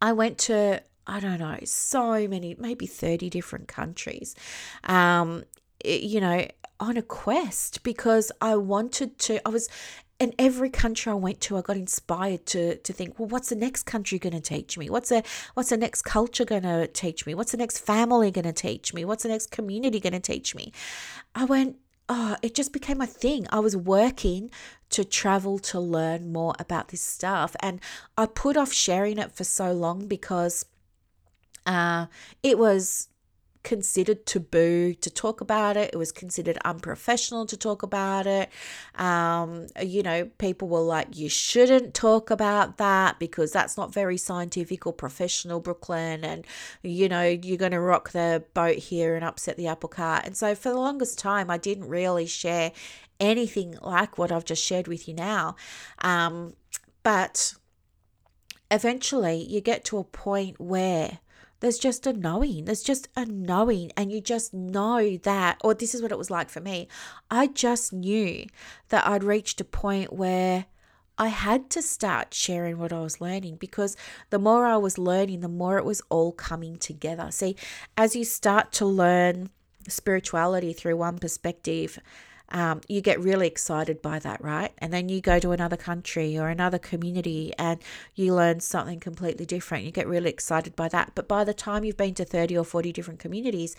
I 0.00 0.12
went 0.12 0.38
to 0.38 0.82
I 1.06 1.20
don't 1.20 1.38
know 1.40 1.58
so 1.64 2.28
many 2.28 2.54
maybe 2.58 2.86
30 2.86 3.30
different 3.30 3.66
countries 3.66 4.34
um 4.84 5.44
you 5.82 6.20
know 6.20 6.46
on 6.80 6.96
a 6.96 7.02
quest 7.02 7.82
because 7.82 8.30
I 8.40 8.56
wanted 8.56 9.18
to 9.20 9.46
I 9.46 9.50
was 9.50 9.68
in 10.18 10.34
every 10.38 10.68
country 10.68 11.12
I 11.12 11.14
went 11.14 11.40
to, 11.42 11.56
I 11.56 11.60
got 11.60 11.76
inspired 11.76 12.44
to 12.46 12.76
to 12.76 12.92
think, 12.92 13.18
well, 13.18 13.28
what's 13.28 13.50
the 13.50 13.56
next 13.56 13.84
country 13.84 14.18
going 14.18 14.32
to 14.32 14.40
teach 14.40 14.76
me? 14.76 14.90
What's 14.90 15.10
the 15.10 15.22
what's 15.54 15.68
the 15.68 15.76
next 15.76 16.02
culture 16.02 16.44
going 16.44 16.64
to 16.64 16.88
teach 16.88 17.24
me? 17.26 17.34
What's 17.34 17.52
the 17.52 17.58
next 17.58 17.78
family 17.78 18.30
going 18.30 18.44
to 18.44 18.52
teach 18.52 18.92
me? 18.92 19.04
What's 19.04 19.22
the 19.22 19.28
next 19.28 19.50
community 19.50 20.00
going 20.00 20.14
to 20.14 20.20
teach 20.20 20.54
me? 20.54 20.72
I 21.34 21.44
went, 21.44 21.76
oh, 22.08 22.36
it 22.42 22.54
just 22.54 22.72
became 22.72 23.00
a 23.00 23.06
thing. 23.06 23.46
I 23.50 23.60
was 23.60 23.76
working 23.76 24.50
to 24.90 25.04
travel 25.04 25.58
to 25.58 25.78
learn 25.78 26.32
more 26.32 26.54
about 26.58 26.88
this 26.88 27.02
stuff, 27.02 27.54
and 27.60 27.80
I 28.16 28.26
put 28.26 28.56
off 28.56 28.72
sharing 28.72 29.18
it 29.18 29.32
for 29.32 29.44
so 29.44 29.72
long 29.72 30.06
because 30.08 30.64
uh, 31.64 32.06
it 32.42 32.58
was 32.58 33.08
considered 33.68 34.24
taboo 34.24 34.94
to 34.94 35.10
talk 35.10 35.42
about 35.42 35.76
it. 35.76 35.90
It 35.92 35.98
was 35.98 36.10
considered 36.10 36.56
unprofessional 36.64 37.44
to 37.44 37.54
talk 37.54 37.82
about 37.82 38.26
it. 38.26 38.48
Um, 38.94 39.66
you 39.82 40.02
know, 40.02 40.24
people 40.38 40.68
were 40.68 40.80
like, 40.80 41.18
you 41.18 41.28
shouldn't 41.28 41.92
talk 41.92 42.30
about 42.30 42.78
that 42.78 43.18
because 43.18 43.52
that's 43.52 43.76
not 43.76 43.92
very 43.92 44.16
scientific 44.16 44.86
or 44.86 44.94
professional, 44.94 45.60
Brooklyn. 45.60 46.24
And, 46.24 46.46
you 46.82 47.10
know, 47.10 47.24
you're 47.24 47.58
going 47.58 47.72
to 47.72 47.80
rock 47.80 48.12
the 48.12 48.42
boat 48.54 48.78
here 48.78 49.14
and 49.14 49.22
upset 49.22 49.58
the 49.58 49.66
apple 49.66 49.90
cart. 49.90 50.24
And 50.24 50.34
so 50.34 50.54
for 50.54 50.70
the 50.70 50.80
longest 50.80 51.18
time, 51.18 51.50
I 51.50 51.58
didn't 51.58 51.88
really 51.90 52.24
share 52.24 52.72
anything 53.20 53.76
like 53.82 54.16
what 54.16 54.32
I've 54.32 54.46
just 54.46 54.64
shared 54.64 54.88
with 54.88 55.06
you 55.08 55.12
now. 55.12 55.56
Um, 55.98 56.54
but 57.02 57.52
eventually, 58.70 59.44
you 59.44 59.60
get 59.60 59.84
to 59.86 59.98
a 59.98 60.04
point 60.04 60.58
where 60.58 61.18
there's 61.60 61.78
just 61.78 62.06
a 62.06 62.12
knowing. 62.12 62.64
There's 62.64 62.82
just 62.82 63.08
a 63.16 63.24
knowing. 63.24 63.92
And 63.96 64.12
you 64.12 64.20
just 64.20 64.54
know 64.54 65.16
that, 65.18 65.58
or 65.62 65.74
this 65.74 65.94
is 65.94 66.02
what 66.02 66.12
it 66.12 66.18
was 66.18 66.30
like 66.30 66.50
for 66.50 66.60
me. 66.60 66.88
I 67.30 67.48
just 67.48 67.92
knew 67.92 68.46
that 68.88 69.06
I'd 69.06 69.24
reached 69.24 69.60
a 69.60 69.64
point 69.64 70.12
where 70.12 70.66
I 71.20 71.28
had 71.28 71.68
to 71.70 71.82
start 71.82 72.32
sharing 72.32 72.78
what 72.78 72.92
I 72.92 73.00
was 73.00 73.20
learning 73.20 73.56
because 73.56 73.96
the 74.30 74.38
more 74.38 74.64
I 74.64 74.76
was 74.76 74.98
learning, 74.98 75.40
the 75.40 75.48
more 75.48 75.76
it 75.76 75.84
was 75.84 76.00
all 76.10 76.30
coming 76.30 76.76
together. 76.76 77.30
See, 77.32 77.56
as 77.96 78.14
you 78.14 78.24
start 78.24 78.70
to 78.74 78.86
learn 78.86 79.50
spirituality 79.88 80.72
through 80.72 80.96
one 80.96 81.18
perspective, 81.18 81.98
um, 82.50 82.80
you 82.88 83.00
get 83.00 83.20
really 83.20 83.46
excited 83.46 84.00
by 84.00 84.18
that, 84.20 84.42
right? 84.42 84.72
And 84.78 84.92
then 84.92 85.08
you 85.08 85.20
go 85.20 85.38
to 85.38 85.50
another 85.52 85.76
country 85.76 86.38
or 86.38 86.48
another 86.48 86.78
community 86.78 87.52
and 87.58 87.78
you 88.14 88.34
learn 88.34 88.60
something 88.60 89.00
completely 89.00 89.44
different. 89.44 89.84
You 89.84 89.90
get 89.90 90.08
really 90.08 90.30
excited 90.30 90.74
by 90.74 90.88
that. 90.88 91.12
But 91.14 91.28
by 91.28 91.44
the 91.44 91.52
time 91.52 91.84
you've 91.84 91.96
been 91.96 92.14
to 92.14 92.24
30 92.24 92.56
or 92.56 92.64
40 92.64 92.92
different 92.92 93.20
communities, 93.20 93.76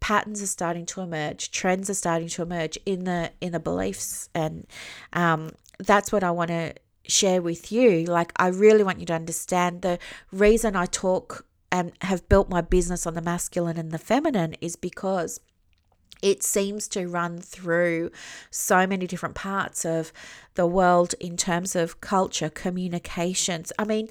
patterns 0.00 0.42
are 0.42 0.46
starting 0.46 0.86
to 0.86 1.00
emerge, 1.00 1.50
trends 1.50 1.90
are 1.90 1.94
starting 1.94 2.28
to 2.28 2.42
emerge 2.42 2.78
in 2.86 3.04
the 3.04 3.32
in 3.40 3.52
the 3.52 3.60
beliefs. 3.60 4.28
And 4.34 4.66
um, 5.12 5.52
that's 5.78 6.12
what 6.12 6.22
I 6.22 6.30
want 6.30 6.48
to 6.48 6.74
share 7.06 7.42
with 7.42 7.72
you. 7.72 8.04
Like, 8.04 8.32
I 8.36 8.48
really 8.48 8.84
want 8.84 9.00
you 9.00 9.06
to 9.06 9.14
understand 9.14 9.82
the 9.82 9.98
reason 10.32 10.76
I 10.76 10.86
talk 10.86 11.44
and 11.72 11.92
have 12.02 12.28
built 12.28 12.48
my 12.48 12.60
business 12.60 13.06
on 13.06 13.14
the 13.14 13.20
masculine 13.20 13.76
and 13.76 13.90
the 13.90 13.98
feminine 13.98 14.54
is 14.60 14.76
because 14.76 15.40
it 16.22 16.42
seems 16.42 16.88
to 16.88 17.06
run 17.06 17.38
through 17.38 18.10
so 18.50 18.86
many 18.86 19.06
different 19.06 19.34
parts 19.34 19.84
of 19.84 20.12
the 20.54 20.66
world 20.66 21.14
in 21.20 21.36
terms 21.36 21.76
of 21.76 22.00
culture, 22.00 22.48
communications. 22.48 23.72
I 23.78 23.84
mean, 23.84 24.08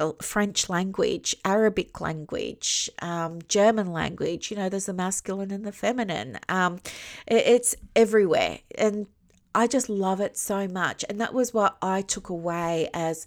uh, 0.00 0.12
French 0.20 0.68
language, 0.68 1.36
Arabic 1.44 2.00
language, 2.00 2.90
um, 3.00 3.40
German 3.48 3.92
language, 3.92 4.50
you 4.50 4.56
know, 4.56 4.68
there's 4.68 4.86
the 4.86 4.92
masculine 4.92 5.50
and 5.50 5.64
the 5.64 5.72
feminine. 5.72 6.38
Um, 6.48 6.80
it, 7.26 7.46
it's 7.46 7.76
everywhere. 7.94 8.60
And 8.76 9.06
I 9.54 9.66
just 9.66 9.88
love 9.88 10.20
it 10.20 10.36
so 10.36 10.66
much. 10.66 11.04
And 11.08 11.20
that 11.20 11.34
was 11.34 11.54
what 11.54 11.76
I 11.82 12.02
took 12.02 12.28
away 12.28 12.88
as 12.94 13.26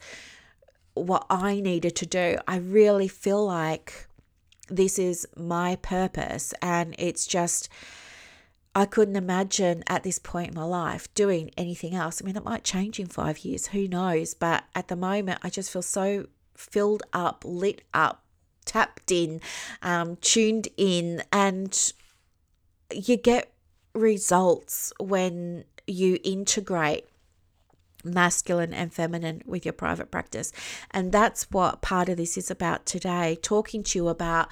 what 0.96 1.26
I 1.30 1.60
needed 1.60 1.96
to 1.98 2.06
do. 2.06 2.38
I 2.48 2.58
really 2.58 3.08
feel 3.08 3.46
like 3.46 4.08
this 4.68 4.98
is 5.00 5.28
my 5.36 5.76
purpose 5.78 6.54
and 6.62 6.96
it's 6.98 7.28
just 7.28 7.70
I 8.78 8.86
couldn't 8.86 9.16
imagine 9.16 9.86
at 9.88 10.04
this 10.04 10.20
point 10.20 10.50
in 10.50 10.56
my 10.56 10.66
life 10.66 11.12
doing 11.14 11.50
anything 11.56 11.96
else. 11.96 12.22
I 12.22 12.26
mean, 12.26 12.36
it 12.36 12.44
might 12.44 12.66
change 12.66 13.00
in 13.00 13.08
five 13.08 13.40
years, 13.40 13.68
who 13.68 13.88
knows? 13.88 14.34
But 14.34 14.66
at 14.76 14.90
the 14.90 14.98
moment, 14.98 15.40
I 15.44 15.50
just 15.50 15.72
feel 15.72 15.82
so 15.82 16.28
filled 16.58 17.04
up, 17.14 17.44
lit 17.46 17.84
up, 17.94 18.26
tapped 18.66 19.14
in, 19.14 19.40
um, 19.82 20.18
tuned 20.18 20.68
in, 20.76 21.24
and 21.32 21.94
you 22.94 23.16
get 23.16 23.54
results 23.94 24.92
when 25.00 25.64
you 25.88 26.20
integrate 26.26 27.08
masculine 28.06 28.74
and 28.74 28.94
feminine 28.94 29.42
with 29.46 29.66
your 29.66 29.74
private 29.74 30.12
practice. 30.12 30.52
And 30.92 31.12
that's 31.12 31.50
what 31.52 31.82
part 31.82 32.10
of 32.10 32.18
this 32.18 32.38
is 32.38 32.52
about 32.52 32.86
today, 32.86 33.38
talking 33.42 33.84
to 33.84 34.00
you 34.00 34.08
about 34.08 34.50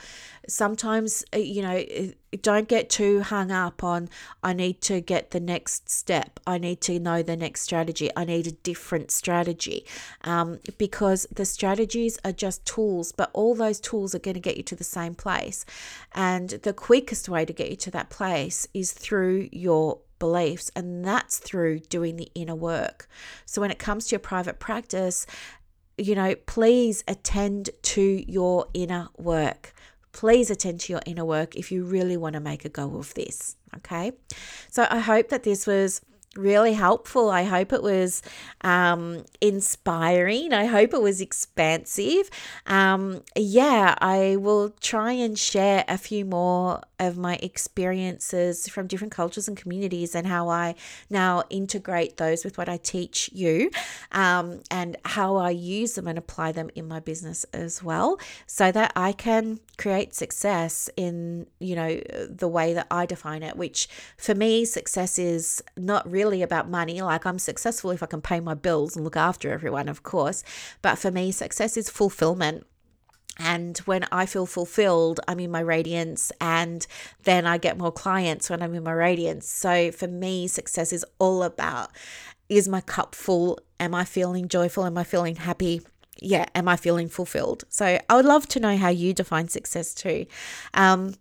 sometimes, 0.47 1.23
uh, 1.33 1.37
you 1.37 1.61
know, 1.61 1.77
uh, 1.77 2.07
don't 2.41 2.67
get 2.67 2.89
too 2.89 3.21
hung 3.21 3.51
up 3.51 3.83
on, 3.83 4.09
I 4.41 4.53
need 4.53 4.81
to 4.81 5.01
get 5.01 5.31
the 5.31 5.39
next 5.39 5.89
step. 5.89 6.39
I 6.47 6.57
need 6.57 6.81
to 6.81 6.99
know 6.99 7.21
the 7.21 7.37
next 7.37 7.61
strategy. 7.61 8.09
I 8.15 8.25
need 8.25 8.47
a 8.47 8.51
different 8.51 9.11
strategy 9.11 9.85
um, 10.23 10.59
because 10.77 11.27
the 11.31 11.45
strategies 11.45 12.19
are 12.25 12.31
just 12.31 12.65
tools, 12.65 13.11
but 13.11 13.29
all 13.33 13.55
those 13.55 13.79
tools 13.79 14.15
are 14.15 14.19
going 14.19 14.33
to 14.33 14.39
get 14.39 14.57
you 14.57 14.63
to 14.63 14.75
the 14.75 14.83
same 14.83 15.15
place. 15.15 15.65
And 16.13 16.49
the 16.49 16.73
quickest 16.73 17.29
way 17.29 17.45
to 17.45 17.53
get 17.53 17.69
you 17.69 17.77
to 17.77 17.91
that 17.91 18.09
place 18.09 18.67
is 18.73 18.91
through 18.91 19.49
your 19.51 19.99
beliefs, 20.23 20.71
and 20.73 21.03
that's 21.03 21.37
through 21.37 21.79
doing 21.79 22.15
the 22.15 22.31
inner 22.33 22.55
work. 22.55 23.09
So, 23.45 23.59
when 23.59 23.71
it 23.71 23.77
comes 23.77 24.05
to 24.05 24.11
your 24.11 24.21
private 24.21 24.57
practice, 24.57 25.25
you 25.97 26.15
know, 26.15 26.33
please 26.45 27.03
attend 27.09 27.71
to 27.81 28.23
your 28.31 28.67
inner 28.73 29.09
work. 29.17 29.73
Please 30.13 30.49
attend 30.49 30.79
to 30.79 30.93
your 30.93 31.01
inner 31.05 31.25
work 31.25 31.57
if 31.57 31.73
you 31.73 31.83
really 31.83 32.15
want 32.15 32.35
to 32.35 32.39
make 32.39 32.63
a 32.63 32.69
go 32.69 32.95
of 32.95 33.13
this. 33.15 33.57
Okay. 33.75 34.13
So, 34.69 34.87
I 34.89 34.99
hope 34.99 35.27
that 35.27 35.43
this 35.43 35.67
was 35.67 35.99
really 36.35 36.73
helpful. 36.73 37.29
I 37.29 37.43
hope 37.43 37.73
it 37.73 37.83
was 37.83 38.21
um, 38.61 39.25
inspiring. 39.41 40.53
I 40.53 40.65
hope 40.65 40.93
it 40.93 41.01
was 41.01 41.21
expansive. 41.21 42.29
Um, 42.65 43.23
yeah, 43.35 43.95
I 43.99 44.37
will 44.37 44.69
try 44.81 45.11
and 45.11 45.37
share 45.37 45.83
a 45.87 45.97
few 45.97 46.25
more 46.25 46.81
of 46.99 47.17
my 47.17 47.35
experiences 47.35 48.67
from 48.67 48.87
different 48.87 49.13
cultures 49.13 49.47
and 49.47 49.57
communities 49.57 50.15
and 50.15 50.25
how 50.25 50.49
I 50.49 50.75
now 51.09 51.43
integrate 51.49 52.17
those 52.17 52.43
with 52.43 52.57
what 52.57 52.69
I 52.69 52.77
teach 52.77 53.29
you 53.33 53.69
um, 54.11 54.61
and 54.71 54.97
how 55.05 55.35
I 55.35 55.49
use 55.51 55.93
them 55.93 56.07
and 56.07 56.17
apply 56.17 56.53
them 56.53 56.69
in 56.75 56.87
my 56.87 56.99
business 56.99 57.45
as 57.53 57.83
well 57.83 58.19
so 58.47 58.71
that 58.71 58.93
I 58.95 59.11
can 59.11 59.59
create 59.77 60.15
success 60.15 60.89
in, 60.95 61.47
you 61.59 61.75
know, 61.75 61.99
the 62.29 62.47
way 62.47 62.73
that 62.73 62.87
I 62.89 63.05
define 63.05 63.43
it, 63.43 63.57
which 63.57 63.87
for 64.17 64.33
me, 64.33 64.65
success 64.65 65.19
is 65.19 65.61
not 65.75 66.09
really 66.09 66.22
about 66.41 66.69
money. 66.69 67.01
Like 67.01 67.25
I'm 67.25 67.39
successful 67.39 67.91
if 67.91 68.01
I 68.01 68.07
can 68.07 68.21
pay 68.21 68.39
my 68.39 68.53
bills 68.53 68.95
and 68.95 69.03
look 69.03 69.17
after 69.17 69.51
everyone, 69.51 69.89
of 69.89 70.03
course. 70.03 70.43
But 70.81 70.97
for 70.97 71.11
me, 71.11 71.31
success 71.31 71.77
is 71.77 71.89
fulfillment 71.89 72.65
and 73.37 73.77
when 73.79 74.05
I 74.11 74.25
feel 74.25 74.45
fulfilled, 74.45 75.19
I'm 75.27 75.39
in 75.39 75.49
my 75.49 75.59
radiance, 75.59 76.31
and 76.39 76.85
then 77.23 77.47
I 77.47 77.57
get 77.57 77.77
more 77.77 77.91
clients 77.91 78.49
when 78.49 78.61
I'm 78.61 78.75
in 78.75 78.83
my 78.83 78.91
radiance. 78.91 79.47
So 79.47 79.91
for 79.91 80.07
me, 80.07 80.47
success 80.47 80.93
is 80.93 81.05
all 81.19 81.43
about 81.43 81.89
is 82.49 82.67
my 82.67 82.81
cup 82.81 83.15
full? 83.15 83.59
Am 83.79 83.95
I 83.95 84.05
feeling 84.05 84.47
joyful? 84.47 84.85
Am 84.85 84.97
I 84.97 85.03
feeling 85.03 85.37
happy? 85.37 85.81
Yeah, 86.19 86.45
am 86.53 86.67
I 86.67 86.75
feeling 86.75 87.09
fulfilled? 87.09 87.63
So 87.69 87.99
I 88.07 88.15
would 88.15 88.25
love 88.25 88.47
to 88.49 88.59
know 88.59 88.77
how 88.77 88.89
you 88.89 89.13
define 89.13 89.47
success 89.47 89.95
too. 89.95 90.27
Um, 90.73 91.15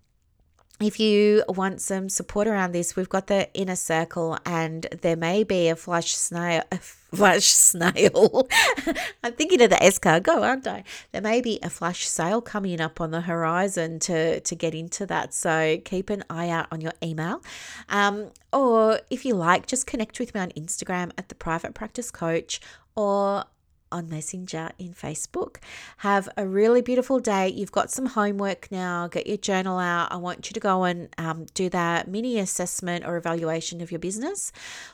if 0.83 0.99
you 1.01 1.45
want 1.49 1.81
some 1.81 2.09
support 2.09 2.47
around 2.47 2.73
this, 2.73 2.97
we've 2.97 3.09
got 3.09 3.27
the 3.27 3.53
inner 3.55 3.77
circle, 3.77 4.39
and 4.45 4.87
there 5.03 5.17
may 5.17 5.45
be 5.45 5.69
a 5.69 5.77
flash 5.77 6.15
snail. 6.15 6.63
A 6.73 6.79
flash 6.79 7.47
snail. 7.47 8.49
I'm 9.23 9.35
thinking 9.35 9.61
of 9.63 9.71
the 9.71 9.77
escargot, 9.77 10.41
aren't 10.41 10.67
I? 10.67 10.85
There 11.13 11.21
may 11.21 11.41
be 11.41 11.59
a 11.63 11.69
flash 11.69 12.09
sale 12.09 12.41
coming 12.41 12.81
up 12.81 13.01
on 13.01 13.11
the 13.11 13.21
horizon 13.23 13.99
to 14.01 14.41
to 14.41 14.55
get 14.55 14.75
into 14.75 15.05
that. 15.07 15.35
So 15.35 15.79
keep 15.85 16.11
an 16.11 16.25
eye 16.31 16.49
out 16.49 16.69
on 16.73 16.81
your 16.81 16.93
email, 17.03 17.43
um, 17.89 18.31
or 18.53 19.01
if 19.11 19.25
you 19.25 19.35
like, 19.35 19.67
just 19.67 19.87
connect 19.87 20.19
with 20.19 20.35
me 20.35 20.41
on 20.41 20.51
Instagram 20.51 21.13
at 21.19 21.29
the 21.29 21.35
Private 21.35 21.75
Practice 21.75 22.11
Coach 22.11 22.61
or 22.95 23.45
on 23.93 24.09
Messenger 24.09 24.71
in 24.79 24.95
Facebook. 24.95 25.59
Have 25.99 26.29
a 26.37 26.47
really 26.47 26.83
beautiful 26.83 27.21
day. 27.21 27.49
You've 27.49 27.73
got 27.73 27.91
some 27.91 28.07
homework 28.07 28.71
now. 28.73 29.07
Get 29.07 29.27
your 29.27 29.37
journal 29.37 29.79
out. 29.79 30.11
I 30.11 30.17
want 30.17 30.49
you 30.49 30.55
to 30.55 30.61
go 30.61 30.85
and 30.85 31.09
um, 31.19 31.47
do 31.55 31.69
that 31.69 32.09
mini 32.09 32.39
assessment 32.39 33.05
or 33.07 33.17
evaluation 33.17 33.81
of 33.81 33.93
your 33.93 34.01
business. 34.01 34.53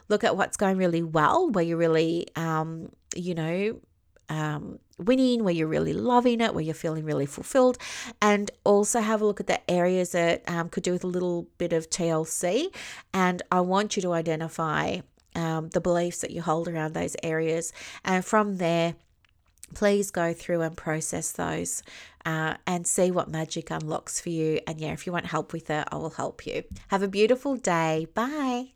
Look 0.09 0.25
at 0.25 0.37
what's 0.37 0.57
going 0.57 0.77
really 0.77 1.03
well, 1.03 1.49
where 1.49 1.65
you're 1.65 1.79
really, 1.79 2.27
um, 2.37 2.91
you 3.15 3.35
know, 3.35 3.81
um, 4.29 4.79
winning, 4.99 5.45
where 5.45 5.55
you're 5.55 5.69
really 5.69 5.93
loving 5.93 6.41
it, 6.41 6.55
where 6.55 6.65
you're 6.65 6.75
feeling 6.75 7.05
really 7.05 7.27
fulfilled, 7.27 7.79
and 8.21 8.51
also 8.65 9.01
have 9.01 9.23
a 9.23 9.25
look 9.25 9.41
at 9.41 9.47
the 9.47 9.71
areas 9.71 10.13
that 10.13 10.43
um, 10.49 10.69
could 10.69 10.83
do 10.83 10.93
with 10.93 11.05
a 11.05 11.09
little 11.09 11.49
bit 11.57 11.73
of 11.73 11.89
TLC. 11.89 12.75
And 13.15 13.43
I 13.51 13.61
want 13.61 13.97
you 13.97 14.03
to 14.03 14.13
identify 14.13 14.99
um, 15.39 15.69
the 15.69 15.81
beliefs 15.81 16.21
that 16.21 16.31
you 16.31 16.43
hold 16.43 16.69
around 16.69 16.95
those 16.95 17.17
areas. 17.23 17.73
And 18.05 18.25
from 18.25 18.57
there, 18.57 18.95
please 19.75 20.11
go 20.11 20.33
through 20.33 20.63
and 20.63 20.77
process 20.77 21.33
those 21.33 21.83
uh, 22.25 22.55
and 22.67 22.87
see 22.87 23.11
what 23.11 23.29
magic 23.29 23.71
unlocks 23.71 24.21
for 24.21 24.31
you. 24.31 24.61
And 24.67 24.81
yeah, 24.81 24.93
if 24.93 25.07
you 25.07 25.13
want 25.13 25.27
help 25.27 25.53
with 25.53 25.71
it, 25.71 25.87
I 25.91 25.97
will 25.97 26.11
help 26.11 26.47
you. 26.47 26.65
Have 26.89 27.03
a 27.03 27.09
beautiful 27.09 27.57
day. 27.57 28.07
Bye. 28.15 28.73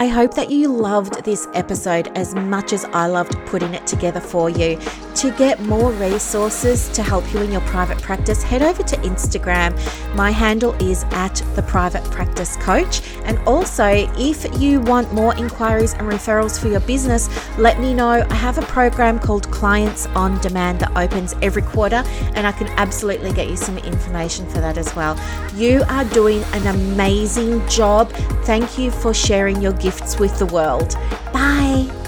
I 0.00 0.06
hope 0.06 0.32
that 0.34 0.50
you 0.50 0.72
loved 0.72 1.24
this 1.24 1.46
episode 1.52 2.08
as 2.16 2.34
much 2.34 2.72
as 2.72 2.86
I 2.86 3.06
loved 3.06 3.36
putting 3.44 3.74
it 3.74 3.86
together 3.86 4.20
for 4.20 4.48
you. 4.48 4.78
To 5.20 5.30
get 5.32 5.60
more 5.60 5.92
resources 5.92 6.88
to 6.88 7.02
help 7.02 7.30
you 7.34 7.42
in 7.42 7.52
your 7.52 7.60
private 7.60 8.00
practice, 8.00 8.42
head 8.42 8.62
over 8.62 8.82
to 8.82 8.96
Instagram. 8.96 9.76
My 10.16 10.30
handle 10.30 10.72
is 10.82 11.04
at 11.10 11.34
the 11.54 11.62
private 11.62 12.02
practice 12.04 12.56
coach. 12.56 13.02
And 13.24 13.38
also, 13.40 13.84
if 14.16 14.58
you 14.58 14.80
want 14.80 15.12
more 15.12 15.36
inquiries 15.36 15.92
and 15.92 16.08
referrals 16.08 16.58
for 16.58 16.68
your 16.68 16.80
business, 16.80 17.28
let 17.58 17.78
me 17.78 17.92
know. 17.92 18.24
I 18.30 18.34
have 18.34 18.56
a 18.56 18.62
program 18.62 19.18
called 19.18 19.50
Clients 19.50 20.06
on 20.06 20.40
Demand 20.40 20.80
that 20.80 20.96
opens 20.96 21.34
every 21.42 21.60
quarter, 21.60 22.02
and 22.34 22.46
I 22.46 22.52
can 22.52 22.68
absolutely 22.78 23.34
get 23.34 23.50
you 23.50 23.56
some 23.56 23.76
information 23.76 24.48
for 24.48 24.62
that 24.62 24.78
as 24.78 24.96
well. 24.96 25.20
You 25.54 25.84
are 25.90 26.06
doing 26.06 26.42
an 26.54 26.66
amazing 26.66 27.68
job. 27.68 28.10
Thank 28.44 28.78
you 28.78 28.90
for 28.90 29.12
sharing 29.12 29.60
your 29.60 29.74
gifts 29.74 30.18
with 30.18 30.38
the 30.38 30.46
world. 30.46 30.94
Bye. 31.30 31.99